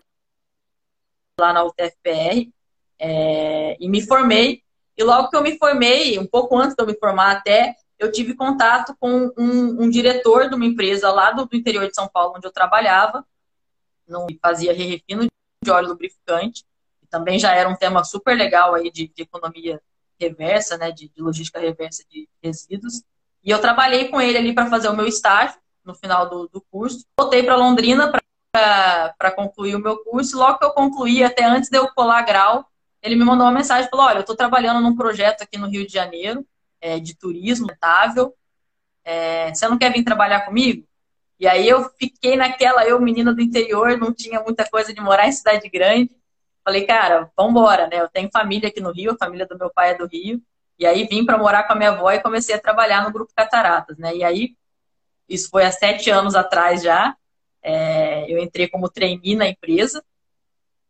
lá 1.39 1.53
na 1.53 1.63
UTFPR, 1.63 2.51
é, 2.99 3.77
e 3.79 3.89
me 3.89 4.01
formei. 4.01 4.63
E 4.95 5.03
logo 5.03 5.29
que 5.29 5.35
eu 5.35 5.41
me 5.41 5.57
formei, 5.57 6.17
um 6.17 6.25
pouco 6.25 6.57
antes 6.57 6.75
de 6.75 6.81
eu 6.81 6.87
me 6.87 6.97
formar 6.97 7.31
até, 7.31 7.75
eu 7.97 8.11
tive 8.11 8.35
contato 8.35 8.95
com 8.99 9.31
um, 9.37 9.83
um 9.83 9.89
diretor 9.89 10.49
de 10.49 10.55
uma 10.55 10.65
empresa 10.65 11.11
lá 11.11 11.31
do, 11.31 11.45
do, 11.45 11.55
interior 11.55 11.87
de 11.87 11.95
São 11.95 12.07
Paulo, 12.07 12.33
onde 12.35 12.47
eu 12.47 12.51
trabalhava, 12.51 13.25
não 14.07 14.27
fazia 14.41 14.73
re-refino 14.73 15.27
de 15.63 15.71
óleo 15.71 15.89
lubrificante, 15.89 16.63
também 17.09 17.39
já 17.39 17.53
era 17.53 17.69
um 17.69 17.75
tema 17.75 18.03
super 18.03 18.35
legal 18.35 18.75
aí 18.75 18.91
de, 18.91 19.07
de 19.07 19.23
economia 19.23 19.81
reversa, 20.19 20.77
né, 20.77 20.91
de, 20.91 21.09
de, 21.09 21.21
logística 21.21 21.59
reversa 21.59 22.03
de 22.09 22.27
resíduos. 22.43 23.03
E 23.43 23.49
eu 23.49 23.59
trabalhei 23.59 24.09
com 24.09 24.19
ele 24.19 24.37
ali 24.37 24.53
para 24.53 24.69
fazer 24.69 24.89
o 24.89 24.95
meu 24.95 25.05
estágio 25.05 25.57
no 25.83 25.95
final 25.95 26.29
do, 26.29 26.47
do 26.47 26.61
curso. 26.71 27.05
Voltei 27.19 27.43
para 27.43 27.55
Londrina 27.55 28.11
para 28.51 29.31
concluir 29.31 29.75
o 29.75 29.79
meu 29.79 29.97
curso. 30.03 30.37
Logo 30.37 30.57
que 30.59 30.65
eu 30.65 30.71
concluí, 30.71 31.23
até 31.23 31.45
antes 31.45 31.69
de 31.69 31.77
eu 31.77 31.87
colar 31.93 32.23
grau, 32.23 32.65
ele 33.01 33.15
me 33.15 33.23
mandou 33.23 33.45
uma 33.45 33.53
mensagem 33.53 33.89
falou: 33.89 34.05
Olha, 34.05 34.17
eu 34.17 34.21
estou 34.21 34.35
trabalhando 34.35 34.81
num 34.81 34.95
projeto 34.95 35.43
aqui 35.43 35.57
no 35.57 35.67
Rio 35.67 35.85
de 35.85 35.93
Janeiro 35.93 36.45
é, 36.81 36.99
de 36.99 37.15
turismo 37.15 37.67
rentável. 37.67 38.33
É, 39.03 39.53
você 39.53 39.67
não 39.67 39.77
quer 39.77 39.93
vir 39.93 40.03
trabalhar 40.03 40.41
comigo? 40.41 40.85
E 41.39 41.47
aí 41.47 41.69
eu 41.69 41.89
fiquei 41.99 42.35
naquela, 42.35 42.83
eu, 42.85 42.99
menina 42.99 43.33
do 43.33 43.41
interior, 43.41 43.95
não 43.97 44.11
tinha 44.13 44.41
muita 44.41 44.67
coisa 44.67 44.93
de 44.93 44.99
morar 44.99 45.27
em 45.27 45.31
cidade 45.31 45.69
grande. 45.69 46.16
Falei, 46.67 46.85
cara, 46.85 47.31
vambora, 47.33 47.87
né? 47.87 48.01
Eu 48.01 48.09
tenho 48.09 48.29
família 48.29 48.67
aqui 48.67 48.81
no 48.81 48.91
Rio, 48.91 49.13
a 49.13 49.17
família 49.17 49.45
do 49.45 49.57
meu 49.57 49.69
pai 49.69 49.91
é 49.91 49.97
do 49.97 50.05
Rio. 50.05 50.43
E 50.77 50.85
aí 50.85 51.07
vim 51.07 51.25
para 51.25 51.37
morar 51.37 51.63
com 51.63 51.71
a 51.71 51.75
minha 51.77 51.91
avó 51.91 52.11
e 52.11 52.21
comecei 52.21 52.53
a 52.53 52.59
trabalhar 52.59 53.05
no 53.05 53.09
Grupo 53.13 53.31
Cataratas, 53.33 53.97
né? 53.97 54.13
E 54.13 54.21
aí, 54.21 54.53
isso 55.29 55.49
foi 55.49 55.63
há 55.63 55.71
sete 55.71 56.09
anos 56.09 56.35
atrás 56.35 56.83
já. 56.83 57.15
É, 57.63 58.29
eu 58.29 58.37
entrei 58.39 58.67
como 58.67 58.89
trainee 58.89 59.33
na 59.33 59.47
empresa. 59.47 60.03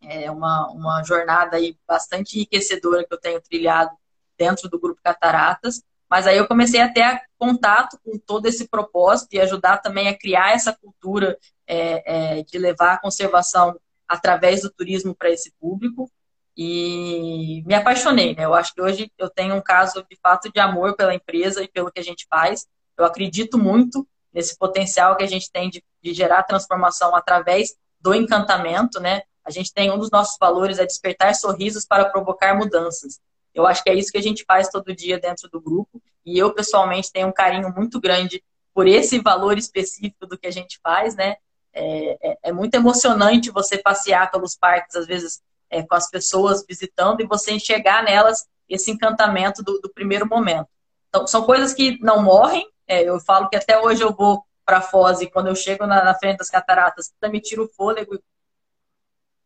É 0.01 0.31
uma, 0.31 0.67
uma 0.71 1.03
jornada 1.03 1.57
aí 1.57 1.77
bastante 1.87 2.37
enriquecedora 2.37 3.05
que 3.05 3.13
eu 3.13 3.19
tenho 3.19 3.39
trilhado 3.39 3.95
dentro 4.35 4.67
do 4.67 4.79
Grupo 4.79 4.99
Cataratas. 5.03 5.83
Mas 6.09 6.25
aí 6.25 6.37
eu 6.37 6.47
comecei 6.47 6.81
a 6.81 6.91
ter 6.91 7.21
contato 7.37 7.99
com 8.03 8.17
todo 8.17 8.47
esse 8.47 8.67
propósito 8.67 9.35
e 9.35 9.41
ajudar 9.41 9.77
também 9.77 10.07
a 10.07 10.17
criar 10.17 10.53
essa 10.55 10.73
cultura 10.73 11.37
é, 11.67 12.39
é, 12.39 12.41
de 12.41 12.57
levar 12.57 12.93
a 12.93 12.99
conservação 12.99 13.79
através 14.07 14.61
do 14.61 14.69
turismo 14.69 15.15
para 15.15 15.29
esse 15.29 15.51
público. 15.59 16.09
E 16.55 17.63
me 17.65 17.75
apaixonei, 17.75 18.35
né? 18.35 18.45
Eu 18.45 18.53
acho 18.53 18.73
que 18.73 18.81
hoje 18.81 19.11
eu 19.17 19.29
tenho 19.29 19.53
um 19.55 19.61
caso 19.61 20.03
de 20.09 20.17
fato 20.21 20.51
de 20.51 20.59
amor 20.59 20.95
pela 20.95 21.13
empresa 21.13 21.63
e 21.63 21.67
pelo 21.67 21.91
que 21.91 21.99
a 21.99 22.03
gente 22.03 22.25
faz. 22.29 22.65
Eu 22.97 23.05
acredito 23.05 23.57
muito 23.57 24.07
nesse 24.33 24.57
potencial 24.57 25.15
que 25.15 25.23
a 25.23 25.27
gente 25.27 25.51
tem 25.51 25.69
de, 25.69 25.83
de 26.01 26.13
gerar 26.13 26.43
transformação 26.43 27.15
através 27.15 27.75
do 27.99 28.13
encantamento, 28.13 28.99
né? 28.99 29.21
A 29.43 29.51
gente 29.51 29.73
tem 29.73 29.91
um 29.91 29.97
dos 29.97 30.11
nossos 30.11 30.37
valores 30.39 30.79
é 30.79 30.85
despertar 30.85 31.33
sorrisos 31.35 31.85
para 31.85 32.09
provocar 32.09 32.55
mudanças. 32.55 33.19
Eu 33.53 33.65
acho 33.65 33.83
que 33.83 33.89
é 33.89 33.95
isso 33.95 34.11
que 34.11 34.17
a 34.17 34.21
gente 34.21 34.43
faz 34.45 34.69
todo 34.69 34.95
dia 34.95 35.19
dentro 35.19 35.49
do 35.49 35.61
grupo. 35.61 36.01
E 36.25 36.37
eu, 36.37 36.53
pessoalmente, 36.53 37.11
tenho 37.11 37.27
um 37.27 37.31
carinho 37.31 37.73
muito 37.73 37.99
grande 37.99 38.43
por 38.73 38.87
esse 38.87 39.19
valor 39.19 39.57
específico 39.57 40.27
do 40.27 40.37
que 40.37 40.47
a 40.47 40.51
gente 40.51 40.79
faz, 40.83 41.15
né? 41.15 41.37
É, 41.77 42.17
é, 42.21 42.37
é 42.43 42.51
muito 42.51 42.73
emocionante 42.75 43.51
você 43.51 43.77
passear 43.77 44.31
pelos 44.31 44.55
parques, 44.55 44.95
às 44.95 45.05
vezes, 45.05 45.41
é, 45.69 45.83
com 45.83 45.95
as 45.95 46.09
pessoas 46.09 46.65
visitando, 46.67 47.21
e 47.21 47.27
você 47.27 47.51
enxergar 47.51 48.03
nelas 48.03 48.45
esse 48.67 48.89
encantamento 48.91 49.63
do, 49.63 49.79
do 49.79 49.89
primeiro 49.89 50.27
momento. 50.27 50.67
Então, 51.09 51.27
são 51.27 51.43
coisas 51.43 51.73
que 51.73 51.99
não 52.01 52.21
morrem. 52.23 52.67
É, 52.87 53.03
eu 53.03 53.19
falo 53.19 53.47
que 53.49 53.55
até 53.55 53.79
hoje 53.79 54.01
eu 54.01 54.13
vou 54.13 54.43
para 54.65 54.81
Foz 54.81 55.21
e 55.21 55.29
quando 55.29 55.47
eu 55.47 55.55
chego 55.55 55.85
na, 55.85 56.03
na 56.03 56.13
frente 56.13 56.39
das 56.39 56.49
cataratas, 56.49 57.13
me 57.31 57.39
tira 57.39 57.61
o 57.63 57.69
fôlego 57.69 58.19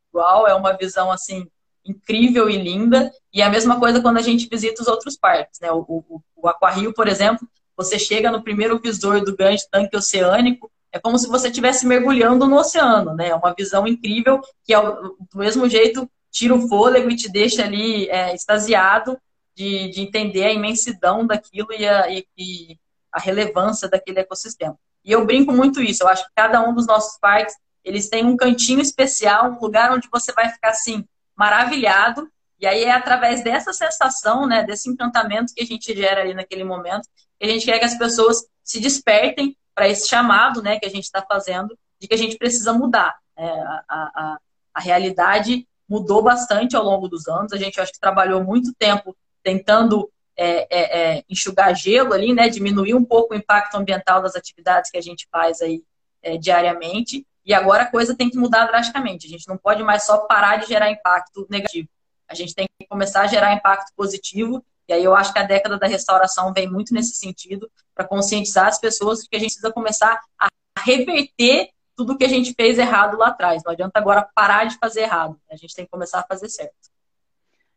igual, 0.09 0.47
é 0.47 0.53
uma 0.55 0.73
visão 0.73 1.11
assim 1.11 1.47
incrível 1.85 2.49
e 2.49 2.57
linda. 2.57 3.11
E 3.33 3.41
é 3.41 3.45
a 3.45 3.49
mesma 3.49 3.79
coisa 3.79 4.01
quando 4.01 4.17
a 4.17 4.21
gente 4.21 4.47
visita 4.47 4.81
os 4.81 4.87
outros 4.87 5.17
parques, 5.17 5.59
né? 5.59 5.71
O, 5.71 5.85
o, 5.87 6.21
o 6.35 6.47
Aquarrio, 6.47 6.93
por 6.93 7.07
exemplo, 7.07 7.47
você 7.75 7.97
chega 7.97 8.31
no 8.31 8.43
primeiro 8.43 8.79
visor 8.79 9.23
do 9.23 9.35
grande 9.35 9.67
tanque 9.69 9.95
oceânico, 9.95 10.71
é 10.91 10.99
como 10.99 11.17
se 11.17 11.27
você 11.27 11.47
estivesse 11.47 11.85
mergulhando 11.85 12.45
no 12.47 12.57
oceano, 12.57 13.13
né? 13.13 13.29
É 13.29 13.35
uma 13.35 13.53
visão 13.57 13.87
incrível 13.87 14.41
que, 14.63 14.73
do 14.75 15.37
mesmo 15.37 15.69
jeito, 15.69 16.09
tira 16.29 16.53
o 16.53 16.67
fôlego 16.67 17.09
e 17.09 17.15
te 17.15 17.29
deixa 17.29 17.63
ali 17.63 18.09
é, 18.09 18.33
extasiado 18.35 19.17
de, 19.55 19.89
de 19.89 20.01
entender 20.01 20.43
a 20.43 20.53
imensidão 20.53 21.25
daquilo 21.25 21.71
e 21.71 21.87
a, 21.87 22.09
e, 22.09 22.25
e 22.37 22.77
a 23.11 23.19
relevância 23.19 23.87
daquele 23.89 24.19
ecossistema. 24.19 24.77
E 25.03 25.11
eu 25.11 25.25
brinco 25.25 25.51
muito 25.51 25.81
isso. 25.81 26.03
Eu 26.03 26.07
acho 26.07 26.25
que 26.25 26.31
cada 26.35 26.61
um 26.67 26.73
dos 26.73 26.85
nossos 26.85 27.17
parques 27.19 27.55
eles 27.83 28.09
têm 28.09 28.25
um 28.25 28.37
cantinho 28.37 28.79
especial, 28.79 29.51
um 29.51 29.59
lugar 29.59 29.91
onde 29.91 30.07
você 30.11 30.31
vai 30.33 30.49
ficar 30.49 30.69
assim 30.69 31.05
maravilhado. 31.35 32.29
E 32.59 32.67
aí 32.67 32.83
é 32.83 32.91
através 32.91 33.43
dessa 33.43 33.73
sensação, 33.73 34.45
né, 34.45 34.63
desse 34.63 34.89
encantamento 34.89 35.53
que 35.53 35.63
a 35.63 35.65
gente 35.65 35.95
gera 35.95 36.21
ali 36.21 36.33
naquele 36.33 36.63
momento, 36.63 37.07
que 37.39 37.45
a 37.45 37.47
gente 37.47 37.65
quer 37.65 37.79
que 37.79 37.85
as 37.85 37.97
pessoas 37.97 38.45
se 38.63 38.79
despertem 38.79 39.57
para 39.73 39.87
esse 39.87 40.07
chamado, 40.07 40.61
né, 40.61 40.79
que 40.79 40.85
a 40.85 40.89
gente 40.89 41.03
está 41.03 41.21
fazendo, 41.21 41.77
de 41.99 42.07
que 42.07 42.13
a 42.13 42.17
gente 42.17 42.37
precisa 42.37 42.73
mudar. 42.73 43.17
É, 43.37 43.47
a, 43.47 43.83
a, 43.89 44.37
a 44.73 44.79
realidade 44.79 45.67
mudou 45.87 46.21
bastante 46.21 46.75
ao 46.75 46.83
longo 46.83 47.07
dos 47.07 47.27
anos. 47.27 47.53
A 47.53 47.57
gente 47.57 47.79
acho 47.79 47.91
que 47.91 47.99
trabalhou 47.99 48.43
muito 48.43 48.73
tempo 48.73 49.15
tentando 49.43 50.11
é, 50.37 50.67
é, 50.69 51.17
é, 51.17 51.23
enxugar 51.29 51.75
gelo 51.75 52.13
ali, 52.13 52.33
né, 52.33 52.49
diminuir 52.49 52.95
um 52.95 53.03
pouco 53.03 53.33
o 53.33 53.37
impacto 53.37 53.75
ambiental 53.75 54.21
das 54.21 54.35
atividades 54.35 54.89
que 54.89 54.97
a 54.97 55.01
gente 55.01 55.27
faz 55.31 55.61
aí 55.61 55.83
é, 56.23 56.37
diariamente. 56.37 57.25
E 57.45 57.53
agora 57.53 57.83
a 57.83 57.91
coisa 57.91 58.15
tem 58.15 58.29
que 58.29 58.37
mudar 58.37 58.65
drasticamente. 58.67 59.27
A 59.27 59.29
gente 59.29 59.47
não 59.47 59.57
pode 59.57 59.83
mais 59.83 60.03
só 60.03 60.19
parar 60.19 60.57
de 60.57 60.67
gerar 60.67 60.91
impacto 60.91 61.45
negativo. 61.49 61.89
A 62.27 62.33
gente 62.33 62.55
tem 62.55 62.67
que 62.79 62.87
começar 62.87 63.21
a 63.21 63.27
gerar 63.27 63.53
impacto 63.53 63.91
positivo. 63.95 64.63
E 64.91 64.93
aí 64.93 65.05
eu 65.05 65.15
acho 65.15 65.31
que 65.31 65.39
a 65.39 65.43
década 65.43 65.79
da 65.79 65.87
restauração 65.87 66.51
vem 66.51 66.69
muito 66.69 66.93
nesse 66.93 67.15
sentido, 67.15 67.71
para 67.95 68.05
conscientizar 68.05 68.67
as 68.67 68.77
pessoas 68.77 69.25
que 69.25 69.37
a 69.37 69.39
gente 69.39 69.51
precisa 69.51 69.71
começar 69.71 70.19
a 70.37 70.49
reverter 70.79 71.69
tudo 71.95 72.17
que 72.17 72.25
a 72.25 72.27
gente 72.27 72.53
fez 72.53 72.77
errado 72.77 73.17
lá 73.17 73.29
atrás. 73.29 73.63
Não 73.63 73.71
adianta 73.71 73.97
agora 73.97 74.27
parar 74.35 74.65
de 74.65 74.77
fazer 74.77 75.03
errado. 75.03 75.39
A 75.49 75.55
gente 75.55 75.73
tem 75.73 75.85
que 75.85 75.91
começar 75.91 76.19
a 76.19 76.25
fazer 76.27 76.49
certo. 76.49 76.90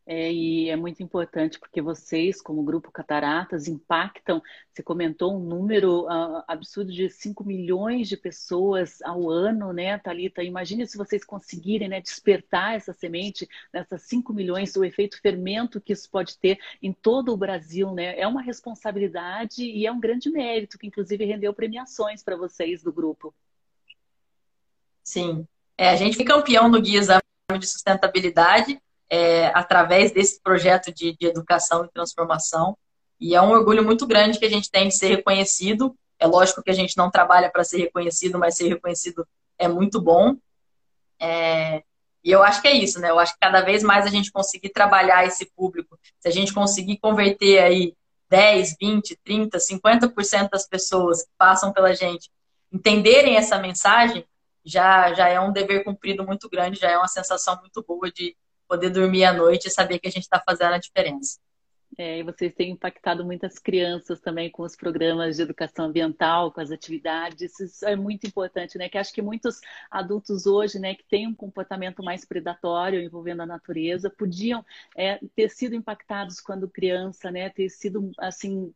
É, 0.06 0.30
e 0.30 0.68
é 0.68 0.76
muito 0.76 1.02
importante 1.02 1.58
porque 1.58 1.80
vocês, 1.80 2.42
como 2.42 2.62
Grupo 2.62 2.92
Cataratas, 2.92 3.66
impactam. 3.66 4.42
Você 4.70 4.82
comentou 4.82 5.34
um 5.34 5.40
número 5.40 6.04
uh, 6.04 6.44
absurdo 6.46 6.92
de 6.92 7.08
5 7.08 7.42
milhões 7.42 8.06
de 8.06 8.16
pessoas 8.16 9.00
ao 9.00 9.30
ano, 9.30 9.72
né, 9.72 9.96
Thalita? 9.98 10.42
Imagine 10.42 10.86
se 10.86 10.98
vocês 10.98 11.24
conseguirem 11.24 11.88
né, 11.88 12.02
despertar 12.02 12.74
essa 12.74 12.92
semente 12.92 13.48
nessas 13.72 14.02
5 14.02 14.30
milhões, 14.34 14.76
o 14.76 14.84
efeito 14.84 15.18
fermento 15.22 15.80
que 15.80 15.94
isso 15.94 16.10
pode 16.10 16.36
ter 16.36 16.58
em 16.82 16.92
todo 16.92 17.32
o 17.32 17.36
Brasil, 17.36 17.90
né? 17.94 18.18
É 18.18 18.28
uma 18.28 18.42
responsabilidade 18.42 19.64
e 19.64 19.86
é 19.86 19.92
um 19.92 20.00
grande 20.00 20.28
mérito, 20.28 20.78
que 20.78 20.86
inclusive 20.86 21.24
rendeu 21.24 21.54
premiações 21.54 22.22
para 22.22 22.36
vocês 22.36 22.82
do 22.82 22.92
grupo. 22.92 23.34
Sim. 25.02 25.48
É, 25.78 25.88
a 25.88 25.96
gente 25.96 26.16
foi 26.16 26.26
campeão 26.26 26.68
no 26.68 26.80
Guia 26.80 27.00
de 27.00 27.66
Sustentabilidade 27.66 28.78
é, 29.10 29.46
através 29.54 30.12
desse 30.12 30.40
projeto 30.42 30.92
de, 30.92 31.16
de 31.16 31.26
educação 31.26 31.84
e 31.84 31.90
transformação. 31.90 32.76
E 33.20 33.34
é 33.34 33.40
um 33.40 33.50
orgulho 33.50 33.84
muito 33.84 34.06
grande 34.06 34.38
que 34.38 34.44
a 34.44 34.50
gente 34.50 34.70
tem 34.70 34.88
de 34.88 34.96
ser 34.96 35.08
reconhecido. 35.08 35.94
É 36.18 36.26
lógico 36.26 36.62
que 36.62 36.70
a 36.70 36.74
gente 36.74 36.96
não 36.96 37.10
trabalha 37.10 37.50
para 37.50 37.64
ser 37.64 37.78
reconhecido, 37.78 38.38
mas 38.38 38.56
ser 38.56 38.68
reconhecido 38.68 39.26
é 39.58 39.68
muito 39.68 40.00
bom. 40.00 40.36
É, 41.20 41.82
e 42.22 42.30
eu 42.30 42.42
acho 42.42 42.62
que 42.62 42.68
é 42.68 42.72
isso, 42.72 42.98
né? 43.00 43.10
Eu 43.10 43.18
acho 43.18 43.34
que 43.34 43.40
cada 43.40 43.60
vez 43.60 43.82
mais 43.82 44.06
a 44.06 44.10
gente 44.10 44.32
conseguir 44.32 44.70
trabalhar 44.70 45.26
esse 45.26 45.46
público, 45.54 45.98
se 46.18 46.28
a 46.28 46.30
gente 46.30 46.52
conseguir 46.52 46.98
converter 46.98 47.58
aí 47.58 47.94
10, 48.30 48.76
20, 48.80 49.16
30, 49.22 49.58
50% 49.58 50.50
das 50.50 50.66
pessoas 50.66 51.22
que 51.22 51.30
passam 51.36 51.72
pela 51.72 51.94
gente 51.94 52.30
entenderem 52.72 53.36
essa 53.36 53.58
mensagem, 53.58 54.26
já, 54.64 55.12
já 55.12 55.28
é 55.28 55.38
um 55.38 55.52
dever 55.52 55.84
cumprido 55.84 56.24
muito 56.24 56.48
grande, 56.48 56.80
já 56.80 56.90
é 56.90 56.96
uma 56.96 57.06
sensação 57.06 57.60
muito 57.60 57.84
boa 57.86 58.10
de, 58.10 58.34
poder 58.68 58.90
dormir 58.90 59.24
à 59.24 59.32
noite 59.32 59.66
e 59.66 59.70
saber 59.70 59.98
que 59.98 60.08
a 60.08 60.10
gente 60.10 60.24
está 60.24 60.42
fazendo 60.44 60.74
a 60.74 60.78
diferença. 60.78 61.38
É, 61.96 62.18
e 62.18 62.22
vocês 62.24 62.52
têm 62.52 62.72
impactado 62.72 63.24
muitas 63.24 63.58
crianças 63.58 64.20
também 64.20 64.50
com 64.50 64.64
os 64.64 64.74
programas 64.74 65.36
de 65.36 65.42
educação 65.42 65.86
ambiental, 65.86 66.50
com 66.50 66.60
as 66.60 66.72
atividades. 66.72 67.60
Isso 67.60 67.86
é 67.86 67.94
muito 67.94 68.26
importante, 68.26 68.76
né? 68.76 68.88
Que 68.88 68.98
acho 68.98 69.12
que 69.12 69.22
muitos 69.22 69.60
adultos 69.90 70.44
hoje, 70.46 70.78
né, 70.78 70.94
que 70.94 71.04
têm 71.04 71.28
um 71.28 71.34
comportamento 71.34 72.02
mais 72.02 72.24
predatório 72.24 73.00
envolvendo 73.00 73.42
a 73.42 73.46
natureza, 73.46 74.10
podiam 74.10 74.64
é, 74.96 75.20
ter 75.36 75.48
sido 75.50 75.74
impactados 75.76 76.40
quando 76.40 76.68
criança, 76.68 77.30
né? 77.30 77.48
Ter 77.48 77.68
sido 77.68 78.10
assim 78.18 78.74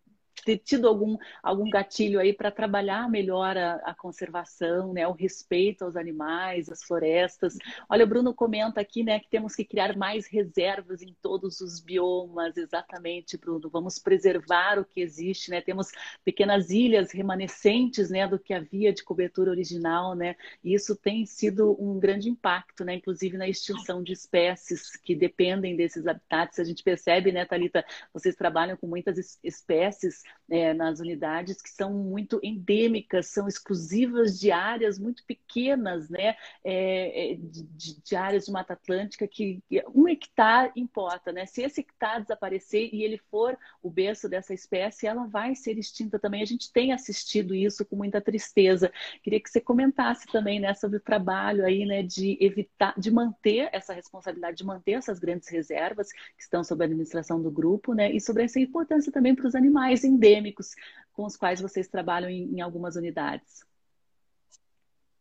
ter 0.49 0.57
tido 0.57 0.89
algum, 0.89 1.19
algum 1.43 1.69
gatilho 1.69 2.19
aí 2.19 2.33
para 2.33 2.51
trabalhar 2.51 3.11
melhor 3.11 3.55
a, 3.55 3.75
a, 3.85 3.95
conservação, 3.95 4.95
né, 4.95 5.07
o 5.07 5.13
respeito 5.13 5.85
aos 5.85 5.95
animais, 5.95 6.71
às 6.71 6.83
florestas. 6.83 7.59
Olha, 7.87 8.07
o 8.07 8.09
Bruno 8.09 8.33
comenta 8.33 8.81
aqui, 8.81 9.05
né, 9.05 9.21
que 9.21 9.29
temos 9.29 9.55
que 9.55 9.63
criar 9.63 9.95
mais 9.95 10.27
reservas 10.27 11.03
em 11.03 11.15
todos 11.21 11.61
os 11.61 11.81
biomas, 11.81 12.57
exatamente, 12.57 13.37
Bruno. 13.37 13.69
Vamos 13.69 13.99
preservar 13.99 14.79
o 14.79 14.87
que 14.87 15.03
existe, 15.03 15.51
né? 15.51 15.61
Temos 15.61 15.89
pequenas 16.25 16.71
ilhas 16.71 17.13
remanescentes, 17.13 18.09
né, 18.09 18.27
do 18.27 18.39
que 18.39 18.55
havia 18.55 18.91
de 18.91 19.05
cobertura 19.05 19.51
original, 19.51 20.15
né? 20.15 20.35
E 20.65 20.73
isso 20.73 20.97
tem 20.97 21.27
sido 21.27 21.77
um 21.79 21.99
grande 21.99 22.31
impacto, 22.31 22.87
né, 22.87 22.95
inclusive 22.95 23.37
na 23.37 23.47
extinção 23.47 24.03
de 24.03 24.15
espécies 24.15 24.97
que 24.97 25.15
dependem 25.15 25.77
desses 25.77 26.07
habitats. 26.07 26.59
A 26.59 26.65
gente 26.65 26.83
percebe, 26.83 27.33
né, 27.33 27.45
Talita, 27.45 27.85
vocês 28.15 28.35
trabalham 28.35 28.79
com 28.79 28.87
muitas 28.87 29.39
espécies 29.45 30.23
é, 30.51 30.73
nas 30.73 30.99
unidades 31.01 31.61
que 31.61 31.69
são 31.69 31.93
muito 31.93 32.41
endêmicas, 32.43 33.27
são 33.27 33.47
exclusivas 33.47 34.39
de 34.39 34.51
áreas 34.51 34.99
muito 34.99 35.25
pequenas, 35.27 36.09
né? 36.09 36.37
É, 36.65 37.33
é 37.33 37.35
de, 37.37 38.01
de, 38.03 38.17
áreas 38.17 38.47
de 38.47 38.53
Mata 38.53 38.73
Atlântica 38.73 39.29
que 39.29 39.63
um 39.95 40.09
hectare 40.09 40.73
importa, 40.75 41.33
né? 41.33 41.45
Se 41.47 41.63
esse 41.63 41.81
hectare 41.81 42.23
desaparecer 42.23 42.89
e 42.93 43.03
ele 43.03 43.19
for 43.31 43.59
o 43.83 43.91
berço 43.91 44.29
dessa 44.29 44.55
espécie, 44.55 45.07
ela 45.07 45.27
vai 45.27 45.55
ser 45.55 45.79
extinta 45.79 46.19
também. 46.19 46.43
A 46.43 46.47
gente 46.47 46.73
tem 46.73 46.93
assistido 46.93 47.55
isso 47.55 47.85
com 47.85 47.97
muita 47.97 48.21
tristeza. 48.21 48.91
Queria 49.23 49.41
que 49.41 49.51
você 49.51 49.61
comentasse 49.61 50.27
também 50.27 50.61
né, 50.61 50.73
sobre 50.75 50.97
o 50.97 51.01
trabalho 51.01 51.65
aí, 51.65 51.85
né, 51.85 52.03
de 52.03 52.39
evitar, 52.41 52.95
de 52.99 53.11
manter 53.11 53.69
essa 53.73 53.93
responsabilidade, 53.93 54.57
de 54.57 54.65
manter 54.65 54.93
essas 54.93 55.19
grandes 55.19 55.49
reservas 55.49 56.11
que 56.13 56.43
estão 56.43 56.65
sob 56.65 56.83
a 56.83 56.87
administração 56.87 57.41
do 57.41 57.51
grupo, 57.51 57.93
né? 57.93 58.11
E 58.11 58.21
sobre 58.21 58.45
essa 58.45 58.59
importância 58.59 59.13
também 59.13 59.35
para 59.35 59.47
os 59.47 59.55
animais 59.55 60.05
endêmicos 60.19 60.75
com 61.13 61.25
os 61.25 61.37
quais 61.37 61.61
vocês 61.61 61.89
trabalham 61.89 62.29
em, 62.29 62.57
em 62.57 62.61
algumas 62.61 62.97
unidades. 62.97 63.65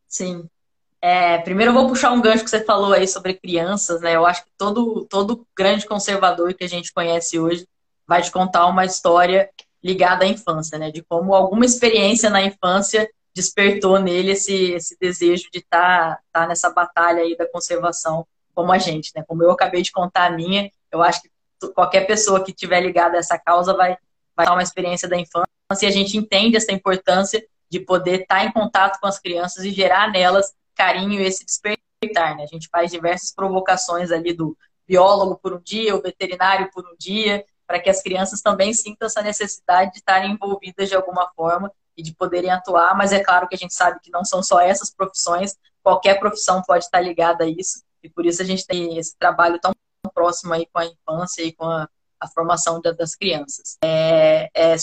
Sim. 0.08 0.50
É, 1.00 1.38
primeiro 1.39 1.72
eu 1.72 1.76
vou 1.76 1.88
puxar 1.88 2.12
um 2.12 2.22
gancho 2.22 2.43
que 2.43 2.50
você 2.50 2.64
falou 2.64 2.93
aí 2.93 3.08
sobre 3.08 3.36
crianças, 3.36 4.02
né? 4.02 4.16
Eu 4.16 4.26
acho 4.26 4.43
que 4.43 4.52
todo, 4.58 5.06
todo 5.06 5.45
grande 5.56 5.86
conservador 5.86 6.54
que 6.54 6.64
a 6.64 6.70
gente 6.70 6.91
conhece 6.91 7.39
hoje 7.39 7.68
vai 8.08 8.22
te 8.22 8.32
contar 8.32 8.66
uma 8.66 8.86
história 8.86 9.50
ligada 9.84 10.26
à 10.26 10.28
infância, 10.28 10.78
né? 10.80 10.91
De 10.91 11.04
como 11.04 11.36
alguma 11.36 11.66
experiência 11.66 12.30
na 12.30 12.41
infância 12.41 13.10
despertou 13.34 14.00
nele 14.00 14.32
esse, 14.32 14.72
esse 14.72 14.98
desejo 15.00 15.50
de 15.52 15.60
estar 15.60 16.16
tá, 16.16 16.22
tá 16.32 16.48
nessa 16.48 16.72
batalha 16.72 17.22
aí 17.22 17.38
da 17.38 17.48
conservação 17.48 18.26
como 18.56 18.72
a 18.72 18.80
gente, 18.80 19.12
né? 19.16 19.24
Como 19.28 19.43
eu 19.43 19.52
acabei 19.52 19.84
de 19.84 19.91
contar 19.91 20.26
a 20.26 20.32
minha, 20.32 20.72
eu 20.91 21.04
acho 21.04 21.22
que 21.22 21.30
qualquer 21.76 22.08
pessoa 22.08 22.43
que 22.43 22.52
tiver 22.52 22.82
ligada 22.82 23.18
a 23.18 23.20
essa 23.20 23.38
causa 23.38 23.74
vai, 23.76 23.98
vai 24.38 24.45
dar 24.45 24.53
uma 24.53 24.63
experiência 24.63 25.09
da 25.09 25.17
infância 25.17 25.47
e 25.81 25.85
a 25.85 25.91
gente 25.91 26.15
entende 26.15 26.55
essa 26.55 26.71
importância 26.71 27.43
de 27.69 27.79
poder 27.79 28.21
estar 28.21 28.45
em 28.45 28.51
contato 28.51 28.99
com 28.99 29.07
as 29.07 29.19
crianças 29.19 29.65
e 29.65 29.71
gerar 29.71 30.09
nelas 30.11 30.53
carinho 30.75 31.19
e 31.19 31.25
esse 31.25 31.43
despertar, 31.43 32.38
né? 32.38 32.43
A 32.43 32.47
gente 32.47 32.69
faz 32.69 32.91
diversas 32.91 33.33
provocações 33.33 34.11
ali 34.11 34.31
do 34.31 34.55
biólogo 34.88 35.38
por 35.41 35.53
um 35.53 35.59
dia, 35.59 35.95
o 35.95 36.01
veterinário 36.01 36.69
por 36.71 36.85
um 36.85 36.95
dia, 36.97 37.43
para 37.65 37.79
que 37.79 37.89
as 37.89 38.01
crianças 38.01 38.41
também 38.41 38.71
sintam 38.73 39.07
essa 39.07 39.21
necessidade 39.21 39.91
de 39.91 39.97
estarem 39.97 40.31
envolvidas 40.31 40.88
de 40.88 40.95
alguma 40.95 41.29
forma 41.35 41.71
e 41.97 42.03
de 42.03 42.13
poderem 42.13 42.51
atuar, 42.51 42.95
mas 42.95 43.11
é 43.11 43.21
claro 43.21 43.47
que 43.47 43.55
a 43.55 43.57
gente 43.57 43.73
sabe 43.73 43.99
que 43.99 44.11
não 44.11 44.23
são 44.23 44.41
só 44.43 44.61
essas 44.61 44.93
profissões, 44.93 45.57
qualquer 45.83 46.19
profissão 46.19 46.61
pode 46.61 46.85
estar 46.85 47.01
ligada 47.01 47.43
a 47.43 47.47
isso, 47.47 47.83
e 48.03 48.09
por 48.09 48.25
isso 48.25 48.41
a 48.41 48.45
gente 48.45 48.65
tem 48.65 48.97
esse 48.97 49.17
trabalho 49.17 49.59
tão 49.59 49.73
próximo 50.13 50.53
aí 50.53 50.67
com 50.71 50.79
a 50.79 50.85
infância 50.85 51.41
e 51.41 51.51
com 51.51 51.65
a, 51.65 51.89
a 52.20 52.28
formação 52.28 52.82
das 52.82 53.15
crianças. 53.15 53.78
É, 53.84 54.49
é, 54.55 54.76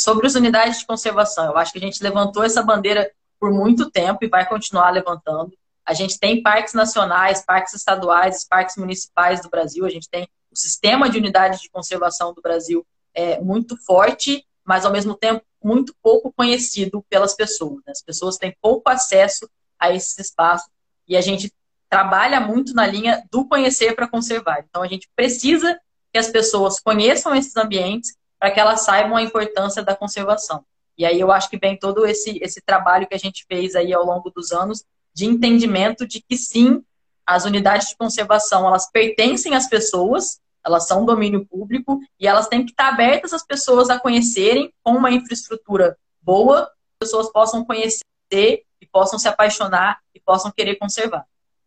sobre 0.00 0.26
as 0.26 0.34
unidades 0.34 0.80
de 0.80 0.86
conservação, 0.86 1.46
eu 1.46 1.56
acho 1.56 1.72
que 1.72 1.78
a 1.78 1.80
gente 1.80 2.02
levantou 2.02 2.44
essa 2.44 2.62
bandeira 2.62 3.10
por 3.38 3.50
muito 3.50 3.90
tempo 3.90 4.24
e 4.24 4.28
vai 4.28 4.46
continuar 4.46 4.90
levantando. 4.90 5.52
A 5.84 5.94
gente 5.94 6.18
tem 6.18 6.42
parques 6.42 6.74
nacionais, 6.74 7.44
parques 7.44 7.74
estaduais, 7.74 8.44
parques 8.44 8.76
municipais 8.76 9.40
do 9.40 9.48
Brasil, 9.48 9.84
a 9.84 9.90
gente 9.90 10.08
tem 10.08 10.28
o 10.50 10.56
sistema 10.56 11.08
de 11.08 11.18
unidades 11.18 11.60
de 11.60 11.70
conservação 11.70 12.32
do 12.32 12.40
Brasil 12.40 12.84
é 13.14 13.40
muito 13.40 13.76
forte, 13.78 14.46
mas 14.64 14.84
ao 14.84 14.92
mesmo 14.92 15.14
tempo 15.14 15.44
muito 15.62 15.94
pouco 16.02 16.32
conhecido 16.32 17.04
pelas 17.08 17.34
pessoas. 17.34 17.82
Né? 17.86 17.92
As 17.92 18.02
pessoas 18.02 18.36
têm 18.36 18.54
pouco 18.60 18.88
acesso 18.88 19.48
a 19.78 19.92
esses 19.92 20.16
espaços 20.18 20.70
e 21.08 21.16
a 21.16 21.20
gente 21.20 21.52
trabalha 21.88 22.40
muito 22.40 22.74
na 22.74 22.86
linha 22.86 23.24
do 23.30 23.46
conhecer 23.46 23.94
para 23.94 24.08
conservar. 24.08 24.64
Então 24.68 24.82
a 24.82 24.86
gente 24.86 25.08
precisa 25.16 25.78
que 26.16 26.20
as 26.20 26.30
pessoas 26.30 26.80
conheçam 26.80 27.34
esses 27.34 27.54
ambientes 27.58 28.16
para 28.38 28.50
que 28.50 28.58
elas 28.58 28.80
saibam 28.80 29.18
a 29.18 29.22
importância 29.22 29.82
da 29.82 29.94
conservação. 29.94 30.64
E 30.96 31.04
aí 31.04 31.20
eu 31.20 31.30
acho 31.30 31.50
que 31.50 31.58
vem 31.58 31.78
todo 31.78 32.06
esse, 32.06 32.38
esse 32.42 32.58
trabalho 32.62 33.06
que 33.06 33.14
a 33.14 33.18
gente 33.18 33.44
fez 33.46 33.74
aí 33.74 33.92
ao 33.92 34.02
longo 34.02 34.30
dos 34.30 34.50
anos 34.50 34.82
de 35.12 35.26
entendimento 35.26 36.06
de 36.06 36.22
que 36.22 36.34
sim, 36.38 36.82
as 37.26 37.44
unidades 37.44 37.88
de 37.88 37.96
conservação, 37.98 38.66
elas 38.66 38.90
pertencem 38.90 39.54
às 39.54 39.68
pessoas, 39.68 40.40
elas 40.64 40.88
são 40.88 41.04
domínio 41.04 41.44
público 41.44 42.00
e 42.18 42.26
elas 42.26 42.48
têm 42.48 42.64
que 42.64 42.70
estar 42.70 42.88
abertas 42.88 43.34
às 43.34 43.44
pessoas 43.44 43.90
a 43.90 44.00
conhecerem 44.00 44.72
com 44.82 44.92
uma 44.92 45.10
infraestrutura 45.10 45.98
boa, 46.22 46.62
as 46.62 46.98
pessoas 47.00 47.30
possam 47.30 47.62
conhecer 47.62 48.00
e 48.32 48.86
possam 48.90 49.18
se 49.18 49.28
apaixonar 49.28 49.98
e 50.14 50.20
possam 50.20 50.50
querer 50.50 50.76
conservar. 50.76 51.26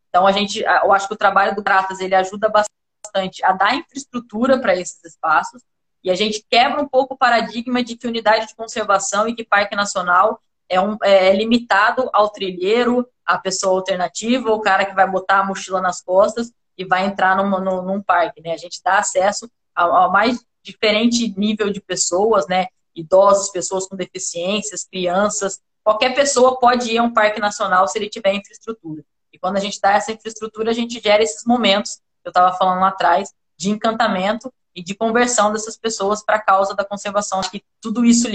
Então 0.09 0.25
a 0.25 0.31
gente, 0.31 0.63
eu 0.63 0.91
acho 0.91 1.07
que 1.07 1.13
o 1.13 1.17
trabalho 1.17 1.55
do 1.55 1.61
Pratas 1.61 1.99
ele 1.99 2.15
ajuda 2.15 2.49
bastante 2.49 2.78
a 3.43 3.53
dar 3.53 3.75
infraestrutura 3.75 4.59
para 4.59 4.75
esses 4.75 5.03
espaços 5.03 5.63
e 6.03 6.09
a 6.09 6.15
gente 6.15 6.45
quebra 6.49 6.81
um 6.81 6.87
pouco 6.87 7.13
o 7.13 7.17
paradigma 7.17 7.83
de 7.83 7.95
que 7.95 8.07
unidade 8.07 8.47
de 8.47 8.55
conservação 8.55 9.27
e 9.27 9.35
que 9.35 9.43
parque 9.43 9.75
nacional 9.75 10.41
é, 10.69 10.79
um, 10.79 10.97
é 11.01 11.33
limitado 11.35 12.09
ao 12.13 12.29
trilheiro, 12.29 13.07
à 13.25 13.37
pessoa 13.37 13.77
alternativa, 13.77 14.51
o 14.51 14.61
cara 14.61 14.85
que 14.85 14.95
vai 14.95 15.09
botar 15.09 15.39
a 15.39 15.43
mochila 15.43 15.81
nas 15.81 16.01
costas 16.01 16.51
e 16.77 16.85
vai 16.85 17.05
entrar 17.05 17.35
num, 17.35 17.49
num, 17.59 17.81
num 17.81 18.01
parque. 18.01 18.41
Né? 18.41 18.53
A 18.53 18.57
gente 18.57 18.81
dá 18.83 18.99
acesso 18.99 19.49
ao, 19.75 20.11
mais 20.11 20.43
diferente 20.63 21.33
nível 21.37 21.69
de 21.69 21.81
pessoas, 21.81 22.47
né? 22.47 22.67
idosos, 22.95 23.49
pessoas 23.49 23.87
com 23.87 23.95
deficiências, 23.95 24.85
crianças. 24.85 25.59
Qualquer 25.83 26.13
pessoa 26.13 26.59
pode 26.59 26.91
ir 26.91 26.97
a 26.97 27.03
um 27.03 27.13
parque 27.13 27.39
nacional 27.39 27.87
se 27.87 27.97
ele 27.97 28.09
tiver 28.09 28.33
infraestrutura. 28.33 29.03
E 29.33 29.39
quando 29.39 29.57
a 29.57 29.59
gente 29.59 29.79
dá 29.81 29.93
essa 29.93 30.11
infraestrutura, 30.11 30.71
a 30.71 30.73
gente 30.73 30.99
gera 30.99 31.23
esses 31.23 31.45
momentos, 31.45 31.99
eu 32.23 32.29
estava 32.29 32.55
falando 32.57 32.81
lá 32.81 32.89
atrás, 32.89 33.33
de 33.57 33.69
encantamento 33.69 34.51
e 34.75 34.83
de 34.83 34.95
conversão 34.95 35.51
dessas 35.51 35.77
pessoas 35.77 36.23
para 36.23 36.37
a 36.37 36.41
causa 36.41 36.75
da 36.75 36.85
conservação. 36.85 37.41
Que 37.41 37.63
tudo 37.81 38.05
isso 38.05 38.27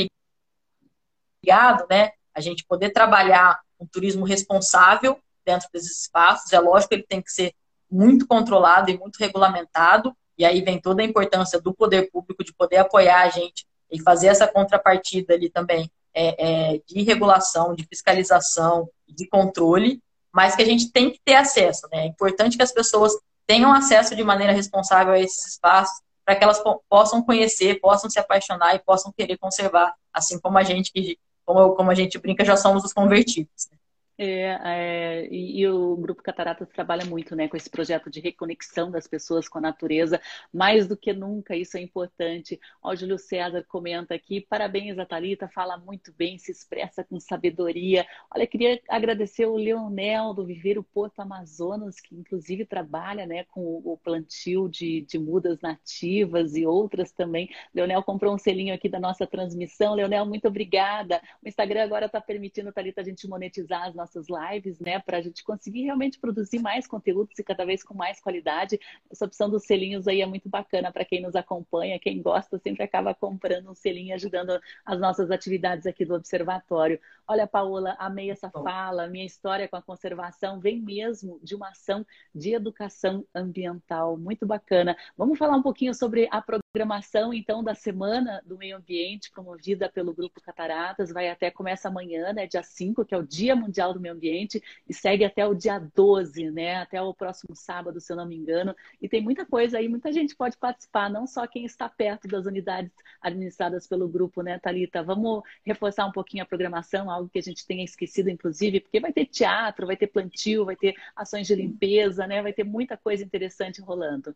ligado, 1.43 1.87
né? 1.89 2.13
A 2.35 2.41
gente 2.41 2.65
poder 2.65 2.91
trabalhar 2.91 3.61
um 3.79 3.87
turismo 3.87 4.25
responsável 4.25 5.19
dentro 5.45 5.69
desses 5.73 6.01
espaços. 6.03 6.53
É 6.53 6.61
lógico 6.61 6.91
que 6.91 6.95
ele 6.97 7.07
tem 7.07 7.23
que 7.23 7.31
ser 7.31 7.55
muito 7.91 8.27
controlado 8.27 8.91
e 8.91 8.99
muito 8.99 9.17
regulamentado, 9.19 10.15
E 10.37 10.45
aí 10.45 10.63
vem 10.63 10.81
toda 10.81 11.01
a 11.01 11.05
importância 11.05 11.61
do 11.61 11.73
poder 11.73 12.11
público 12.11 12.43
de 12.43 12.53
poder 12.53 12.79
apoiar 12.79 13.23
a 13.23 13.29
gente 13.29 13.65
e 13.89 14.03
fazer 14.03 14.27
essa 14.27 14.49
contrapartida 14.49 15.35
ali 15.35 15.49
também 15.49 15.89
é, 16.13 16.73
é, 16.75 16.81
de 16.85 17.03
regulação, 17.03 17.73
de 17.73 17.87
fiscalização, 17.87 18.91
de 19.09 19.29
controle, 19.29 20.03
mas 20.33 20.57
que 20.57 20.63
a 20.63 20.67
gente 20.67 20.91
tem 20.91 21.11
que 21.11 21.21
ter 21.25 21.37
acesso. 21.37 21.87
Né? 21.93 22.01
É 22.01 22.07
importante 22.07 22.57
que 22.57 22.63
as 22.65 22.73
pessoas 22.73 23.13
tenham 23.47 23.73
acesso 23.73 24.15
de 24.17 24.25
maneira 24.25 24.53
responsável 24.53 25.13
a 25.13 25.19
esses 25.19 25.47
espaços 25.47 26.03
para 26.25 26.37
que 26.37 26.45
elas 26.45 26.63
possam 26.89 27.23
conhecer, 27.23 27.81
possam 27.81 28.09
se 28.09 28.19
apaixonar 28.19 28.75
e 28.75 28.79
possam 28.79 29.13
querer 29.13 29.37
conservar, 29.37 29.95
assim 30.13 30.41
como 30.41 30.57
a 30.57 30.63
gente 30.63 30.91
que 30.91 31.19
como, 31.45 31.75
como 31.75 31.91
a 31.91 31.95
gente 31.95 32.19
brinca, 32.19 32.45
já 32.45 32.57
somos 32.57 32.85
os 32.85 32.93
convertidos. 32.93 33.69
Né? 33.71 33.77
É, 34.17 34.59
é, 34.65 35.29
e, 35.29 35.61
e, 35.61 35.69
o 35.69 35.97
Grupo 35.97 36.23
Cataratas 36.23 36.69
trabalha 36.69 37.05
muito 37.05 37.35
né, 37.35 37.49
com 37.49 37.57
esse 37.57 37.69
projeto 37.69 38.09
de 38.09 38.21
reconexão 38.21 38.89
das 38.89 39.09
pessoas 39.09 39.49
com 39.49 39.59
a 39.59 39.61
natureza, 39.61 40.21
mais 40.53 40.87
do 40.87 40.97
que 40.97 41.13
nunca, 41.13 41.57
isso 41.57 41.77
é 41.77 41.81
importante. 41.81 42.61
Ó, 42.81 42.93
o 42.93 42.97
Júlio 42.97 43.19
César 43.19 43.65
comenta 43.69 44.15
aqui, 44.15 44.41
parabéns 44.41 44.99
a 45.01 45.05
Thalita, 45.05 45.49
fala 45.49 45.77
muito 45.77 46.13
bem, 46.13 46.39
se 46.39 46.53
expressa 46.53 47.03
com 47.03 47.19
sabedoria. 47.19 48.07
Olha, 48.33 48.47
queria 48.47 48.81
agradecer 48.89 49.47
o 49.47 49.57
Leonel 49.57 50.33
do 50.33 50.45
Viveiro 50.47 50.85
Porto 50.85 51.19
Amazonas, 51.19 51.99
que 51.99 52.15
inclusive 52.15 52.65
trabalha 52.65 53.27
né, 53.27 53.45
com 53.51 53.83
o 53.85 53.99
plantio 53.99 54.69
de, 54.69 55.01
de 55.01 55.19
mudas 55.19 55.61
nativas 55.61 56.55
e 56.55 56.65
outras 56.65 57.11
também. 57.11 57.51
Leonel 57.75 58.03
comprou 58.05 58.33
um 58.33 58.39
selinho 58.39 58.75
aqui 58.75 58.89
da 58.89 59.01
nossa 59.01 59.27
transmissão. 59.27 59.95
Leonel, 59.95 60.25
muito 60.25 60.47
obrigada. 60.47 61.21
O 61.45 61.49
Instagram 61.49 61.83
agora 61.83 62.07
está 62.07 62.21
permitindo, 62.21 62.73
Thalita, 62.73 63.01
a 63.01 63.05
gente 63.05 63.27
monetizar 63.27 63.89
as 63.89 63.95
nossas 63.95 64.04
lives, 64.29 64.79
né, 64.81 64.99
para 64.99 65.19
a 65.19 65.21
gente 65.21 65.43
conseguir 65.45 65.85
realmente 65.85 66.19
produzir 66.19 66.59
mais 66.59 66.87
conteúdos 66.87 67.39
e 67.39 67.45
cada 67.45 67.65
vez 67.65 67.83
com 67.83 67.95
mais 67.95 68.21
qualidade. 68.21 68.79
Essa 69.11 69.25
opção 69.25 69.49
dos 69.49 69.65
selinhos 69.65 70.07
aí 70.09 70.21
é 70.21 70.27
muito 70.27 70.49
bacana 70.49 70.93
para 70.93 71.05
quem 71.05 71.23
nos 71.23 71.35
acompanha, 71.35 71.99
quem 71.99 72.21
gosta 72.21 72.59
sempre 72.59 72.83
acaba 72.83 73.15
comprando 73.15 73.71
um 73.71 73.75
selinho 73.75 74.15
ajudando 74.15 74.61
as 74.85 75.01
nossas 75.01 75.31
atividades 75.31 75.87
aqui 75.87 76.05
do 76.05 76.15
observatório. 76.15 77.01
Olha, 77.27 77.47
Paola, 77.47 77.97
amei 77.99 78.31
essa 78.31 78.51
fala. 78.51 79.07
Minha 79.07 79.25
história 79.25 79.69
com 79.69 79.77
a 79.77 79.83
conservação 79.83 80.61
vem 80.61 80.81
mesmo 80.81 81.39
de 81.43 81.55
uma 81.55 81.71
ação 81.71 82.05
de 82.35 82.55
educação 82.55 83.25
ambiental. 83.35 84.17
Muito 84.17 84.47
bacana. 84.47 84.97
Vamos 85.17 85.39
falar 85.39 85.57
um 85.57 85.63
pouquinho 85.63 85.95
sobre 85.95 86.29
a 86.31 86.43
programação, 86.75 87.33
então, 87.33 87.63
da 87.63 87.73
Semana 87.73 88.43
do 88.45 88.59
Meio 88.59 88.77
Ambiente, 88.77 89.31
promovida 89.31 89.89
pelo 89.89 90.13
Grupo 90.13 90.41
Cataratas. 90.41 91.13
Vai 91.13 91.31
até, 91.31 91.49
começa 91.49 91.87
amanhã, 91.87 92.33
né, 92.33 92.49
dia 92.49 92.65
5, 92.65 93.05
que 93.05 93.15
é 93.15 93.17
o 93.17 93.23
Dia 93.23 93.55
Mundial 93.55 93.95
do 93.95 94.01
Meio 94.01 94.13
Ambiente, 94.13 94.61
e 94.89 94.93
segue 94.93 95.25
até 95.25 95.47
o 95.47 95.55
dia 95.55 95.79
12, 95.79 96.51
né, 96.51 96.79
até 96.79 97.01
o 97.01 97.15
próximo 97.15 97.55
sábado, 97.55 98.01
se 98.01 98.13
eu 98.13 98.17
não 98.17 98.27
me 98.27 98.35
engano. 98.35 98.75
E 99.01 99.09
tem 99.09 99.23
muita 99.23 99.47
coisa 99.47 99.79
aí, 99.79 99.89
muita 99.89 100.13
gente 100.13 100.35
pode 100.35 100.57
participar, 100.57 101.09
não 101.09 101.29
só 101.29 101.47
quem 101.47 101.65
está 101.65 101.89
perto 101.89 102.27
das 102.27 102.45
unidades 102.45 102.91
administradas 103.21 103.87
pelo 103.87 104.09
grupo, 104.09 104.43
né, 104.43 104.59
Talita? 104.59 105.01
Vamos 105.01 105.45
reforçar 105.65 106.07
um 106.07 106.13
pouquinho 106.13 106.43
a 106.43 106.47
programação, 106.47 107.09
algo 107.09 107.29
que 107.29 107.39
a 107.39 107.43
gente 107.43 107.65
tenha 107.65 107.85
esquecido, 107.85 108.31
inclusive, 108.31 108.81
porque 108.81 108.99
vai 108.99 109.13
ter 109.13 109.27
teatro, 109.27 109.87
vai 109.87 109.97
ter 109.97 110.09
plantio, 110.09 110.65
vai 110.65 110.75
ter 110.75 110.97
ações 111.15 111.47
de 111.47 111.55
limpeza, 111.55 112.27
né? 112.27 112.43
Vai 112.43 112.53
ter 112.53 112.65
muita 112.65 112.97
coisa 112.97 113.23
interessante 113.23 113.81
rolando. 113.81 114.35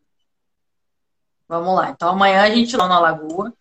Vamos 1.49 1.74
lá. 1.74 1.90
Então 1.90 2.11
amanhã 2.11 2.42
a 2.42 2.51
gente 2.51 2.76
lá 2.76 2.86
na 2.86 3.01
Lagoa, 3.01 3.53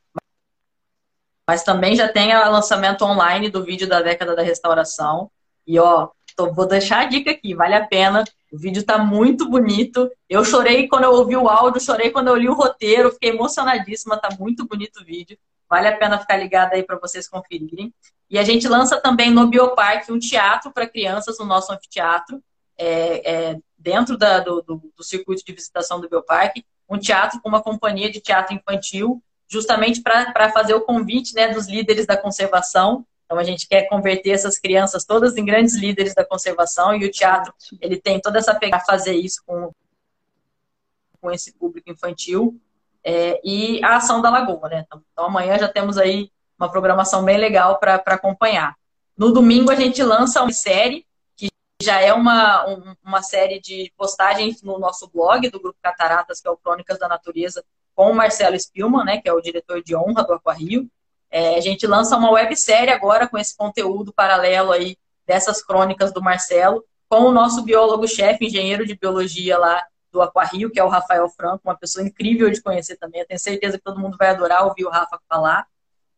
mas 1.48 1.64
também 1.64 1.96
já 1.96 2.12
tem 2.12 2.36
o 2.36 2.52
lançamento 2.52 3.06
online 3.06 3.50
do 3.50 3.64
vídeo 3.64 3.88
da 3.88 4.02
década 4.02 4.36
da 4.36 4.42
restauração. 4.42 5.32
E 5.66 5.80
ó, 5.80 6.10
tô, 6.36 6.54
vou 6.54 6.68
deixar 6.68 7.02
a 7.02 7.06
dica 7.06 7.32
aqui, 7.32 7.56
vale 7.56 7.76
a 7.76 7.88
pena. 7.88 8.24
O 8.52 8.58
vídeo 8.58 8.84
tá 8.84 8.98
muito 8.98 9.50
bonito. 9.50 10.12
Eu 10.30 10.44
chorei 10.44 10.88
quando 10.88 11.06
eu 11.06 11.14
ouvi 11.14 11.36
o 11.38 11.48
áudio, 11.48 11.82
chorei 11.82 12.12
quando 12.12 12.28
eu 12.28 12.36
li 12.36 12.50
o 12.50 12.54
roteiro, 12.54 13.12
fiquei 13.12 13.32
emocionadíssima, 13.32 14.18
tá 14.18 14.30
muito 14.38 14.66
bonito 14.66 15.02
o 15.02 15.06
vídeo. 15.06 15.38
Vale 15.70 15.88
a 15.88 15.98
pena 15.98 16.20
ficar 16.20 16.38
ligado 16.38 16.74
aí 16.74 16.84
para 16.84 16.98
vocês 16.98 17.28
conferirem. 17.28 17.94
E 18.30 18.38
a 18.38 18.44
gente 18.44 18.68
lança 18.68 19.00
também 19.00 19.32
no 19.32 19.48
Bioparque 19.48 20.12
um 20.12 20.20
teatro 20.20 20.72
para 20.72 20.88
crianças 20.88 21.40
no 21.40 21.46
nosso 21.46 21.72
anfiteatro, 21.72 22.42
é, 22.78 23.32
é, 23.32 23.58
dentro 23.78 24.18
da, 24.18 24.40
do, 24.40 24.62
do, 24.62 24.92
do, 24.96 25.04
circuito 25.04 25.44
de 25.46 25.54
visitação 25.54 26.00
do 26.00 26.10
Bioparque, 26.10 26.66
um 26.90 26.98
teatro 26.98 27.42
com 27.42 27.50
uma 27.50 27.62
companhia 27.62 28.10
de 28.12 28.22
teatro 28.22 28.54
infantil, 28.56 29.22
justamente 29.48 30.02
para 30.02 30.52
fazer 30.52 30.74
o 30.74 30.82
convite 30.82 31.34
né, 31.34 31.50
dos 31.50 31.68
líderes 31.68 32.06
da 32.06 32.18
conservação. 32.18 33.06
Então 33.26 33.38
a 33.38 33.44
gente 33.44 33.68
quer 33.68 33.84
converter 33.84 34.32
essas 34.32 34.58
crianças 34.58 35.04
todas 35.04 35.36
em 35.36 35.46
grandes 35.46 35.76
líderes 35.76 36.16
da 36.16 36.26
conservação 36.26 36.96
e 36.96 37.06
o 37.06 37.12
teatro 37.12 37.54
ele 37.82 37.98
tem 37.98 38.22
toda 38.22 38.40
essa 38.40 38.56
pegada 38.56 38.86
fazer 38.86 39.16
isso 39.16 39.42
com, 39.46 39.72
com 41.22 41.32
esse 41.32 41.54
público 41.54 41.90
infantil 41.90 42.60
é, 43.04 43.40
e 43.44 43.84
a 43.84 43.98
ação 43.98 44.22
da 44.22 44.30
Lagoa, 44.30 44.70
né? 44.70 44.84
Então, 44.86 45.02
então 45.12 45.26
amanhã 45.26 45.58
já 45.58 45.68
temos 45.68 45.98
aí 45.98 46.30
uma 46.60 46.70
programação 46.70 47.24
bem 47.24 47.38
legal 47.38 47.80
para 47.80 47.96
acompanhar. 47.96 48.76
No 49.18 49.32
domingo 49.32 49.72
a 49.72 49.76
gente 49.76 50.04
lança 50.04 50.42
uma 50.42 50.52
série 50.52 51.07
já 51.82 52.02
é 52.02 52.12
uma, 52.12 52.66
uma 53.04 53.22
série 53.22 53.60
de 53.60 53.92
postagens 53.96 54.62
no 54.62 54.80
nosso 54.80 55.10
blog 55.10 55.50
do 55.50 55.60
Grupo 55.60 55.78
Cataratas, 55.82 56.42
que 56.42 56.48
é 56.48 56.52
o 56.52 56.58
Crônicas 56.58 56.98
da 56.98 57.08
Natureza, 57.08 57.64
com 57.96 58.12
o 58.12 58.16
Marcelo 58.16 58.56
Spilman, 58.56 59.04
né, 59.04 59.22
que 59.22 59.30
é 59.30 59.34
o 59.34 59.42
diretor 59.42 59.82
de 59.84 59.96
honra 59.96 60.24
do 60.24 60.34
Aquarrio. 60.34 60.90
É, 61.30 61.56
a 61.56 61.62
gente 61.62 61.86
lança 61.86 62.16
uma 62.16 62.32
websérie 62.32 62.92
agora 62.92 63.28
com 63.28 63.38
esse 63.38 63.56
conteúdo 63.56 64.14
paralelo 64.14 64.72
aí 64.72 64.96
dessas 65.26 65.64
crônicas 65.64 66.12
do 66.12 66.22
Marcelo, 66.22 66.84
com 67.10 67.22
o 67.22 67.32
nosso 67.32 67.64
biólogo-chefe, 67.64 68.46
engenheiro 68.46 68.86
de 68.86 68.96
biologia 68.96 69.58
lá 69.58 69.84
do 70.12 70.22
Aquarrio, 70.22 70.72
que 70.72 70.80
é 70.80 70.84
o 70.84 70.90
Rafael 70.90 71.30
Franco, 71.30 71.62
uma 71.66 71.78
pessoa 71.78 72.06
incrível 72.06 72.50
de 72.50 72.62
conhecer 72.62 72.98
também. 72.98 73.22
Eu 73.22 73.28
tenho 73.28 73.40
certeza 73.40 73.78
que 73.78 73.84
todo 73.84 74.00
mundo 74.00 74.18
vai 74.18 74.30
adorar 74.30 74.66
ouvir 74.66 74.86
o 74.86 74.90
Rafa 74.90 75.20
falar. 75.28 75.68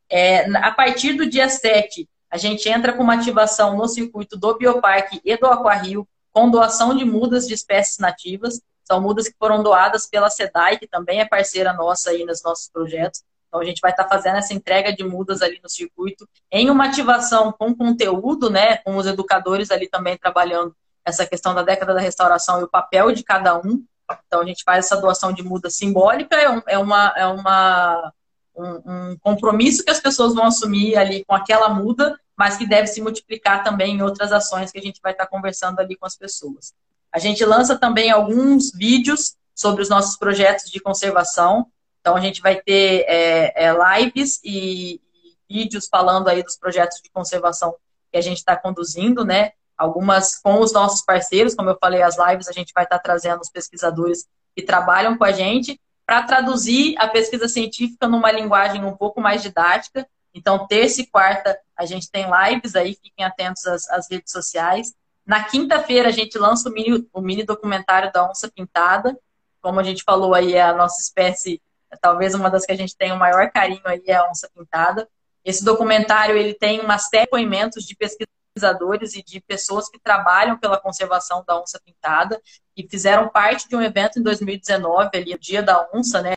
É, 0.10 0.50
a 0.58 0.72
partir 0.72 1.14
do 1.14 1.30
dia 1.30 1.50
7, 1.50 2.09
a 2.32 2.38
gente 2.38 2.70
entra 2.70 2.94
com 2.94 3.04
uma 3.04 3.16
ativação 3.16 3.76
no 3.76 3.88
circuito 3.88 4.38
do 4.38 4.58
Bioparque 4.58 5.22
e 5.24 5.36
do 5.38 5.48
Aquarrio, 5.48 6.08
com 6.32 6.50
doação 6.50 6.96
de 6.96 7.04
mudas 7.04 7.48
de 7.48 7.54
espécies 7.54 7.98
nativas. 7.98 8.62
São 8.84 9.02
mudas 9.02 9.28
que 9.28 9.36
foram 9.38 9.64
doadas 9.64 10.08
pela 10.08 10.30
SEDAI, 10.30 10.78
que 10.78 10.88
também 10.88 11.22
é 11.22 11.26
parceira 11.26 11.74
nossa 11.74 12.12
aí 12.12 12.26
nos 12.26 12.44
nossos 12.44 12.70
projetos. 12.70 13.24
Então, 13.48 13.60
a 13.60 13.66
gente 13.66 13.82
vai 13.82 13.92
estar 13.92 14.08
fazendo 14.08 14.38
essa 14.38 14.54
entrega 14.54 14.96
de 14.96 15.04
mudas 15.04 15.42
ali 15.42 15.60
no 15.62 15.70
circuito, 15.70 16.28
em 16.52 16.70
uma 16.70 16.86
ativação 16.86 17.52
com 17.52 17.76
conteúdo, 17.76 18.50
né, 18.50 18.78
com 18.78 18.96
os 18.96 19.08
educadores 19.08 19.72
ali 19.72 19.90
também 19.90 20.16
trabalhando 20.18 20.76
essa 21.04 21.26
questão 21.26 21.56
da 21.56 21.64
década 21.64 21.96
da 21.96 22.00
restauração 22.00 22.60
e 22.60 22.64
o 22.64 22.70
papel 22.70 23.12
de 23.12 23.24
cada 23.24 23.58
um. 23.58 23.84
Então, 24.28 24.42
a 24.42 24.46
gente 24.46 24.64
faz 24.64 24.86
essa 24.86 24.98
doação 24.98 25.34
de 25.34 25.44
muda 25.44 25.70
simbólica, 25.70 26.36
é, 26.36 26.50
um, 26.50 26.62
é, 26.68 26.78
uma, 26.78 27.14
é 27.16 27.26
uma, 27.26 28.14
um, 28.56 29.12
um, 29.12 29.18
compromisso 29.22 29.84
que 29.84 29.90
as 29.90 30.00
pessoas 30.00 30.34
vão 30.34 30.46
assumir 30.46 30.98
ali 30.98 31.24
com 31.26 31.34
aquela 31.34 31.70
muda, 31.70 32.20
mas 32.38 32.58
que 32.58 32.68
deve 32.68 32.88
se 32.88 33.02
multiplicar 33.02 33.64
também 33.64 33.96
em 33.96 34.02
outras 34.02 34.32
ações 34.32 34.72
que 34.72 34.80
a 34.80 34.82
gente 34.82 35.00
vai 35.02 35.12
estar 35.12 35.28
conversando 35.28 35.80
ali 35.80 35.96
com 35.96 36.06
as 36.06 36.16
pessoas. 36.16 36.74
A 37.12 37.20
gente 37.20 37.44
lança 37.44 37.78
também 37.78 38.12
alguns 38.12 38.72
vídeos 38.72 39.36
sobre 39.56 39.82
os 39.82 39.90
nossos 39.90 40.18
projetos 40.18 40.70
de 40.70 40.80
conservação. 40.80 41.68
Então, 42.00 42.16
a 42.16 42.22
gente 42.22 42.42
vai 42.42 42.62
ter 42.62 43.06
é, 43.08 43.66
é, 43.66 43.74
lives 43.74 44.40
e, 44.44 45.02
e 45.14 45.36
vídeos 45.50 45.88
falando 45.90 46.28
aí 46.28 46.44
dos 46.44 46.56
projetos 46.56 47.02
de 47.02 47.10
conservação 47.10 47.76
que 48.12 48.18
a 48.18 48.22
gente 48.22 48.38
está 48.38 48.56
conduzindo, 48.56 49.26
né? 49.26 49.52
algumas 49.80 50.38
com 50.38 50.60
os 50.60 50.74
nossos 50.74 51.02
parceiros, 51.02 51.56
como 51.56 51.70
eu 51.70 51.78
falei, 51.80 52.02
as 52.02 52.18
lives 52.18 52.50
a 52.50 52.52
gente 52.52 52.74
vai 52.74 52.84
estar 52.84 53.00
trazendo 53.00 53.40
os 53.40 53.50
pesquisadores 53.50 54.28
que 54.54 54.62
trabalham 54.62 55.18
com 55.18 55.24
a 55.24 55.32
gente 55.32 55.80
para 56.10 56.24
traduzir 56.24 56.96
a 56.98 57.08
pesquisa 57.08 57.48
científica 57.48 58.08
numa 58.08 58.32
linguagem 58.32 58.84
um 58.84 58.98
pouco 58.98 59.22
mais 59.22 59.44
didática. 59.44 60.08
Então, 60.34 60.66
terça 60.66 61.02
e 61.02 61.06
quarta 61.06 61.56
a 61.78 61.86
gente 61.86 62.10
tem 62.10 62.26
lives 62.28 62.76
aí, 62.76 62.96
fiquem 62.96 63.24
atentos 63.24 63.64
às, 63.68 63.88
às 63.92 64.10
redes 64.10 64.32
sociais. 64.32 64.96
Na 65.24 65.44
quinta-feira 65.44 66.10
a 66.10 66.12
gente 66.12 66.36
lança 66.40 66.68
o 66.68 66.74
mini, 66.74 67.08
o 67.14 67.22
mini 67.22 67.44
documentário 67.44 68.12
da 68.12 68.28
onça 68.28 68.50
pintada. 68.50 69.16
Como 69.62 69.80
a 69.80 69.84
gente 69.84 70.04
falou 70.04 70.34
aí, 70.34 70.56
é 70.56 70.64
a 70.64 70.74
nossa 70.74 71.00
espécie, 71.00 71.62
talvez 72.02 72.34
uma 72.34 72.50
das 72.50 72.66
que 72.66 72.72
a 72.72 72.76
gente 72.76 72.98
tem 72.98 73.12
o 73.12 73.16
maior 73.16 73.52
carinho 73.52 73.84
aí 73.86 74.02
é 74.08 74.16
a 74.16 74.28
onça 74.28 74.50
pintada. 74.52 75.08
Esse 75.46 75.64
documentário 75.64 76.36
ele 76.36 76.56
tem 76.56 76.80
uma 76.80 76.98
série 76.98 77.26
de 77.26 77.26
depoimentos 77.28 77.86
de 77.86 77.96
pesquisa 77.96 78.32
pesquisadores 78.60 79.16
e 79.16 79.24
de 79.24 79.40
pessoas 79.42 79.90
que 79.90 80.00
trabalham 80.00 80.58
pela 80.58 80.80
conservação 80.80 81.44
da 81.48 81.60
onça 81.60 81.80
pintada 81.84 82.42
e 82.76 82.88
fizeram 82.88 83.30
parte 83.30 83.68
de 83.68 83.76
um 83.76 83.82
evento 83.82 84.20
em 84.20 84.24
2019, 84.24 85.10
ali, 85.14 85.34
o 85.34 85.40
Dia 85.40 85.64
da 85.64 85.88
Onça, 85.94 86.22
né? 86.22 86.34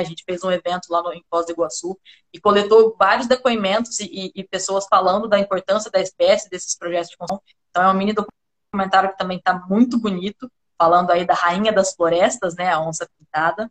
A 0.00 0.04
gente 0.04 0.24
fez 0.24 0.42
um 0.42 0.50
evento 0.50 0.88
lá 0.90 1.02
no, 1.02 1.12
em 1.12 1.24
Foz 1.30 1.46
do 1.46 1.52
Iguaçu 1.52 1.96
e 2.32 2.40
coletou 2.40 2.96
vários 2.98 3.28
depoimentos 3.28 4.00
e, 4.00 4.06
e, 4.06 4.32
e 4.34 4.44
pessoas 4.44 4.86
falando 4.90 5.28
da 5.28 5.38
importância 5.38 5.90
da 5.90 6.00
espécie, 6.00 6.50
desses 6.50 6.76
projetos 6.76 7.10
de 7.10 7.16
conservação. 7.16 7.42
Então, 7.70 7.82
é 7.84 7.88
um 7.88 7.94
mini 7.94 8.12
documentário 8.12 9.10
que 9.10 9.18
também 9.18 9.38
está 9.38 9.54
muito 9.68 9.98
bonito, 9.98 10.50
falando 10.76 11.12
aí 11.12 11.24
da 11.24 11.34
rainha 11.34 11.72
das 11.72 11.94
florestas, 11.94 12.56
né? 12.56 12.72
A 12.72 12.80
onça 12.80 13.08
pintada. 13.16 13.70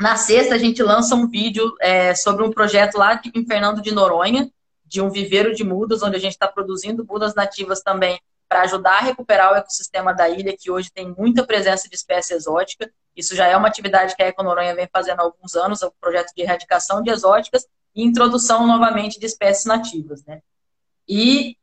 Na 0.00 0.16
sexta, 0.16 0.54
a 0.54 0.58
gente 0.58 0.82
lança 0.82 1.14
um 1.14 1.28
vídeo 1.28 1.74
é, 1.80 2.14
sobre 2.14 2.44
um 2.44 2.50
projeto 2.50 2.96
lá 2.96 3.20
em 3.34 3.44
Fernando 3.44 3.82
de 3.82 3.92
Noronha, 3.92 4.50
de 4.92 5.00
um 5.00 5.08
viveiro 5.08 5.54
de 5.54 5.64
mudas, 5.64 6.02
onde 6.02 6.16
a 6.16 6.20
gente 6.20 6.32
está 6.32 6.46
produzindo 6.46 7.04
mudas 7.08 7.34
nativas 7.34 7.80
também 7.80 8.20
para 8.46 8.60
ajudar 8.62 8.98
a 8.98 9.00
recuperar 9.00 9.50
o 9.50 9.56
ecossistema 9.56 10.12
da 10.12 10.28
ilha, 10.28 10.54
que 10.54 10.70
hoje 10.70 10.92
tem 10.92 11.14
muita 11.16 11.46
presença 11.46 11.88
de 11.88 11.94
espécie 11.94 12.34
exótica. 12.34 12.92
Isso 13.16 13.34
já 13.34 13.46
é 13.46 13.56
uma 13.56 13.68
atividade 13.68 14.14
que 14.14 14.22
a 14.22 14.28
Econoronha 14.28 14.74
vem 14.74 14.86
fazendo 14.92 15.20
há 15.20 15.22
alguns 15.22 15.54
anos, 15.54 15.82
é 15.82 15.86
o 15.86 15.94
projeto 15.98 16.34
de 16.36 16.42
erradicação 16.42 17.02
de 17.02 17.10
exóticas 17.10 17.66
e 17.94 18.04
introdução 18.04 18.66
novamente 18.66 19.18
de 19.18 19.24
espécies 19.24 19.64
nativas. 19.64 20.22
Né? 20.26 20.42
E 21.08 21.56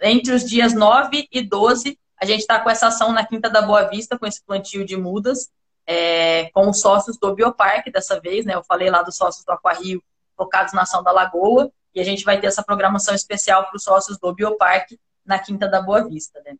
entre 0.00 0.32
os 0.32 0.48
dias 0.48 0.72
9 0.72 1.26
e 1.32 1.42
12, 1.42 1.98
a 2.22 2.24
gente 2.24 2.40
está 2.40 2.60
com 2.60 2.70
essa 2.70 2.86
ação 2.86 3.12
na 3.12 3.26
Quinta 3.26 3.50
da 3.50 3.62
Boa 3.62 3.88
Vista, 3.88 4.16
com 4.16 4.26
esse 4.26 4.40
plantio 4.44 4.84
de 4.84 4.96
mudas, 4.96 5.50
é, 5.84 6.48
com 6.50 6.70
os 6.70 6.80
sócios 6.80 7.18
do 7.18 7.34
Bioparque 7.34 7.90
dessa 7.90 8.20
vez, 8.20 8.46
né? 8.46 8.54
Eu 8.54 8.62
falei 8.62 8.88
lá 8.90 9.02
dos 9.02 9.16
sócios 9.16 9.44
do 9.44 9.50
Aquarrio 9.50 10.00
focados 10.36 10.72
na 10.72 10.82
ação 10.82 11.02
da 11.02 11.10
Lagoa, 11.10 11.72
e 11.94 12.00
a 12.00 12.04
gente 12.04 12.24
vai 12.24 12.40
ter 12.40 12.46
essa 12.46 12.62
programação 12.62 13.14
especial 13.14 13.66
para 13.66 13.76
os 13.76 13.82
sócios 13.82 14.18
do 14.18 14.32
Bioparque 14.34 14.98
na 15.24 15.38
Quinta 15.38 15.68
da 15.68 15.80
Boa 15.80 16.06
Vista, 16.06 16.40
né? 16.44 16.56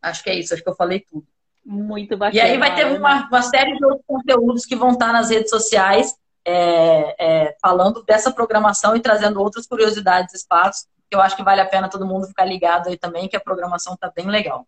Acho 0.00 0.22
que 0.22 0.30
é 0.30 0.34
isso, 0.34 0.54
acho 0.54 0.62
que 0.62 0.68
eu 0.68 0.76
falei 0.76 1.00
tudo. 1.00 1.26
Muito 1.64 2.16
bacana. 2.16 2.36
E 2.36 2.40
aí 2.40 2.56
vai 2.56 2.74
ter 2.74 2.86
uma, 2.86 3.26
uma 3.26 3.42
série 3.42 3.76
de 3.76 3.84
outros 3.84 4.04
conteúdos 4.06 4.64
que 4.64 4.76
vão 4.76 4.92
estar 4.92 5.12
nas 5.12 5.28
redes 5.28 5.50
sociais, 5.50 6.14
é, 6.44 7.14
é, 7.18 7.56
falando 7.60 8.02
dessa 8.04 8.32
programação 8.32 8.96
e 8.96 9.00
trazendo 9.00 9.40
outras 9.40 9.66
curiosidades, 9.66 10.34
espaços, 10.34 10.86
que 11.10 11.16
eu 11.16 11.20
acho 11.20 11.36
que 11.36 11.42
vale 11.42 11.60
a 11.60 11.66
pena 11.66 11.88
todo 11.88 12.06
mundo 12.06 12.26
ficar 12.26 12.44
ligado 12.44 12.88
aí 12.88 12.96
também, 12.96 13.28
que 13.28 13.36
a 13.36 13.40
programação 13.40 13.94
está 13.94 14.10
bem 14.14 14.26
legal. 14.26 14.66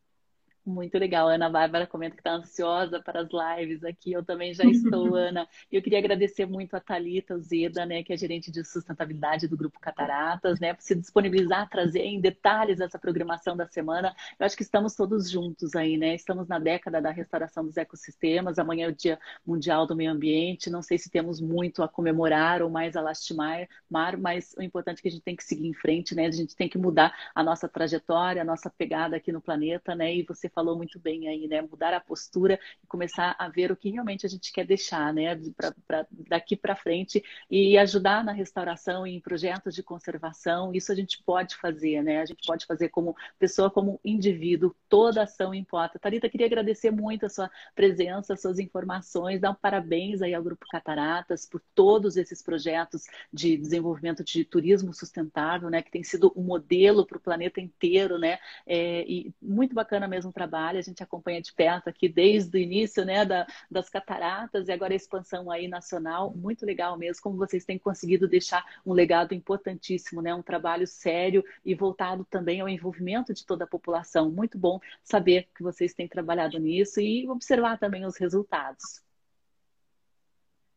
Muito 0.71 0.97
legal. 0.99 1.29
A 1.29 1.35
Ana 1.35 1.51
Bárbara 1.51 1.87
comenta 1.87 2.15
que 2.15 2.21
está 2.21 2.33
ansiosa 2.33 3.01
para 3.01 3.23
as 3.23 3.29
lives 3.31 3.83
aqui. 3.83 4.13
Eu 4.13 4.25
também 4.25 4.55
já 4.55 4.63
estou, 4.71 5.17
Ana. 5.17 5.49
Eu 5.71 5.83
queria 5.83 5.99
agradecer 5.99 6.47
muito 6.47 6.75
a 6.75 6.81
Thalita 6.81 7.37
Zeda, 7.39 7.85
né, 7.85 8.03
que 8.05 8.13
é 8.13 8.17
gerente 8.17 8.51
de 8.51 8.65
sustentabilidade 8.65 9.49
do 9.49 9.57
Grupo 9.57 9.81
Cataratas, 9.81 10.61
né, 10.61 10.73
por 10.73 10.83
se 10.83 10.95
disponibilizar, 10.95 11.69
trazer 11.69 12.03
em 12.03 12.21
detalhes 12.21 12.81
essa 12.81 12.99
programação 12.99 13.57
da 13.57 13.67
semana. 13.67 14.15
Eu 14.39 14.47
acho 14.47 14.57
que 14.57 14.63
estamos 14.63 14.95
todos 14.95 15.29
juntos 15.29 15.75
aí, 15.75 15.97
né? 15.97 16.15
Estamos 16.15 16.47
na 16.47 16.59
década 16.59 17.01
da 17.01 17.11
restauração 17.11 17.65
dos 17.65 17.77
ecossistemas. 17.77 18.59
Amanhã 18.59 18.87
é 18.87 18.89
o 18.91 18.95
Dia 18.95 19.19
Mundial 19.45 19.87
do 19.87 19.97
Meio 19.97 20.13
Ambiente. 20.13 20.71
Não 20.71 20.83
sei 20.83 20.99
se 20.99 21.11
temos 21.11 21.41
muito 21.41 21.83
a 21.83 21.89
comemorar 21.89 22.63
ou 22.63 22.71
mais 22.71 22.97
a 22.97 23.01
lastimar, 23.01 23.67
mas 23.89 24.55
o 24.57 24.63
importante 24.63 25.01
é 25.01 25.03
que 25.03 25.09
a 25.09 25.11
gente 25.11 25.23
tem 25.23 25.37
que 25.37 25.45
seguir 25.45 25.67
em 25.67 25.75
frente, 25.75 26.15
né? 26.15 26.27
A 26.27 26.31
gente 26.31 26.55
tem 26.55 26.69
que 26.69 26.79
mudar 26.79 27.13
a 27.35 27.43
nossa 27.43 27.69
trajetória, 27.69 28.43
a 28.43 28.45
nossa 28.45 28.71
pegada 28.71 29.17
aqui 29.17 29.33
no 29.33 29.41
planeta, 29.41 29.95
né? 29.95 30.15
E 30.15 30.23
você 30.23 30.49
falou 30.49 30.60
muito 30.65 30.99
bem 30.99 31.29
aí, 31.29 31.47
né? 31.49 31.63
Mudar 31.63 31.95
a 31.95 32.01
postura 32.01 32.59
e 32.83 32.87
começar 32.87 33.35
a 33.39 33.49
ver 33.49 33.73
o 33.73 33.77
que 33.77 33.91
realmente 33.91 34.27
a 34.27 34.29
gente 34.29 34.53
quer 34.53 34.67
deixar, 34.67 35.13
né? 35.13 35.37
Pra, 35.57 35.75
pra 35.87 36.07
daqui 36.29 36.57
para 36.57 36.77
frente 36.77 37.23
e 37.51 37.77
ajudar 37.79 38.25
na 38.25 38.33
restauração 38.33 39.07
e 39.07 39.15
em 39.15 39.21
projetos 39.21 39.75
de 39.75 39.83
conservação. 39.83 40.73
Isso 40.75 40.93
a 40.93 40.95
gente 40.95 41.23
pode 41.25 41.57
fazer, 41.57 42.03
né? 42.03 42.21
A 42.21 42.27
gente 42.27 42.47
pode 42.47 42.67
fazer 42.67 42.89
como 42.89 43.17
pessoa, 43.39 43.71
como 43.71 44.01
indivíduo. 44.05 44.75
Toda 44.89 45.23
ação 45.23 45.55
importa. 45.55 45.99
Tarita, 45.99 46.29
queria 46.29 46.47
agradecer 46.47 46.91
muito 46.91 47.27
a 47.27 47.29
sua 47.29 47.51
presença, 47.75 48.35
as 48.35 48.41
suas 48.43 48.59
informações, 48.59 49.41
dar 49.41 49.51
um 49.51 49.55
parabéns 49.55 50.23
aí 50.23 50.35
ao 50.35 50.43
Grupo 50.43 50.67
Cataratas 50.71 51.47
por 51.47 51.61
todos 51.75 52.17
esses 52.17 52.43
projetos 52.43 53.05
de 53.33 53.57
desenvolvimento 53.57 54.25
de 54.25 54.45
turismo 54.45 54.93
sustentável, 54.93 55.71
né? 55.71 55.83
Que 55.83 55.91
tem 55.91 56.03
sido 56.03 56.33
um 56.37 56.43
modelo 56.43 57.07
para 57.07 57.19
o 57.19 57.21
planeta 57.21 57.61
inteiro, 57.61 58.19
né? 58.19 58.39
É, 58.67 59.05
e 59.09 59.35
muito 59.41 59.75
bacana 59.75 60.09
mesmo 60.09 60.33
trabalho, 60.33 60.50
a 60.59 60.83
gente 60.83 61.03
acompanha 61.03 61.41
de 61.41 61.53
perto 61.53 61.89
aqui 61.89 62.09
desde 62.09 62.57
o 62.57 62.61
início 62.61 63.05
né, 63.05 63.25
da, 63.25 63.47
das 63.71 63.89
cataratas 63.89 64.69
e 64.69 64.73
agora 64.73 64.93
a 64.93 64.97
expansão 64.97 65.51
aí 65.51 65.69
nacional, 65.69 66.33
muito 66.35 66.65
legal 66.65 66.97
mesmo, 66.97 67.23
como 67.23 67.37
vocês 67.37 67.65
têm 67.65 67.79
conseguido 67.79 68.29
deixar 68.29 68.65
um 68.85 68.93
legado 68.93 69.35
importantíssimo, 69.35 70.21
né, 70.21 70.35
um 70.35 70.43
trabalho 70.43 70.87
sério 70.87 71.45
e 71.65 71.75
voltado 71.75 72.25
também 72.25 72.61
ao 72.61 72.69
envolvimento 72.69 73.33
de 73.33 73.45
toda 73.45 73.65
a 73.65 73.69
população. 73.69 74.31
Muito 74.31 74.59
bom 74.59 74.81
saber 75.03 75.49
que 75.55 75.63
vocês 75.63 75.95
têm 75.95 76.09
trabalhado 76.09 76.59
nisso 76.59 77.01
e 77.01 77.29
observar 77.29 77.79
também 77.79 78.05
os 78.05 78.17
resultados. 78.17 79.03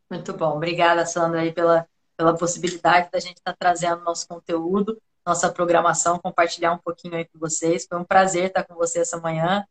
Muito 0.10 0.34
bom. 0.34 0.58
Obrigada, 0.58 1.06
Sandra, 1.06 1.42
aí 1.42 1.52
pela, 1.52 1.88
pela 2.16 2.38
possibilidade 2.38 3.10
da 3.12 3.20
gente 3.20 3.38
estar 3.38 3.56
trazendo 3.56 4.04
nosso 4.04 4.28
conteúdo 4.28 5.02
nossa 5.26 5.50
programação, 5.50 6.20
compartilhar 6.20 6.74
um 6.74 6.78
pouquinho 6.78 7.16
aí 7.16 7.26
com 7.26 7.40
vocês. 7.40 7.86
Foi 7.88 7.98
um 7.98 8.04
prazer 8.04 8.46
estar 8.46 8.64
com 8.64 8.76
vocês 8.76 9.08
essa 9.08 9.20
manhã. 9.20 9.66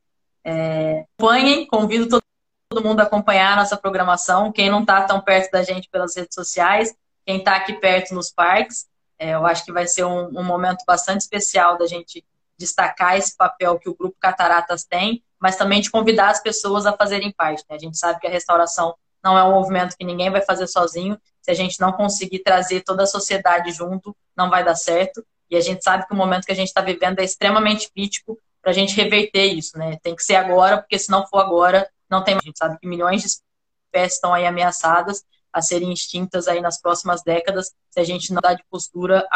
É, 0.44 1.04
acompanhem, 1.18 1.66
convido 1.66 2.08
todo, 2.08 2.22
todo 2.70 2.84
mundo 2.84 3.00
a 3.00 3.04
acompanhar 3.04 3.52
a 3.52 3.56
nossa 3.56 3.76
programação. 3.76 4.50
Quem 4.50 4.70
não 4.70 4.80
está 4.80 5.02
tão 5.02 5.20
perto 5.20 5.50
da 5.50 5.62
gente 5.62 5.88
pelas 5.90 6.16
redes 6.16 6.34
sociais, 6.34 6.94
quem 7.24 7.38
está 7.38 7.56
aqui 7.56 7.74
perto 7.74 8.14
nos 8.14 8.30
parques, 8.30 8.86
é, 9.18 9.34
eu 9.34 9.46
acho 9.46 9.64
que 9.64 9.72
vai 9.72 9.86
ser 9.86 10.04
um, 10.04 10.28
um 10.36 10.42
momento 10.42 10.84
bastante 10.86 11.20
especial 11.20 11.78
da 11.78 11.86
gente 11.86 12.24
destacar 12.58 13.16
esse 13.16 13.36
papel 13.36 13.78
que 13.78 13.88
o 13.88 13.94
Grupo 13.94 14.16
Cataratas 14.20 14.84
tem, 14.84 15.22
mas 15.38 15.56
também 15.56 15.80
de 15.80 15.90
convidar 15.90 16.30
as 16.30 16.40
pessoas 16.40 16.86
a 16.86 16.92
fazerem 16.92 17.32
parte. 17.32 17.64
Né? 17.68 17.76
A 17.76 17.78
gente 17.78 17.98
sabe 17.98 18.20
que 18.20 18.26
a 18.26 18.30
restauração 18.30 18.94
não 19.22 19.38
é 19.38 19.44
um 19.44 19.52
movimento 19.52 19.96
que 19.96 20.04
ninguém 20.04 20.30
vai 20.30 20.40
fazer 20.40 20.66
sozinho. 20.66 21.18
Se 21.40 21.50
a 21.50 21.54
gente 21.54 21.80
não 21.80 21.92
conseguir 21.92 22.40
trazer 22.40 22.82
toda 22.82 23.04
a 23.04 23.06
sociedade 23.06 23.70
junto, 23.72 24.16
não 24.36 24.50
vai 24.50 24.64
dar 24.64 24.74
certo. 24.74 25.24
E 25.52 25.56
a 25.56 25.60
gente 25.60 25.84
sabe 25.84 26.06
que 26.06 26.14
o 26.14 26.16
momento 26.16 26.46
que 26.46 26.52
a 26.52 26.54
gente 26.54 26.68
está 26.68 26.80
vivendo 26.80 27.18
é 27.18 27.24
extremamente 27.24 27.92
crítico 27.92 28.38
para 28.62 28.70
a 28.70 28.74
gente 28.74 28.96
reverter 28.96 29.44
isso, 29.44 29.76
né? 29.76 29.98
Tem 30.02 30.16
que 30.16 30.22
ser 30.22 30.36
agora, 30.36 30.78
porque 30.78 30.98
se 30.98 31.10
não 31.10 31.26
for 31.26 31.40
agora, 31.40 31.86
não 32.08 32.24
tem 32.24 32.32
mais. 32.32 32.42
A 32.42 32.46
gente 32.46 32.58
sabe 32.58 32.78
que 32.78 32.88
milhões 32.88 33.20
de 33.20 33.28
espécies 33.28 34.14
estão 34.14 34.32
aí 34.32 34.46
ameaçadas 34.46 35.22
a 35.52 35.60
serem 35.60 35.92
extintas 35.92 36.48
aí 36.48 36.62
nas 36.62 36.80
próximas 36.80 37.22
décadas 37.22 37.70
se 37.90 38.00
a 38.00 38.02
gente 38.02 38.32
não 38.32 38.40
dar 38.40 38.54
de 38.54 38.64
postura 38.70 39.28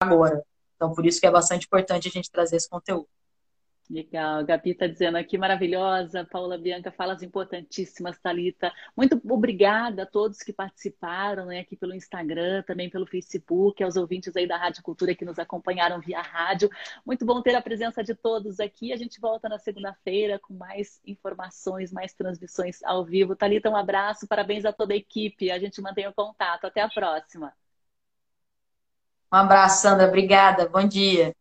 agora. 0.00 0.44
Então, 0.74 0.92
por 0.92 1.06
isso 1.06 1.20
que 1.20 1.26
é 1.28 1.30
bastante 1.30 1.66
importante 1.66 2.08
a 2.08 2.10
gente 2.10 2.28
trazer 2.28 2.56
esse 2.56 2.68
conteúdo. 2.68 3.06
Legal, 3.90 4.42
Gabi 4.46 4.70
está 4.70 4.86
dizendo 4.86 5.18
aqui, 5.18 5.36
maravilhosa. 5.36 6.24
Paula 6.24 6.56
Bianca, 6.56 6.90
falas 6.90 7.22
importantíssimas, 7.22 8.18
Talita. 8.18 8.72
Muito 8.96 9.20
obrigada 9.28 10.04
a 10.04 10.06
todos 10.06 10.38
que 10.38 10.54
participaram 10.54 11.46
né, 11.46 11.60
aqui 11.60 11.76
pelo 11.76 11.94
Instagram, 11.94 12.62
também 12.62 12.88
pelo 12.88 13.06
Facebook, 13.06 13.84
aos 13.84 13.96
ouvintes 13.96 14.34
aí 14.36 14.48
da 14.48 14.56
Rádio 14.56 14.82
Cultura 14.82 15.14
que 15.14 15.24
nos 15.24 15.38
acompanharam 15.38 16.00
via 16.00 16.22
rádio. 16.22 16.70
Muito 17.04 17.26
bom 17.26 17.42
ter 17.42 17.54
a 17.54 17.60
presença 17.60 18.02
de 18.02 18.14
todos 18.14 18.58
aqui. 18.58 18.90
A 18.90 18.96
gente 18.96 19.20
volta 19.20 19.50
na 19.50 19.58
segunda-feira 19.58 20.38
com 20.38 20.54
mais 20.54 20.98
informações, 21.06 21.92
mais 21.92 22.14
transmissões 22.14 22.82
ao 22.84 23.04
vivo. 23.04 23.36
Talita, 23.36 23.68
um 23.68 23.76
abraço, 23.76 24.26
parabéns 24.26 24.64
a 24.64 24.72
toda 24.72 24.94
a 24.94 24.96
equipe. 24.96 25.50
A 25.50 25.58
gente 25.58 25.82
mantém 25.82 26.08
o 26.08 26.14
contato. 26.14 26.64
Até 26.64 26.80
a 26.80 26.88
próxima. 26.88 27.52
Um 29.30 29.36
abraço, 29.36 29.82
Sandra. 29.82 30.08
Obrigada. 30.08 30.66
Bom 30.68 30.88
dia. 30.88 31.34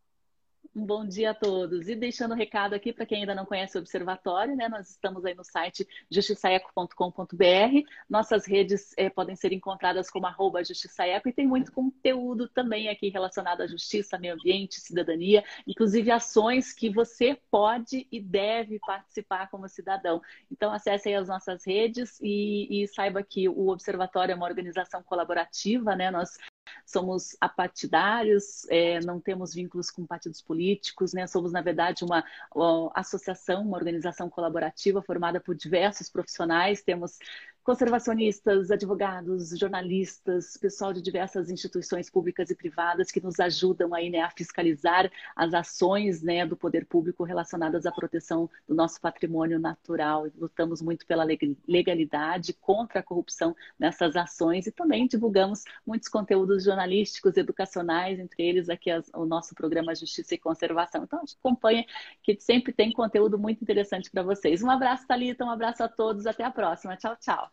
Um 0.76 0.88
bom 0.88 1.06
dia 1.06 1.32
a 1.32 1.34
todos. 1.36 1.88
E 1.88 1.94
deixando 1.94 2.32
o 2.32 2.34
um 2.34 2.38
recado 2.38 2.74
aqui 2.74 2.92
para 2.92 3.06
quem 3.06 3.20
ainda 3.20 3.36
não 3.36 3.46
conhece 3.46 3.78
o 3.78 3.80
Observatório, 3.80 4.56
né? 4.56 4.68
Nós 4.68 4.90
estamos 4.90 5.24
aí 5.24 5.36
no 5.36 5.44
site 5.44 5.88
justiçaeco.com.br. 6.10 7.88
Nossas 8.10 8.48
redes 8.48 8.92
eh, 8.98 9.08
podem 9.08 9.36
ser 9.36 9.54
encontradas 9.54 10.10
como 10.10 10.26
arroba 10.26 10.64
justiçaeco 10.64 11.30
e 11.30 11.34
tem 11.34 11.46
muito 11.46 11.72
conteúdo 11.72 12.50
também 12.50 12.90
aqui 12.90 13.10
relacionado 13.10 13.62
à 13.62 13.68
justiça, 13.68 14.18
meio 14.18 14.34
ambiente, 14.34 14.82
cidadania, 14.82 15.44
inclusive 15.68 16.10
ações 16.10 16.74
que 16.74 16.90
você 16.90 17.40
pode 17.52 18.08
e 18.12 18.20
deve 18.20 18.80
participar 18.80 19.52
como 19.52 19.70
cidadão. 19.70 20.24
Então 20.52 20.74
acesse 20.74 21.08
aí 21.08 21.14
as 21.14 21.28
nossas 21.28 21.64
redes 21.68 22.20
e, 22.20 22.82
e 22.82 22.88
saiba 22.88 23.22
que 23.22 23.48
o 23.48 23.68
Observatório 23.68 24.32
é 24.32 24.36
uma 24.36 24.48
organização 24.48 25.04
colaborativa, 25.04 25.96
né? 25.96 26.10
Nós 26.10 26.36
somos 26.86 27.36
apartidários, 27.40 28.66
é, 28.70 29.00
não 29.02 29.20
temos 29.20 29.54
vínculos 29.54 29.90
com 29.90 30.06
partidos 30.06 30.42
políticos, 30.42 31.14
né? 31.14 31.28
somos, 31.28 31.52
na 31.52 31.62
verdade, 31.62 32.04
uma, 32.04 32.24
uma 32.54 32.92
associação, 32.96 33.62
uma 33.64 33.78
organização 33.78 34.30
colaborativa 34.30 35.02
formada 35.02 35.40
por 35.40 35.56
diversos 35.56 36.10
profissionais, 36.10 36.84
temos 36.84 37.18
conservacionistas, 37.64 38.70
advogados, 38.70 39.58
jornalistas, 39.58 40.58
pessoal 40.58 40.92
de 40.92 41.02
diversas 41.02 41.50
instituições 41.50 42.10
públicas 42.10 42.50
e 42.50 42.56
privadas 42.56 43.10
que 43.10 43.22
nos 43.22 43.40
ajudam 43.40 43.94
aí, 43.94 44.10
né, 44.10 44.20
a 44.20 44.30
fiscalizar 44.30 45.10
as 45.36 45.54
ações 45.54 46.22
né, 46.22 46.46
do 46.46 46.58
poder 46.58 46.86
público 46.86 47.24
relacionadas 47.24 47.86
à 47.86 47.92
proteção 47.92 48.50
do 48.68 48.76
nosso 48.76 49.00
patrimônio 49.00 49.60
natural. 49.60 50.28
Lutamos 50.38 50.82
muito 50.82 51.06
pela 51.06 51.26
legalidade, 51.68 52.54
contra 52.54 53.00
a 53.00 53.04
corrupção 53.04 53.56
nessas 53.80 54.16
ações 54.16 54.68
e 54.68 54.72
também 54.72 55.08
divulgamos 55.08 55.64
muitos 55.86 56.10
conteúdos 56.10 56.66
jornalísticos, 56.66 57.38
educacionais, 57.38 58.20
entre 58.20 58.44
eles 58.44 58.70
aqui 58.70 58.92
as, 58.92 59.10
o 59.14 59.26
nosso 59.26 59.56
programa 59.56 59.96
Justiça 59.96 60.36
e 60.36 60.38
Conservação. 60.38 61.04
Então, 61.04 61.24
acompanha 61.40 61.86
que 62.22 62.38
sempre 62.42 62.74
tem 62.74 62.92
conteúdo 62.92 63.40
muito 63.40 63.62
interessante 63.62 64.12
para 64.12 64.22
vocês. 64.22 64.62
Um 64.62 64.70
abraço, 64.70 65.08
Thalita, 65.08 65.46
um 65.46 65.50
abraço 65.50 65.84
a 65.84 65.88
todos, 65.88 66.26
até 66.28 66.44
a 66.44 66.52
próxima. 66.52 66.98
Tchau, 66.98 67.16
tchau. 67.18 67.53